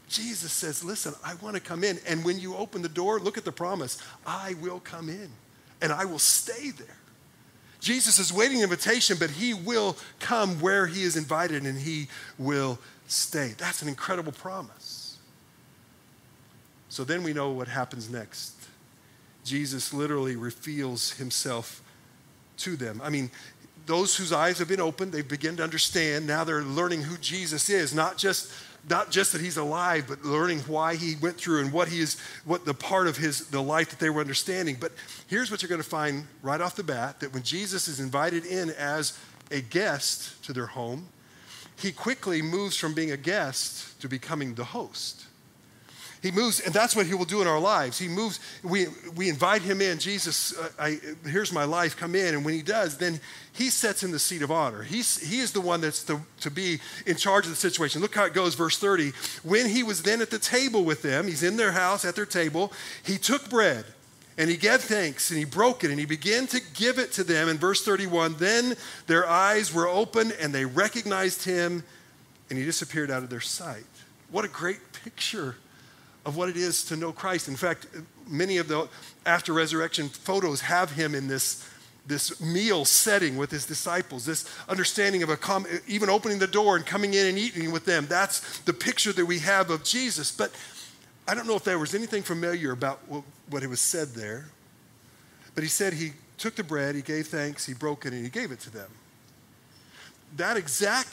Jesus 0.09 0.51
says, 0.51 0.83
Listen, 0.83 1.15
I 1.25 1.35
want 1.37 1.55
to 1.55 1.63
come 1.63 1.85
in. 1.85 2.01
And 2.05 2.25
when 2.25 2.41
you 2.41 2.57
open 2.57 2.83
the 2.83 2.89
door, 2.89 3.21
look 3.21 3.39
at 3.39 3.45
the 3.45 3.53
promise 3.53 4.03
I 4.27 4.57
will 4.61 4.81
come 4.81 5.09
in 5.09 5.31
and 5.81 5.93
I 5.93 6.05
will 6.05 6.19
stay 6.19 6.71
there. 6.71 6.97
Jesus 7.81 8.19
is 8.19 8.33
waiting 8.33 8.61
invitation, 8.61 9.17
but 9.19 9.31
he 9.31 9.55
will 9.55 9.97
come 10.19 10.61
where 10.61 10.87
he 10.87 11.03
is 11.03 11.17
invited 11.17 11.65
and 11.65 11.79
he 11.79 12.09
will 12.39 12.79
stay. 13.07 13.55
That's 13.57 13.83
an 13.83 13.89
incredible 13.89 14.33
promise. 14.33 15.19
So 16.89 17.05
then 17.05 17.23
we 17.23 17.33
know 17.33 17.51
what 17.51 17.69
happens 17.69 18.11
next. 18.11 18.55
Jesus 19.45 19.95
literally 19.95 20.37
reveals 20.37 21.13
himself 21.13 21.83
to 22.59 22.77
them. 22.77 23.01
I 23.03 23.11
mean, 23.11 23.31
those 23.87 24.17
whose 24.17 24.33
eyes 24.33 24.59
have 24.59 24.69
been 24.69 24.81
opened, 24.81 25.13
they 25.13 25.23
begin 25.23 25.57
to 25.57 25.63
understand. 25.63 26.27
Now 26.27 26.45
they're 26.45 26.63
learning 26.63 27.03
who 27.03 27.17
Jesus 27.19 27.71
is, 27.71 27.95
not 27.95 28.19
just 28.19 28.53
not 28.89 29.11
just 29.11 29.33
that 29.33 29.41
he's 29.41 29.57
alive, 29.57 30.07
but 30.09 30.25
learning 30.25 30.61
why 30.61 30.97
he 30.97 31.17
went 31.17 31.37
through 31.37 31.61
and 31.61 31.73
what 31.73 31.89
he 31.89 32.01
is, 32.01 32.19
what 32.45 32.65
the 32.65 32.75
part 32.75 33.07
of 33.07 33.17
his 33.17 33.49
the 33.49 33.63
life 33.63 33.91
that 33.91 33.99
they 33.99 34.11
were 34.11 34.21
understanding. 34.21 34.77
But 34.79 34.93
here's 35.27 35.51
what 35.51 35.63
you're 35.63 35.69
going 35.69 35.83
to 35.83 35.89
find 35.89 36.27
right 36.43 36.61
off 36.61 36.77
the 36.77 36.83
bat: 36.83 37.21
that 37.21 37.33
when 37.33 37.43
Jesus 37.43 37.89
is 37.89 38.01
invited 38.01 38.45
in 38.45 38.71
as 38.71 39.19
a 39.51 39.61
guest 39.61 40.43
to 40.45 40.53
their 40.53 40.67
home, 40.67 41.09
he 41.77 41.93
quickly 41.93 42.43
moves 42.43 42.77
from 42.77 42.95
being 42.95 43.13
a 43.13 43.17
guest 43.17 44.01
to 44.01 44.09
becoming 44.09 44.55
the 44.55 44.65
host. 44.65 45.28
He 46.21 46.31
moves, 46.33 46.59
and 46.61 46.75
that's 46.75 46.97
what 46.97 47.07
he 47.07 47.15
will 47.15 47.25
do 47.25 47.41
in 47.41 47.47
our 47.47 47.61
lives. 47.61 47.99
He 47.99 48.09
moves, 48.09 48.41
we, 48.65 48.87
we 49.15 49.29
invite 49.29 49.63
him 49.63 49.81
in. 49.81 49.99
Jesus, 49.99 50.57
uh, 50.57 50.71
I, 50.79 50.99
here's 51.25 51.53
my 51.53 51.65
life, 51.65 51.97
come 51.97 52.15
in. 52.17 52.35
And 52.35 52.45
when 52.45 52.55
he 52.55 52.63
does, 52.63 52.99
then 52.99 53.21
he 53.53 53.71
sets 53.71 54.03
in 54.03 54.11
the 54.11 54.19
seat 54.19 54.43
of 54.43 54.51
honor. 54.51 54.83
He's, 54.83 55.19
he 55.29 55.39
is 55.39 55.53
the 55.53 55.61
one 55.61 55.81
that's 55.81 56.03
to, 56.05 56.21
to 56.41 56.51
be 56.51 56.81
in 57.07 57.17
charge 57.17 57.45
of 57.45 57.51
the 57.51 57.57
situation. 57.57 58.03
Look 58.03 58.17
how 58.17 58.25
it 58.25 58.35
goes, 58.35 58.57
verse 58.57 58.79
30. 58.79 59.13
When 59.45 59.69
he 59.69 59.85
was 59.85 60.03
then 60.03 60.21
at 60.21 60.31
the 60.31 60.41
table 60.41 60.85
with 60.85 61.03
them, 61.03 61.27
he's 61.27 61.45
in 61.45 61.57
their 61.57 61.73
house 61.73 62.05
at 62.05 62.17
their 62.17 62.27
table, 62.27 62.73
he 63.05 63.17
took 63.17 63.49
bread 63.49 63.85
And 64.39 64.49
he 64.49 64.57
gave 64.57 64.81
thanks 64.81 65.31
and 65.31 65.39
he 65.39 65.45
broke 65.45 65.83
it 65.83 65.91
and 65.91 65.99
he 65.99 66.07
began 66.07 66.47
to 66.49 66.61
give 66.75 66.99
it 66.99 67.11
to 67.13 67.25
them. 67.25 67.49
In 67.49 67.59
verse 67.59 67.85
31, 67.85 68.37
then 68.39 68.77
their 69.09 69.29
eyes 69.29 69.75
were 69.75 69.89
open 69.89 70.33
and 70.41 70.55
they 70.55 70.65
recognized 70.65 71.45
him 71.45 71.83
and 72.49 72.59
he 72.59 72.65
disappeared 72.65 73.11
out 73.11 73.25
of 73.25 73.31
their 73.31 73.41
sight. 73.41 73.85
What 74.31 74.45
a 74.45 74.49
great 74.49 74.81
picture 74.93 75.57
of 76.29 76.37
what 76.37 76.51
it 76.51 76.59
is 76.59 76.85
to 76.85 76.95
know 76.95 77.11
Christ. 77.11 77.49
In 77.49 77.57
fact, 77.57 77.87
many 78.29 78.59
of 78.59 78.69
the 78.69 78.87
after 79.25 79.55
resurrection 79.55 80.11
photos 80.11 80.61
have 80.61 80.93
him 80.93 81.15
in 81.15 81.27
this, 81.27 81.67
this 82.07 82.39
meal 82.39 82.85
setting 82.85 83.39
with 83.39 83.51
his 83.51 83.65
disciples, 83.65 84.27
this 84.27 84.45
understanding 84.69 85.23
of 85.23 85.31
a 85.31 85.39
com- 85.39 85.67
even 85.87 86.11
opening 86.11 86.39
the 86.39 86.47
door 86.47 86.77
and 86.77 86.85
coming 86.85 87.15
in 87.15 87.27
and 87.27 87.39
eating 87.39 87.73
with 87.73 87.87
them. 87.87 88.07
That's 88.07 88.61
the 88.61 88.75
picture 88.75 89.11
that 89.15 89.25
we 89.25 89.39
have 89.39 89.71
of 89.71 89.85
Jesus. 89.85 90.31
But 90.31 90.53
I 91.27 91.35
don't 91.35 91.47
know 91.47 91.57
if 91.57 91.65
there 91.65 91.79
was 91.79 91.95
anything 91.95 92.23
familiar 92.23 92.73
about 92.73 93.01
what, 93.09 93.25
what 93.49 93.63
it 93.63 93.69
was 93.69 93.81
said 93.81 94.09
there, 94.09 94.51
but 95.55 95.65
he 95.65 95.71
said 95.71 95.95
he 95.95 96.13
took 96.37 96.57
the 96.57 96.63
bread, 96.63 96.95
he 96.95 97.01
gave 97.01 97.29
thanks, 97.29 97.65
he 97.65 97.73
broke 97.73 98.05
it, 98.05 98.13
and 98.13 98.23
he 98.23 98.31
gave 98.31 98.53
it 98.53 98.61
to 98.61 98.71
them. 98.71 98.91
That 100.37 100.59
exact 100.59 101.09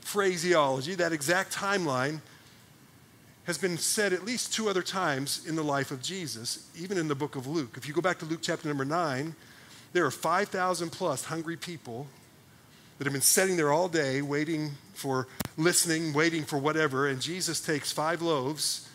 phraseology, 0.00 0.94
that 0.94 1.12
exact 1.12 1.52
timeline, 1.52 2.20
has 3.44 3.58
been 3.58 3.76
said 3.76 4.12
at 4.12 4.24
least 4.24 4.52
two 4.52 4.68
other 4.68 4.82
times 4.82 5.46
in 5.46 5.54
the 5.54 5.62
life 5.62 5.90
of 5.90 6.00
Jesus, 6.02 6.68
even 6.78 6.96
in 6.96 7.08
the 7.08 7.14
book 7.14 7.36
of 7.36 7.46
Luke. 7.46 7.74
If 7.76 7.86
you 7.86 7.94
go 7.94 8.00
back 8.00 8.18
to 8.20 8.24
Luke 8.24 8.40
chapter 8.42 8.68
number 8.68 8.84
nine, 8.84 9.34
there 9.92 10.04
are 10.04 10.10
5,000 10.10 10.90
plus 10.90 11.24
hungry 11.24 11.56
people 11.56 12.06
that 12.98 13.04
have 13.04 13.12
been 13.12 13.22
sitting 13.22 13.56
there 13.56 13.72
all 13.72 13.88
day 13.88 14.22
waiting 14.22 14.72
for 14.94 15.28
listening, 15.56 16.12
waiting 16.12 16.44
for 16.44 16.58
whatever, 16.58 17.08
and 17.08 17.20
Jesus 17.20 17.60
takes 17.60 17.92
five 17.92 18.22
loaves 18.22 18.88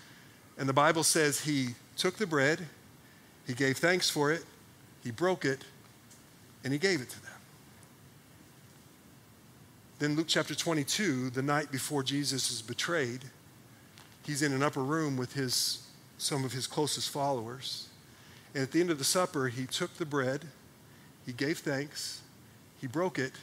and 0.60 0.68
the 0.68 0.74
Bible 0.74 1.04
says 1.04 1.40
he 1.40 1.70
took 1.96 2.18
the 2.18 2.28
bread, 2.28 2.60
he 3.48 3.54
gave 3.54 3.78
thanks 3.78 4.10
for 4.10 4.32
it, 4.32 4.44
he 5.02 5.10
broke 5.10 5.46
it, 5.46 5.64
and 6.66 6.74
he 6.74 6.78
gave 6.78 7.02
it 7.02 7.10
to 7.10 7.22
them. 7.22 7.32
Then, 10.00 10.16
Luke 10.16 10.28
chapter 10.28 10.54
22, 10.54 11.30
the 11.30 11.42
night 11.42 11.72
before 11.72 12.04
Jesus 12.04 12.52
is 12.52 12.62
betrayed, 12.62 13.22
he's 14.30 14.42
in 14.42 14.54
an 14.54 14.64
upper 14.64 14.84
room 14.84 15.18
with 15.18 15.34
his, 15.34 15.88
some 16.18 16.46
of 16.46 16.54
his 16.54 16.68
closest 16.68 17.10
followers. 17.10 17.90
And 18.54 18.64
at 18.64 18.72
the 18.72 18.80
end 18.80 18.90
of 18.90 18.98
the 18.98 19.04
supper, 19.04 19.48
he 19.48 19.66
took 19.66 19.96
the 19.96 20.06
bread, 20.06 20.46
he 21.26 21.34
gave 21.34 21.60
thanks, 21.60 22.22
he 22.80 22.88
broke 22.88 23.20
it, 23.20 23.34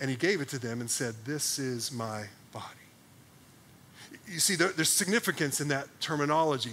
and 0.00 0.08
he 0.08 0.16
gave 0.16 0.40
it 0.40 0.48
to 0.48 0.58
them 0.58 0.80
and 0.80 0.90
said, 0.90 1.14
This 1.24 1.58
is 1.58 1.92
my 1.92 2.24
body 2.52 2.80
you 4.30 4.38
see, 4.38 4.54
there, 4.54 4.68
there's 4.68 4.88
significance 4.88 5.60
in 5.60 5.68
that 5.68 5.88
terminology 6.00 6.72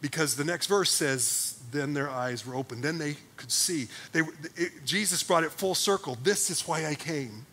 because 0.00 0.36
the 0.36 0.44
next 0.44 0.66
verse 0.66 0.90
says, 0.90 1.60
then 1.70 1.92
their 1.92 2.08
eyes 2.08 2.46
were 2.46 2.54
open. 2.54 2.80
Then 2.80 2.98
they 2.98 3.16
could 3.36 3.50
see. 3.50 3.88
They, 4.12 4.20
it, 4.56 4.84
Jesus 4.84 5.22
brought 5.22 5.44
it 5.44 5.50
full 5.50 5.74
circle. 5.74 6.16
This 6.22 6.50
is 6.50 6.66
why 6.66 6.86
I 6.86 6.94
came. 6.94 7.46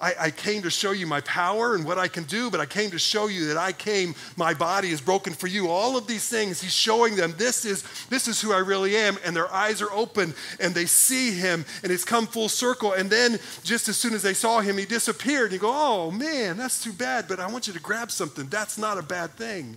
I, 0.00 0.14
I, 0.18 0.30
came 0.30 0.62
to 0.62 0.70
show 0.70 0.92
you 0.92 1.06
my 1.06 1.20
power 1.22 1.74
and 1.74 1.84
what 1.84 1.98
I 1.98 2.06
can 2.06 2.24
do, 2.24 2.50
but 2.50 2.60
I 2.60 2.66
came 2.66 2.90
to 2.90 2.98
show 2.98 3.26
you 3.26 3.46
that 3.46 3.56
I 3.56 3.72
came, 3.72 4.14
my 4.36 4.54
body 4.54 4.90
is 4.90 5.00
broken 5.00 5.32
for 5.32 5.48
you. 5.48 5.68
All 5.68 5.96
of 5.96 6.06
these 6.06 6.28
things, 6.28 6.60
he's 6.60 6.72
showing 6.72 7.16
them 7.16 7.34
this 7.36 7.64
is, 7.64 7.82
this 8.08 8.28
is 8.28 8.40
who 8.40 8.52
I 8.52 8.58
really 8.58 8.96
am. 8.96 9.18
And 9.24 9.34
their 9.34 9.52
eyes 9.52 9.82
are 9.82 9.92
open 9.92 10.34
and 10.60 10.74
they 10.74 10.86
see 10.86 11.32
him 11.32 11.64
and 11.82 11.90
it's 11.90 12.04
come 12.04 12.26
full 12.26 12.48
circle. 12.48 12.92
And 12.92 13.10
then 13.10 13.38
just 13.64 13.88
as 13.88 13.96
soon 13.96 14.14
as 14.14 14.22
they 14.22 14.34
saw 14.34 14.60
him, 14.60 14.78
he 14.78 14.84
disappeared. 14.84 15.46
And 15.46 15.54
you 15.54 15.58
go, 15.58 15.72
oh 15.72 16.10
man, 16.10 16.56
that's 16.56 16.82
too 16.82 16.92
bad, 16.92 17.26
but 17.26 17.40
I 17.40 17.50
want 17.50 17.66
you 17.66 17.72
to 17.72 17.80
grab 17.80 18.10
something. 18.10 18.46
That's 18.48 18.78
not 18.78 18.98
a 18.98 19.02
bad 19.02 19.30
thing. 19.32 19.76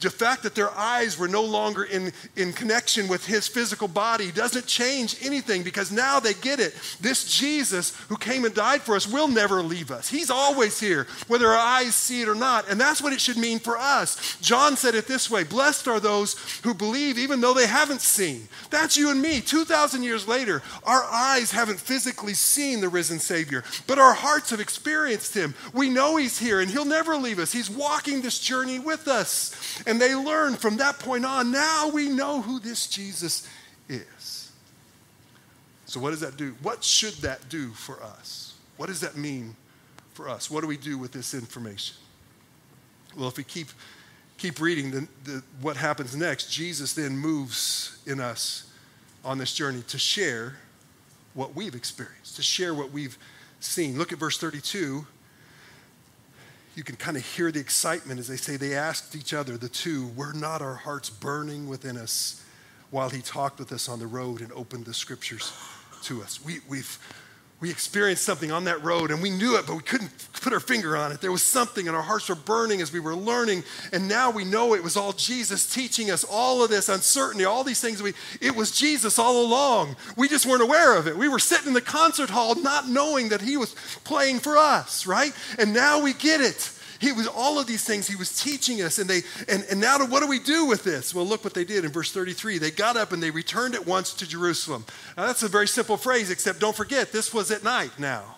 The 0.00 0.10
fact 0.10 0.44
that 0.44 0.54
their 0.54 0.70
eyes 0.70 1.18
were 1.18 1.26
no 1.26 1.42
longer 1.42 1.82
in, 1.82 2.12
in 2.36 2.52
connection 2.52 3.08
with 3.08 3.26
his 3.26 3.48
physical 3.48 3.88
body 3.88 4.30
doesn't 4.30 4.66
change 4.66 5.16
anything 5.22 5.64
because 5.64 5.90
now 5.90 6.20
they 6.20 6.34
get 6.34 6.60
it. 6.60 6.74
This 7.00 7.36
Jesus 7.36 7.96
who 8.08 8.16
came 8.16 8.44
and 8.44 8.54
died 8.54 8.82
for 8.82 8.94
us 8.94 9.08
will 9.08 9.26
never 9.26 9.60
leave 9.60 9.90
us. 9.90 10.08
He's 10.08 10.30
always 10.30 10.78
here, 10.78 11.08
whether 11.26 11.48
our 11.48 11.58
eyes 11.58 11.96
see 11.96 12.22
it 12.22 12.28
or 12.28 12.36
not. 12.36 12.68
And 12.68 12.80
that's 12.80 13.02
what 13.02 13.12
it 13.12 13.20
should 13.20 13.38
mean 13.38 13.58
for 13.58 13.76
us. 13.76 14.36
John 14.40 14.76
said 14.76 14.94
it 14.94 15.08
this 15.08 15.28
way 15.28 15.42
Blessed 15.42 15.88
are 15.88 15.98
those 15.98 16.36
who 16.62 16.74
believe 16.74 17.18
even 17.18 17.40
though 17.40 17.54
they 17.54 17.66
haven't 17.66 18.00
seen. 18.00 18.48
That's 18.70 18.96
you 18.96 19.10
and 19.10 19.20
me. 19.20 19.40
2,000 19.40 20.04
years 20.04 20.28
later, 20.28 20.62
our 20.84 21.02
eyes 21.04 21.50
haven't 21.50 21.80
physically 21.80 22.34
seen 22.34 22.80
the 22.80 22.88
risen 22.88 23.18
Savior, 23.18 23.64
but 23.88 23.98
our 23.98 24.14
hearts 24.14 24.50
have 24.50 24.60
experienced 24.60 25.34
him. 25.34 25.54
We 25.72 25.90
know 25.90 26.16
he's 26.16 26.38
here 26.38 26.60
and 26.60 26.70
he'll 26.70 26.84
never 26.84 27.16
leave 27.16 27.40
us. 27.40 27.52
He's 27.52 27.70
walking 27.70 28.22
this 28.22 28.38
journey 28.38 28.78
with 28.78 29.08
us. 29.08 29.82
And 29.88 29.98
they 29.98 30.14
learned 30.14 30.58
from 30.58 30.76
that 30.76 30.98
point 30.98 31.24
on, 31.24 31.50
now 31.50 31.88
we 31.88 32.10
know 32.10 32.42
who 32.42 32.60
this 32.60 32.86
Jesus 32.86 33.48
is. 33.88 34.52
So, 35.86 35.98
what 35.98 36.10
does 36.10 36.20
that 36.20 36.36
do? 36.36 36.54
What 36.60 36.84
should 36.84 37.14
that 37.22 37.48
do 37.48 37.70
for 37.70 38.02
us? 38.02 38.52
What 38.76 38.88
does 38.88 39.00
that 39.00 39.16
mean 39.16 39.56
for 40.12 40.28
us? 40.28 40.50
What 40.50 40.60
do 40.60 40.66
we 40.66 40.76
do 40.76 40.98
with 40.98 41.12
this 41.12 41.32
information? 41.32 41.96
Well, 43.16 43.28
if 43.28 43.38
we 43.38 43.44
keep, 43.44 43.68
keep 44.36 44.60
reading 44.60 44.90
the, 44.90 45.08
the, 45.24 45.42
what 45.62 45.78
happens 45.78 46.14
next, 46.14 46.52
Jesus 46.52 46.92
then 46.92 47.16
moves 47.16 47.98
in 48.04 48.20
us 48.20 48.70
on 49.24 49.38
this 49.38 49.54
journey 49.54 49.80
to 49.88 49.98
share 49.98 50.56
what 51.32 51.54
we've 51.54 51.74
experienced, 51.74 52.36
to 52.36 52.42
share 52.42 52.74
what 52.74 52.92
we've 52.92 53.16
seen. 53.60 53.96
Look 53.96 54.12
at 54.12 54.18
verse 54.18 54.36
32 54.36 55.06
you 56.78 56.84
can 56.84 56.94
kind 56.94 57.16
of 57.16 57.26
hear 57.26 57.50
the 57.50 57.58
excitement 57.58 58.20
as 58.20 58.28
they 58.28 58.36
say, 58.36 58.56
they 58.56 58.76
asked 58.76 59.16
each 59.16 59.34
other, 59.34 59.56
the 59.56 59.68
two, 59.68 60.06
were 60.14 60.32
not 60.32 60.62
our 60.62 60.76
hearts 60.76 61.10
burning 61.10 61.68
within 61.68 61.96
us 61.96 62.40
while 62.90 63.10
he 63.10 63.20
talked 63.20 63.58
with 63.58 63.72
us 63.72 63.88
on 63.88 63.98
the 63.98 64.06
road 64.06 64.40
and 64.40 64.52
opened 64.52 64.84
the 64.84 64.94
scriptures 64.94 65.52
to 66.04 66.22
us? 66.22 66.38
We, 66.44 66.60
we've, 66.68 66.96
we 67.60 67.70
experienced 67.70 68.22
something 68.22 68.52
on 68.52 68.64
that 68.64 68.84
road 68.84 69.10
and 69.10 69.20
we 69.20 69.30
knew 69.30 69.56
it, 69.56 69.66
but 69.66 69.74
we 69.74 69.82
couldn't 69.82 70.10
put 70.40 70.52
our 70.52 70.60
finger 70.60 70.96
on 70.96 71.10
it. 71.10 71.20
There 71.20 71.32
was 71.32 71.42
something 71.42 71.88
and 71.88 71.96
our 71.96 72.02
hearts 72.02 72.28
were 72.28 72.36
burning 72.36 72.80
as 72.80 72.92
we 72.92 73.00
were 73.00 73.16
learning. 73.16 73.64
And 73.92 74.06
now 74.06 74.30
we 74.30 74.44
know 74.44 74.74
it 74.74 74.82
was 74.82 74.96
all 74.96 75.12
Jesus 75.12 75.72
teaching 75.72 76.10
us 76.10 76.22
all 76.22 76.62
of 76.62 76.70
this 76.70 76.88
uncertainty, 76.88 77.44
all 77.44 77.64
these 77.64 77.80
things. 77.80 78.00
We, 78.00 78.14
it 78.40 78.54
was 78.54 78.70
Jesus 78.70 79.18
all 79.18 79.44
along. 79.44 79.96
We 80.16 80.28
just 80.28 80.46
weren't 80.46 80.62
aware 80.62 80.96
of 80.96 81.08
it. 81.08 81.16
We 81.16 81.28
were 81.28 81.40
sitting 81.40 81.68
in 81.68 81.74
the 81.74 81.80
concert 81.80 82.30
hall 82.30 82.54
not 82.54 82.88
knowing 82.88 83.30
that 83.30 83.40
he 83.40 83.56
was 83.56 83.74
playing 84.04 84.38
for 84.38 84.56
us, 84.56 85.04
right? 85.04 85.32
And 85.58 85.74
now 85.74 86.00
we 86.00 86.12
get 86.14 86.40
it. 86.40 86.70
He 87.00 87.12
was 87.12 87.26
all 87.26 87.58
of 87.58 87.66
these 87.66 87.84
things 87.84 88.08
he 88.08 88.16
was 88.16 88.42
teaching 88.42 88.82
us. 88.82 88.98
And 88.98 89.08
they 89.08 89.22
and, 89.48 89.64
and 89.70 89.80
now 89.80 89.98
what 90.06 90.20
do 90.20 90.28
we 90.28 90.38
do 90.40 90.66
with 90.66 90.84
this? 90.84 91.14
Well, 91.14 91.26
look 91.26 91.44
what 91.44 91.54
they 91.54 91.64
did 91.64 91.84
in 91.84 91.90
verse 91.90 92.12
33. 92.12 92.58
They 92.58 92.70
got 92.70 92.96
up 92.96 93.12
and 93.12 93.22
they 93.22 93.30
returned 93.30 93.74
at 93.74 93.86
once 93.86 94.12
to 94.14 94.26
Jerusalem. 94.26 94.84
Now 95.16 95.26
that's 95.26 95.42
a 95.42 95.48
very 95.48 95.68
simple 95.68 95.96
phrase, 95.96 96.30
except 96.30 96.60
don't 96.60 96.76
forget, 96.76 97.12
this 97.12 97.32
was 97.32 97.50
at 97.50 97.62
night 97.62 97.92
now. 97.98 98.36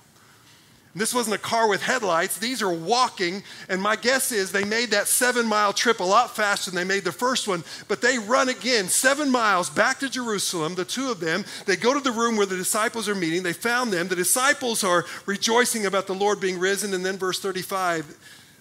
This 0.95 1.15
wasn't 1.15 1.37
a 1.37 1.39
car 1.39 1.69
with 1.69 1.83
headlights. 1.83 2.39
These 2.39 2.63
are 2.63 2.73
walking. 2.73 3.45
And 3.69 3.81
my 3.81 3.95
guess 3.95 4.33
is 4.33 4.51
they 4.51 4.65
made 4.65 4.91
that 4.91 5.07
seven 5.07 5.47
mile 5.47 5.73
trip 5.73 6.01
a 6.01 6.05
lot 6.05 6.35
faster 6.35 6.71
than 6.71 6.77
they 6.77 6.95
made 6.95 7.05
the 7.05 7.13
first 7.13 7.47
one. 7.47 7.63
But 7.87 8.03
they 8.03 8.19
run 8.19 8.49
again, 8.49 8.89
seven 8.89 9.31
miles 9.31 9.71
back 9.71 10.01
to 10.01 10.11
Jerusalem, 10.11 10.75
the 10.75 10.85
two 10.85 11.11
of 11.11 11.21
them. 11.21 11.45
They 11.67 11.77
go 11.77 11.95
to 11.95 12.01
the 12.01 12.11
room 12.11 12.37
where 12.37 12.47
the 12.47 12.57
disciples 12.57 13.09
are 13.09 13.15
meeting. 13.15 13.45
They 13.45 13.53
found 13.53 13.93
them. 13.93 14.09
The 14.09 14.17
disciples 14.17 14.83
are 14.83 15.05
rejoicing 15.27 15.87
about 15.87 16.09
the 16.09 16.15
Lord 16.15 16.41
being 16.41 16.59
risen. 16.59 16.93
And 16.93 17.07
then, 17.07 17.19
verse 17.19 17.39
35, 17.39 18.19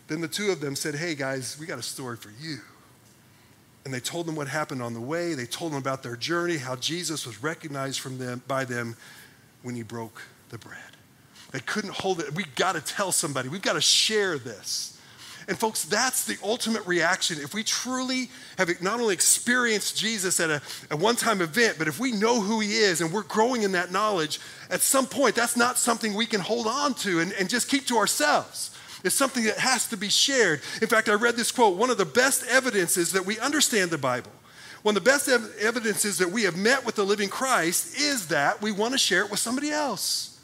then 0.10 0.22
the 0.22 0.28
two 0.28 0.52
of 0.52 0.60
them 0.60 0.76
said, 0.76 0.96
Hey, 0.96 1.16
guys, 1.16 1.58
we 1.60 1.66
got 1.66 1.80
a 1.80 1.84
story 1.84 2.18
for 2.18 2.32
you. 2.42 2.58
And 3.86 3.94
they 3.94 4.00
told 4.00 4.26
them 4.26 4.36
what 4.36 4.48
happened 4.48 4.82
on 4.82 4.94
the 4.94 5.00
way. 5.00 5.36
They 5.36 5.46
told 5.46 5.72
them 5.72 5.80
about 5.80 6.04
their 6.04 6.18
journey, 6.18 6.58
how 6.58 6.76
Jesus 6.76 7.26
was 7.26 7.42
recognized 7.42 8.02
from 8.02 8.18
them, 8.18 8.44
by 8.48 8.66
them 8.66 8.98
when 9.64 9.76
he 9.76 9.84
broke 9.84 10.22
the 10.50 10.58
bread. 10.58 10.78
They 11.52 11.60
couldn't 11.62 11.94
hold 11.94 12.20
it. 12.20 12.36
We've 12.36 12.54
got 12.56 12.74
to 12.74 12.82
tell 12.82 13.12
somebody. 13.12 13.50
We've 13.50 13.62
got 13.62 13.74
to 13.74 13.82
share 13.82 14.38
this. 14.38 15.00
And 15.48 15.58
folks, 15.58 15.86
that's 15.86 16.26
the 16.26 16.38
ultimate 16.44 16.86
reaction. 16.86 17.40
If 17.42 17.56
we 17.56 17.64
truly 17.64 18.30
have 18.60 18.70
not 18.84 19.00
only 19.00 19.16
experienced 19.16 19.98
Jesus 19.98 20.40
at 20.40 20.52
a, 20.52 20.62
a 20.92 20.98
one 20.98 21.16
time 21.16 21.42
event, 21.42 21.78
but 21.80 21.88
if 21.88 22.00
we 22.00 22.12
know 22.12 22.42
who 22.42 22.60
he 22.60 22.74
is 22.74 23.02
and 23.02 23.12
we're 23.12 23.24
growing 23.24 23.64
in 23.64 23.72
that 23.72 23.92
knowledge, 23.92 24.40
at 24.70 24.82
some 24.82 25.08
point, 25.08 25.34
that's 25.34 25.58
not 25.58 25.80
something 25.80 26.14
we 26.14 26.28
can 26.28 26.42
hold 26.42 26.68
on 26.68 26.94
to 26.96 27.20
and, 27.20 27.34
and 27.34 27.50
just 27.50 27.68
keep 27.68 27.88
to 27.88 27.98
ourselves. 27.98 28.78
It's 29.04 29.16
something 29.16 29.44
that 29.46 29.60
has 29.60 29.88
to 29.88 29.98
be 29.98 30.10
shared. 30.10 30.62
In 30.82 30.88
fact, 30.88 31.10
I 31.10 31.14
read 31.14 31.36
this 31.36 31.52
quote 31.52 31.78
one 31.78 31.90
of 31.90 31.98
the 31.98 32.06
best 32.06 32.46
evidences 32.48 33.12
that 33.14 33.26
we 33.26 33.40
understand 33.40 33.92
the 33.92 33.98
Bible, 33.98 34.32
one 34.82 34.96
of 34.96 35.04
the 35.04 35.10
best 35.10 35.28
ev- 35.28 35.54
evidences 35.60 36.18
that 36.18 36.32
we 36.32 36.44
have 36.44 36.58
met 36.58 36.86
with 36.86 36.96
the 36.96 37.04
living 37.04 37.30
Christ 37.30 38.00
is 38.00 38.28
that 38.28 38.62
we 38.62 38.72
want 38.72 38.94
to 38.94 38.98
share 38.98 39.24
it 39.24 39.32
with 39.32 39.40
somebody 39.40 39.72
else. 39.72 40.39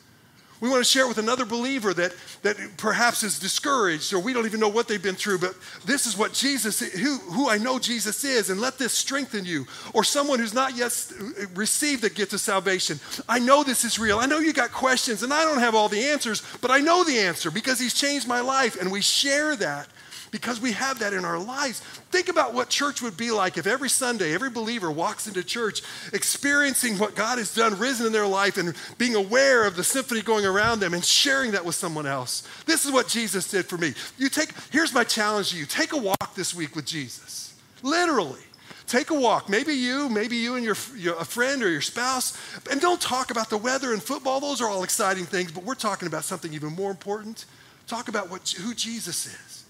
We 0.62 0.70
want 0.70 0.84
to 0.84 0.90
share 0.90 1.06
it 1.06 1.10
with 1.10 1.18
another 1.18 1.46
believer 1.46 1.94
that, 1.94 2.14
that 2.44 2.58
perhaps 2.78 3.24
is 3.24 3.40
discouraged 3.40 4.14
or 4.14 4.20
we 4.20 4.32
don't 4.32 4.46
even 4.46 4.60
know 4.60 4.70
what 4.70 4.88
they've 4.88 5.02
been 5.02 5.16
through, 5.16 5.40
but 5.40 5.56
this 5.86 6.06
is 6.06 6.18
what 6.18 6.34
Jesus, 6.34 6.80
who, 6.80 7.18
who 7.18 7.50
I 7.50 7.58
know 7.58 7.78
Jesus 7.78 8.24
is, 8.24 8.50
and 8.50 8.62
let 8.62 8.78
this 8.78 8.94
strengthen 8.94 9.46
you. 9.46 9.66
Or 9.94 10.04
someone 10.04 10.40
who's 10.40 10.54
not 10.54 10.76
yet 10.76 11.12
received 11.54 12.02
the 12.02 12.10
gift 12.10 12.34
of 12.34 12.40
salvation. 12.40 13.00
I 13.28 13.40
know 13.40 13.64
this 13.64 13.84
is 13.84 14.00
real. 14.00 14.20
I 14.20 14.26
know 14.26 14.40
you 14.40 14.54
got 14.54 14.72
questions, 14.72 15.24
and 15.24 15.34
I 15.34 15.44
don't 15.44 15.60
have 15.60 15.76
all 15.76 15.90
the 15.90 16.10
answers, 16.10 16.42
but 16.62 16.72
I 16.72 16.80
know 16.80 17.04
the 17.04 17.20
answer 17.20 17.52
because 17.52 17.80
He's 17.80 17.94
changed 17.94 18.28
my 18.28 18.40
life. 18.40 18.80
And 18.80 18.92
we 18.92 19.02
share 19.02 19.56
that 19.58 19.88
because 20.36 20.60
we 20.60 20.74
have 20.74 21.00
that 21.00 21.14
in 21.14 21.24
our 21.24 21.40
lives. 21.40 21.80
Think 22.12 22.28
about 22.28 22.54
what 22.54 22.68
church 22.68 23.02
would 23.02 23.16
be 23.16 23.32
like 23.32 23.58
if 23.58 23.66
every 23.66 23.88
Sunday, 23.88 24.34
every 24.34 24.50
believer 24.50 24.92
walks 24.92 25.28
into 25.28 25.42
church 25.42 25.82
experiencing 26.12 26.98
what 26.98 27.16
God 27.16 27.38
has 27.38 27.56
done, 27.56 27.80
risen 27.80 28.06
in 28.06 28.12
their 28.12 28.28
life, 28.28 28.58
and 28.58 28.76
being 28.98 29.16
aware 29.16 29.66
of 29.66 29.78
the 29.78 29.84
symphony 29.84 30.22
going 30.22 30.46
around 30.46 30.82
them 30.82 30.94
and 30.94 31.06
sharing 31.06 31.52
that 31.52 31.64
with 31.64 31.76
someone 31.76 32.06
else. 32.06 32.46
This 32.66 32.84
is 32.84 32.92
what 32.92 33.08
Jesus 33.08 33.50
did 33.50 33.66
for 33.66 33.78
me. 33.78 33.94
You 34.18 34.28
take, 34.28 34.50
here's 34.74 34.94
my 34.94 35.06
challenge 35.06 35.52
to 35.52 35.58
you 35.58 35.66
take 35.66 35.94
a 35.94 35.98
walk 35.98 36.36
this 36.36 36.54
week 36.54 36.76
with 36.76 36.86
Jesus. 36.86 37.58
Literally. 37.82 38.42
Take 38.88 39.10
a 39.12 39.16
walk. 39.16 39.48
Maybe 39.48 39.74
you, 39.74 40.10
maybe 40.10 40.36
you 40.36 40.56
and 40.56 40.66
your, 40.66 40.76
your, 40.98 41.18
a 41.18 41.24
friend 41.24 41.64
or 41.64 41.70
your 41.70 41.80
spouse. 41.80 42.38
And 42.70 42.82
don't 42.82 43.00
talk 43.00 43.32
about 43.32 43.50
the 43.50 43.58
weather 43.58 43.94
and 43.94 44.04
football. 44.04 44.42
Those 44.42 44.60
are 44.60 44.68
all 44.68 44.84
exciting 44.84 45.24
things, 45.24 45.54
but 45.54 45.64
we're 45.64 45.76
talking 45.76 46.10
about 46.10 46.26
something 46.26 46.54
even 46.54 46.74
more 46.74 46.92
important. 46.92 47.46
Talk 47.88 48.10
about 48.10 48.30
what, 48.30 48.50
who 48.50 48.76
Jesus 48.76 49.28
is. 49.28 49.65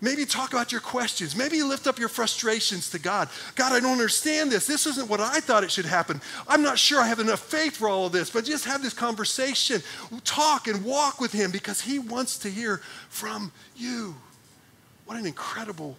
Maybe 0.00 0.26
talk 0.26 0.52
about 0.52 0.72
your 0.72 0.80
questions. 0.80 1.34
Maybe 1.34 1.62
lift 1.62 1.86
up 1.86 1.98
your 1.98 2.08
frustrations 2.08 2.90
to 2.90 2.98
God. 2.98 3.28
God, 3.54 3.72
I 3.72 3.80
don't 3.80 3.92
understand 3.92 4.52
this. 4.52 4.66
This 4.66 4.86
isn't 4.86 5.08
what 5.08 5.20
I 5.20 5.40
thought 5.40 5.64
it 5.64 5.70
should 5.70 5.86
happen. 5.86 6.20
I'm 6.46 6.62
not 6.62 6.78
sure 6.78 7.00
I 7.00 7.06
have 7.06 7.20
enough 7.20 7.40
faith 7.40 7.76
for 7.76 7.88
all 7.88 8.06
of 8.06 8.12
this, 8.12 8.30
but 8.30 8.44
just 8.44 8.66
have 8.66 8.82
this 8.82 8.92
conversation. 8.92 9.82
Talk 10.24 10.68
and 10.68 10.84
walk 10.84 11.20
with 11.20 11.32
Him 11.32 11.50
because 11.50 11.80
He 11.80 11.98
wants 11.98 12.38
to 12.38 12.50
hear 12.50 12.82
from 13.08 13.52
you. 13.74 14.14
What 15.06 15.16
an 15.16 15.26
incredible, 15.26 15.96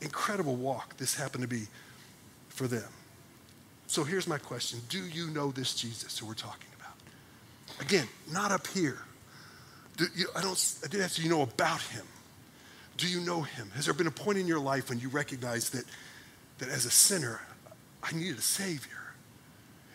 incredible 0.00 0.54
walk 0.54 0.96
this 0.96 1.14
happened 1.14 1.42
to 1.42 1.48
be 1.48 1.66
for 2.48 2.68
them. 2.68 2.88
So 3.86 4.04
here's 4.04 4.26
my 4.26 4.38
question 4.38 4.80
Do 4.88 4.98
you 4.98 5.28
know 5.28 5.50
this 5.50 5.74
Jesus 5.74 6.18
who 6.18 6.26
we're 6.26 6.34
talking 6.34 6.68
about? 6.78 6.94
Again, 7.80 8.06
not 8.32 8.52
up 8.52 8.66
here. 8.68 8.98
You, 10.16 10.26
I, 10.34 10.42
don't, 10.42 10.74
I 10.84 10.88
didn't 10.88 11.04
ask 11.04 11.18
you 11.22 11.28
know 11.28 11.42
about 11.42 11.80
him. 11.80 12.04
Do 12.96 13.08
you 13.08 13.20
know 13.20 13.42
him? 13.42 13.70
Has 13.74 13.86
there 13.86 13.94
been 13.94 14.06
a 14.06 14.12
point 14.12 14.38
in 14.38 14.46
your 14.46 14.60
life 14.60 14.88
when 14.88 15.00
you 15.00 15.08
recognize 15.08 15.70
that, 15.70 15.84
that 16.58 16.68
as 16.68 16.84
a 16.84 16.90
sinner, 16.90 17.40
I 18.02 18.12
needed 18.14 18.38
a 18.38 18.42
Savior? 18.42 18.90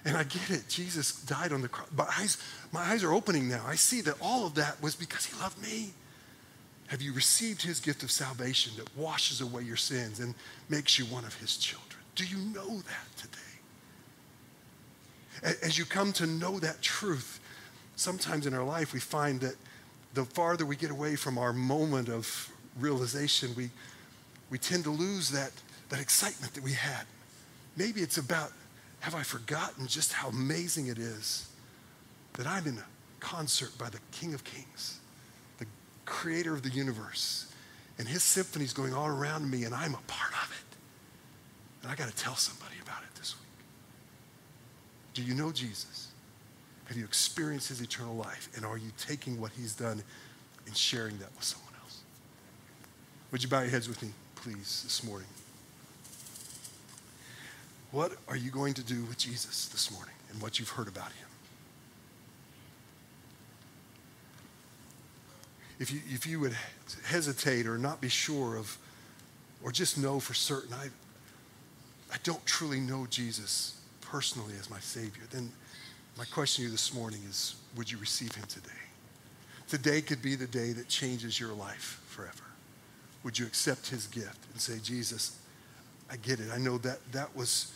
And 0.06 0.16
I 0.16 0.24
get 0.24 0.50
it. 0.50 0.68
Jesus 0.70 1.22
died 1.24 1.52
on 1.52 1.62
the 1.62 1.68
cross. 1.68 1.90
My 1.96 2.08
eyes, 2.18 2.38
my 2.72 2.82
eyes 2.82 3.04
are 3.04 3.14
opening 3.14 3.50
now. 3.50 3.64
I 3.68 3.76
see 3.76 4.02
that 4.02 4.16
all 4.22 4.46
of 4.46 4.56
that 4.56 4.82
was 4.82 4.96
because 4.96 5.26
he 5.26 5.38
loved 5.40 5.62
me. 5.62 5.92
Have 6.88 7.02
you 7.02 7.14
received 7.14 7.62
his 7.62 7.80
gift 7.80 8.02
of 8.02 8.10
salvation 8.10 8.74
that 8.78 8.98
washes 8.98 9.42
away 9.42 9.64
your 9.64 9.78
sins 9.78 10.20
and 10.20 10.34
makes 10.70 10.98
you 10.98 11.06
one 11.06 11.26
of 11.26 11.36
his 11.36 11.58
children? 11.58 12.02
Do 12.16 12.26
you 12.26 12.38
know 12.38 12.78
that 12.78 13.08
today? 13.18 13.40
As 15.62 15.78
you 15.78 15.86
come 15.86 16.12
to 16.14 16.26
know 16.26 16.60
that 16.60 16.82
truth, 16.82 17.40
sometimes 17.96 18.48
in 18.48 18.54
our 18.54 18.64
life 18.64 18.94
we 18.94 19.00
find 19.00 19.40
that 19.42 19.56
the 20.14 20.26
farther 20.26 20.66
we 20.66 20.76
get 20.76 20.92
away 20.92 21.16
from 21.16 21.38
our 21.38 21.54
moment 21.54 22.10
of 22.10 22.49
realization, 22.78 23.52
we, 23.56 23.70
we 24.50 24.58
tend 24.58 24.84
to 24.84 24.90
lose 24.90 25.30
that, 25.32 25.52
that 25.90 26.00
excitement 26.00 26.54
that 26.54 26.64
we 26.64 26.74
had. 26.74 27.06
Maybe 27.76 28.02
it's 28.02 28.18
about 28.18 28.52
have 29.02 29.16
I 29.16 29.24
forgotten 29.24 29.88
just 29.88 30.14
how 30.14 30.30
amazing 30.30 30.88
it 30.88 30.98
is 30.98 31.50
that 32.34 32.46
I'm 32.46 32.68
in 32.68 32.78
a 32.78 32.86
concert 33.20 33.78
by 33.78 33.90
the 33.90 34.00
King 34.12 34.34
of 34.34 34.44
Kings, 34.44 35.00
the 35.58 35.66
creator 36.06 36.54
of 36.54 36.64
the 36.64 36.70
universe, 36.70 37.52
and 37.98 38.08
his 38.08 38.24
symphony's 38.24 38.74
going 38.74 38.94
all 38.94 39.08
around 39.08 39.50
me, 39.50 39.64
and 39.64 39.74
I'm 39.74 39.94
a 39.94 40.02
part 40.08 40.34
of 40.44 40.52
it. 40.52 40.76
And 41.82 41.92
I 41.92 41.96
got 41.96 42.10
to 42.10 42.16
tell 42.16 42.36
somebody 42.36 42.76
about 42.82 43.02
it 43.04 43.16
this 43.16 43.36
week. 43.36 43.66
Do 45.14 45.24
you 45.24 45.34
know 45.34 45.52
Jesus? 45.52 46.12
Have 46.86 46.98
you 46.98 47.04
experienced 47.04 47.70
his 47.70 47.82
eternal 47.82 48.16
life? 48.16 48.50
And 48.56 48.66
are 48.66 48.78
you 48.78 48.92
taking 48.98 49.40
what 49.40 49.52
he's 49.52 49.76
done 49.76 50.02
and 50.66 50.76
sharing 50.76 51.18
that 51.20 51.30
with 51.36 51.44
someone? 51.44 51.69
Would 53.32 53.44
you 53.44 53.50
bow 53.50 53.62
your 53.62 53.70
heads 53.70 53.88
with 53.88 54.02
me, 54.02 54.10
please, 54.36 54.82
this 54.84 55.04
morning? 55.04 55.28
What 57.92 58.14
are 58.28 58.36
you 58.36 58.50
going 58.50 58.74
to 58.76 58.84
do 58.84 59.04
with 59.04 59.18
Jesus 59.18 59.68
this 59.68 59.92
morning 59.92 60.16
and 60.32 60.42
what 60.42 60.60
you've 60.60 60.70
heard 60.70 60.88
about 60.88 61.12
him? 61.12 61.28
If 65.80 65.94
you, 65.94 66.02
if 66.08 66.28
you 66.28 66.40
would 66.40 66.56
hesitate 67.06 67.68
or 67.68 67.78
not 67.78 68.02
be 68.02 68.10
sure 68.10 68.58
of, 68.58 68.78
or 69.64 69.72
just 69.72 69.98
know 69.98 70.20
for 70.20 70.34
certain, 70.34 70.74
I, 70.74 70.88
I 72.12 72.18
don't 72.24 72.44
truly 72.46 72.80
know 72.80 73.08
Jesus 73.10 73.80
personally 74.02 74.56
as 74.60 74.70
my 74.70 74.80
Savior, 74.80 75.24
then 75.32 75.52
my 76.18 76.26
question 76.26 76.64
to 76.64 76.66
you 76.66 76.72
this 76.72 76.94
morning 76.94 77.22
is 77.30 77.56
would 77.78 77.90
you 77.90 77.98
receive 78.00 78.34
Him 78.36 78.46
today? 78.48 78.70
Today 79.68 80.02
could 80.02 80.22
be 80.22 80.36
the 80.36 80.48
day 80.48 80.74
that 80.74 80.90
changes 80.90 81.40
your 81.40 81.54
life 81.54 82.02
forever. 82.08 82.49
Would 83.24 83.38
you 83.38 83.46
accept 83.46 83.88
His 83.90 84.08
gift 84.08 84.46
and 84.52 84.62
say, 84.62 84.80
Jesus, 84.82 85.38
I 86.12 86.18
get 86.18 86.40
it. 86.40 86.48
I 86.54 86.58
know 86.58 86.78
that 86.80 87.00
that 87.12 87.36
was 87.36 87.74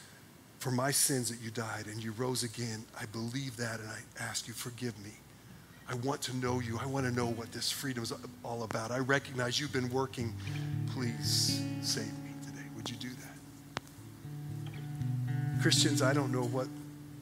for 0.60 0.72
my 0.72 0.92
sins 0.92 1.30
that 1.30 1.42
you 1.44 1.52
died 1.52 1.88
and 1.88 2.02
you 2.02 2.14
rose 2.14 2.44
again. 2.44 2.86
I 3.00 3.06
believe 3.06 3.58
that 3.58 3.80
and 3.80 3.90
I 3.90 4.00
ask 4.24 4.48
you, 4.48 4.54
forgive 4.54 4.98
me. 5.04 5.12
I 5.90 5.96
want 5.96 6.22
to 6.24 6.36
know 6.38 6.62
you. 6.62 6.80
I 6.82 6.86
want 6.86 7.06
to 7.06 7.12
know 7.12 7.26
what 7.26 7.52
this 7.52 7.70
freedom 7.70 8.04
is 8.04 8.14
all 8.44 8.64
about. 8.64 8.92
I 8.92 9.00
recognize 9.00 9.60
you've 9.60 9.74
been 9.74 9.90
working. 9.90 10.34
Please 10.94 11.62
save 11.82 12.06
me 12.06 12.32
today. 12.46 12.64
Would 12.78 12.90
you 12.90 12.96
do 12.96 13.10
that? 13.10 14.72
Christians, 15.62 16.02
I 16.02 16.14
don't 16.14 16.32
know 16.32 16.46
what 16.46 16.68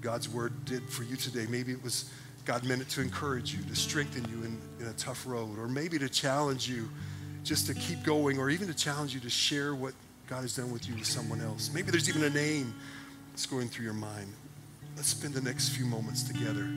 God's 0.01 0.29
word 0.29 0.65
did 0.65 0.87
for 0.89 1.03
you 1.03 1.15
today. 1.15 1.47
Maybe 1.49 1.71
it 1.71 1.83
was 1.83 2.11
God 2.45 2.63
meant 2.63 2.81
it 2.81 2.89
to 2.89 3.01
encourage 3.01 3.53
you, 3.53 3.63
to 3.63 3.75
strengthen 3.75 4.23
you 4.25 4.43
in, 4.43 4.61
in 4.79 4.87
a 4.87 4.93
tough 4.93 5.25
road, 5.27 5.59
or 5.59 5.67
maybe 5.67 5.99
to 5.99 6.09
challenge 6.09 6.67
you 6.69 6.89
just 7.43 7.67
to 7.67 7.73
keep 7.73 8.03
going, 8.03 8.37
or 8.37 8.49
even 8.49 8.67
to 8.67 8.73
challenge 8.73 9.13
you 9.13 9.19
to 9.21 9.29
share 9.29 9.73
what 9.75 9.93
God 10.27 10.41
has 10.41 10.55
done 10.55 10.71
with 10.71 10.87
you 10.87 10.95
with 10.95 11.05
someone 11.05 11.41
else. 11.41 11.71
Maybe 11.73 11.91
there's 11.91 12.07
even 12.07 12.23
a 12.23 12.29
name 12.29 12.73
that's 13.31 13.45
going 13.45 13.67
through 13.67 13.85
your 13.85 13.93
mind. 13.93 14.31
Let's 14.95 15.09
spend 15.09 15.33
the 15.33 15.41
next 15.41 15.69
few 15.69 15.85
moments 15.85 16.23
together 16.23 16.67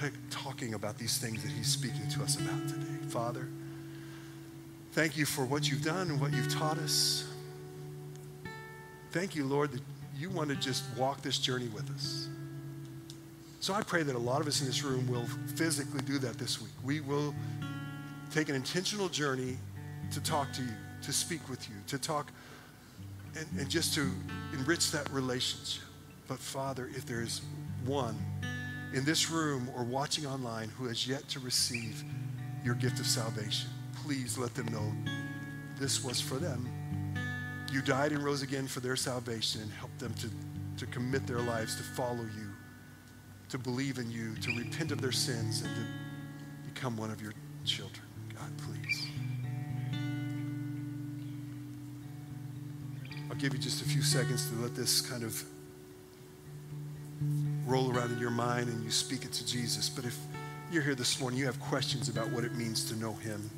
t- 0.00 0.16
talking 0.30 0.74
about 0.74 0.98
these 0.98 1.18
things 1.18 1.42
that 1.42 1.50
He's 1.50 1.68
speaking 1.68 2.08
to 2.10 2.22
us 2.22 2.36
about 2.36 2.68
today. 2.68 3.06
Father, 3.08 3.48
thank 4.92 5.16
you 5.16 5.26
for 5.26 5.44
what 5.44 5.70
you've 5.70 5.84
done 5.84 6.10
and 6.10 6.20
what 6.20 6.32
you've 6.32 6.52
taught 6.52 6.78
us. 6.78 7.28
Thank 9.10 9.36
you, 9.36 9.44
Lord, 9.44 9.72
that 9.72 9.82
you 10.16 10.30
want 10.30 10.48
to 10.50 10.56
just 10.56 10.84
walk 10.96 11.22
this 11.22 11.38
journey 11.38 11.68
with 11.68 11.90
us. 11.90 12.28
So 13.60 13.74
I 13.74 13.82
pray 13.82 14.02
that 14.02 14.16
a 14.16 14.18
lot 14.18 14.40
of 14.40 14.48
us 14.48 14.60
in 14.60 14.66
this 14.66 14.82
room 14.82 15.06
will 15.06 15.26
physically 15.54 16.00
do 16.02 16.18
that 16.18 16.38
this 16.38 16.60
week. 16.60 16.72
We 16.82 17.00
will 17.00 17.34
take 18.32 18.48
an 18.48 18.54
intentional 18.54 19.08
journey 19.08 19.56
to 20.10 20.20
talk 20.20 20.52
to 20.52 20.62
you, 20.62 20.72
to 21.02 21.12
speak 21.12 21.48
with 21.48 21.68
you, 21.68 21.76
to 21.86 21.98
talk 21.98 22.30
and, 23.36 23.46
and 23.58 23.68
just 23.68 23.94
to 23.94 24.10
enrich 24.52 24.90
that 24.90 25.08
relationship. 25.10 25.84
But 26.28 26.38
Father, 26.38 26.90
if 26.96 27.06
there 27.06 27.22
is 27.22 27.42
one 27.84 28.16
in 28.94 29.04
this 29.04 29.30
room 29.30 29.70
or 29.76 29.84
watching 29.84 30.26
online 30.26 30.68
who 30.70 30.86
has 30.86 31.06
yet 31.06 31.28
to 31.28 31.40
receive 31.40 32.04
your 32.64 32.74
gift 32.74 33.00
of 33.00 33.06
salvation, 33.06 33.68
please 34.02 34.38
let 34.38 34.54
them 34.54 34.66
know 34.66 34.92
this 35.78 36.04
was 36.04 36.20
for 36.20 36.36
them 36.36 36.68
you 37.72 37.80
died 37.80 38.12
and 38.12 38.22
rose 38.22 38.42
again 38.42 38.66
for 38.66 38.80
their 38.80 38.96
salvation 38.96 39.62
and 39.62 39.72
help 39.72 39.96
them 39.98 40.12
to, 40.14 40.30
to 40.76 40.86
commit 40.92 41.26
their 41.26 41.40
lives 41.40 41.74
to 41.76 41.82
follow 41.82 42.20
you, 42.20 42.50
to 43.48 43.56
believe 43.56 43.96
in 43.96 44.10
you, 44.10 44.34
to 44.36 44.54
repent 44.58 44.92
of 44.92 45.00
their 45.00 45.10
sins, 45.10 45.62
and 45.62 45.70
to 45.74 46.70
become 46.70 46.98
one 46.98 47.10
of 47.10 47.22
your 47.22 47.32
children. 47.64 48.11
God, 48.42 48.52
please. 48.58 49.06
I'll 53.30 53.36
give 53.36 53.52
you 53.52 53.58
just 53.58 53.82
a 53.82 53.84
few 53.84 54.02
seconds 54.02 54.50
to 54.50 54.56
let 54.56 54.74
this 54.74 55.00
kind 55.00 55.22
of 55.22 55.42
roll 57.66 57.94
around 57.96 58.12
in 58.12 58.18
your 58.18 58.30
mind 58.30 58.68
and 58.68 58.82
you 58.82 58.90
speak 58.90 59.24
it 59.24 59.32
to 59.32 59.46
Jesus. 59.46 59.88
But 59.88 60.04
if 60.04 60.18
you're 60.70 60.82
here 60.82 60.94
this 60.94 61.20
morning, 61.20 61.38
you 61.38 61.46
have 61.46 61.60
questions 61.60 62.08
about 62.08 62.30
what 62.30 62.44
it 62.44 62.54
means 62.54 62.84
to 62.90 62.96
know 62.96 63.12
him. 63.14 63.48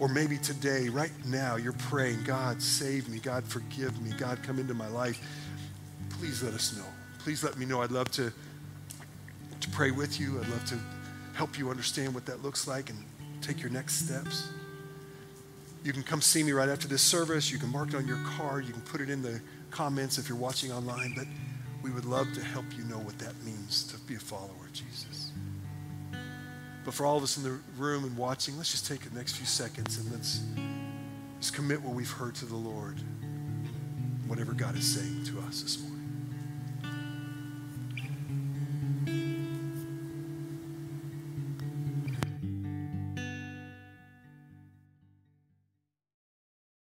Or 0.00 0.08
maybe 0.08 0.36
today, 0.38 0.88
right 0.88 1.12
now, 1.24 1.56
you're 1.56 1.72
praying, 1.72 2.24
God, 2.24 2.60
save 2.60 3.08
me. 3.08 3.20
God, 3.20 3.44
forgive 3.44 4.00
me. 4.02 4.12
God, 4.18 4.42
come 4.42 4.58
into 4.58 4.74
my 4.74 4.88
life. 4.88 5.20
Please 6.10 6.42
let 6.42 6.52
us 6.52 6.76
know. 6.76 6.84
Please 7.20 7.42
let 7.42 7.56
me 7.56 7.64
know. 7.64 7.80
I'd 7.80 7.92
love 7.92 8.10
to, 8.12 8.32
to 9.60 9.70
pray 9.70 9.92
with 9.92 10.20
you. 10.20 10.40
I'd 10.40 10.48
love 10.48 10.64
to 10.66 10.78
help 11.34 11.58
you 11.58 11.70
understand 11.70 12.12
what 12.12 12.26
that 12.26 12.42
looks 12.42 12.66
like 12.66 12.90
and 12.90 12.98
take 13.46 13.62
your 13.62 13.70
next 13.70 14.06
steps. 14.06 14.48
You 15.82 15.92
can 15.92 16.02
come 16.02 16.20
see 16.20 16.42
me 16.42 16.52
right 16.52 16.68
after 16.68 16.88
this 16.88 17.02
service. 17.02 17.50
You 17.50 17.58
can 17.58 17.70
mark 17.70 17.90
it 17.90 17.96
on 17.96 18.06
your 18.06 18.20
card. 18.24 18.66
You 18.66 18.72
can 18.72 18.82
put 18.82 19.00
it 19.00 19.10
in 19.10 19.22
the 19.22 19.40
comments 19.70 20.16
if 20.18 20.28
you're 20.28 20.38
watching 20.38 20.72
online. 20.72 21.12
But 21.14 21.26
we 21.82 21.90
would 21.90 22.06
love 22.06 22.32
to 22.34 22.42
help 22.42 22.64
you 22.76 22.84
know 22.84 22.98
what 22.98 23.18
that 23.18 23.34
means 23.44 23.84
to 23.92 23.98
be 24.00 24.14
a 24.14 24.18
follower 24.18 24.48
of 24.66 24.72
Jesus. 24.72 25.32
But 26.84 26.94
for 26.94 27.04
all 27.04 27.16
of 27.16 27.22
us 27.22 27.36
in 27.36 27.42
the 27.42 27.58
room 27.76 28.04
and 28.04 28.16
watching, 28.16 28.56
let's 28.56 28.70
just 28.70 28.86
take 28.86 29.00
the 29.00 29.14
next 29.16 29.36
few 29.36 29.46
seconds 29.46 29.98
and 29.98 30.10
let's 30.12 30.40
just 31.40 31.54
commit 31.54 31.82
what 31.82 31.94
we've 31.94 32.10
heard 32.10 32.34
to 32.36 32.46
the 32.46 32.56
Lord, 32.56 32.98
whatever 34.26 34.52
God 34.52 34.76
is 34.76 34.86
saying 34.86 35.24
to 35.24 35.40
us 35.40 35.62
this 35.62 35.80
morning. 35.80 35.93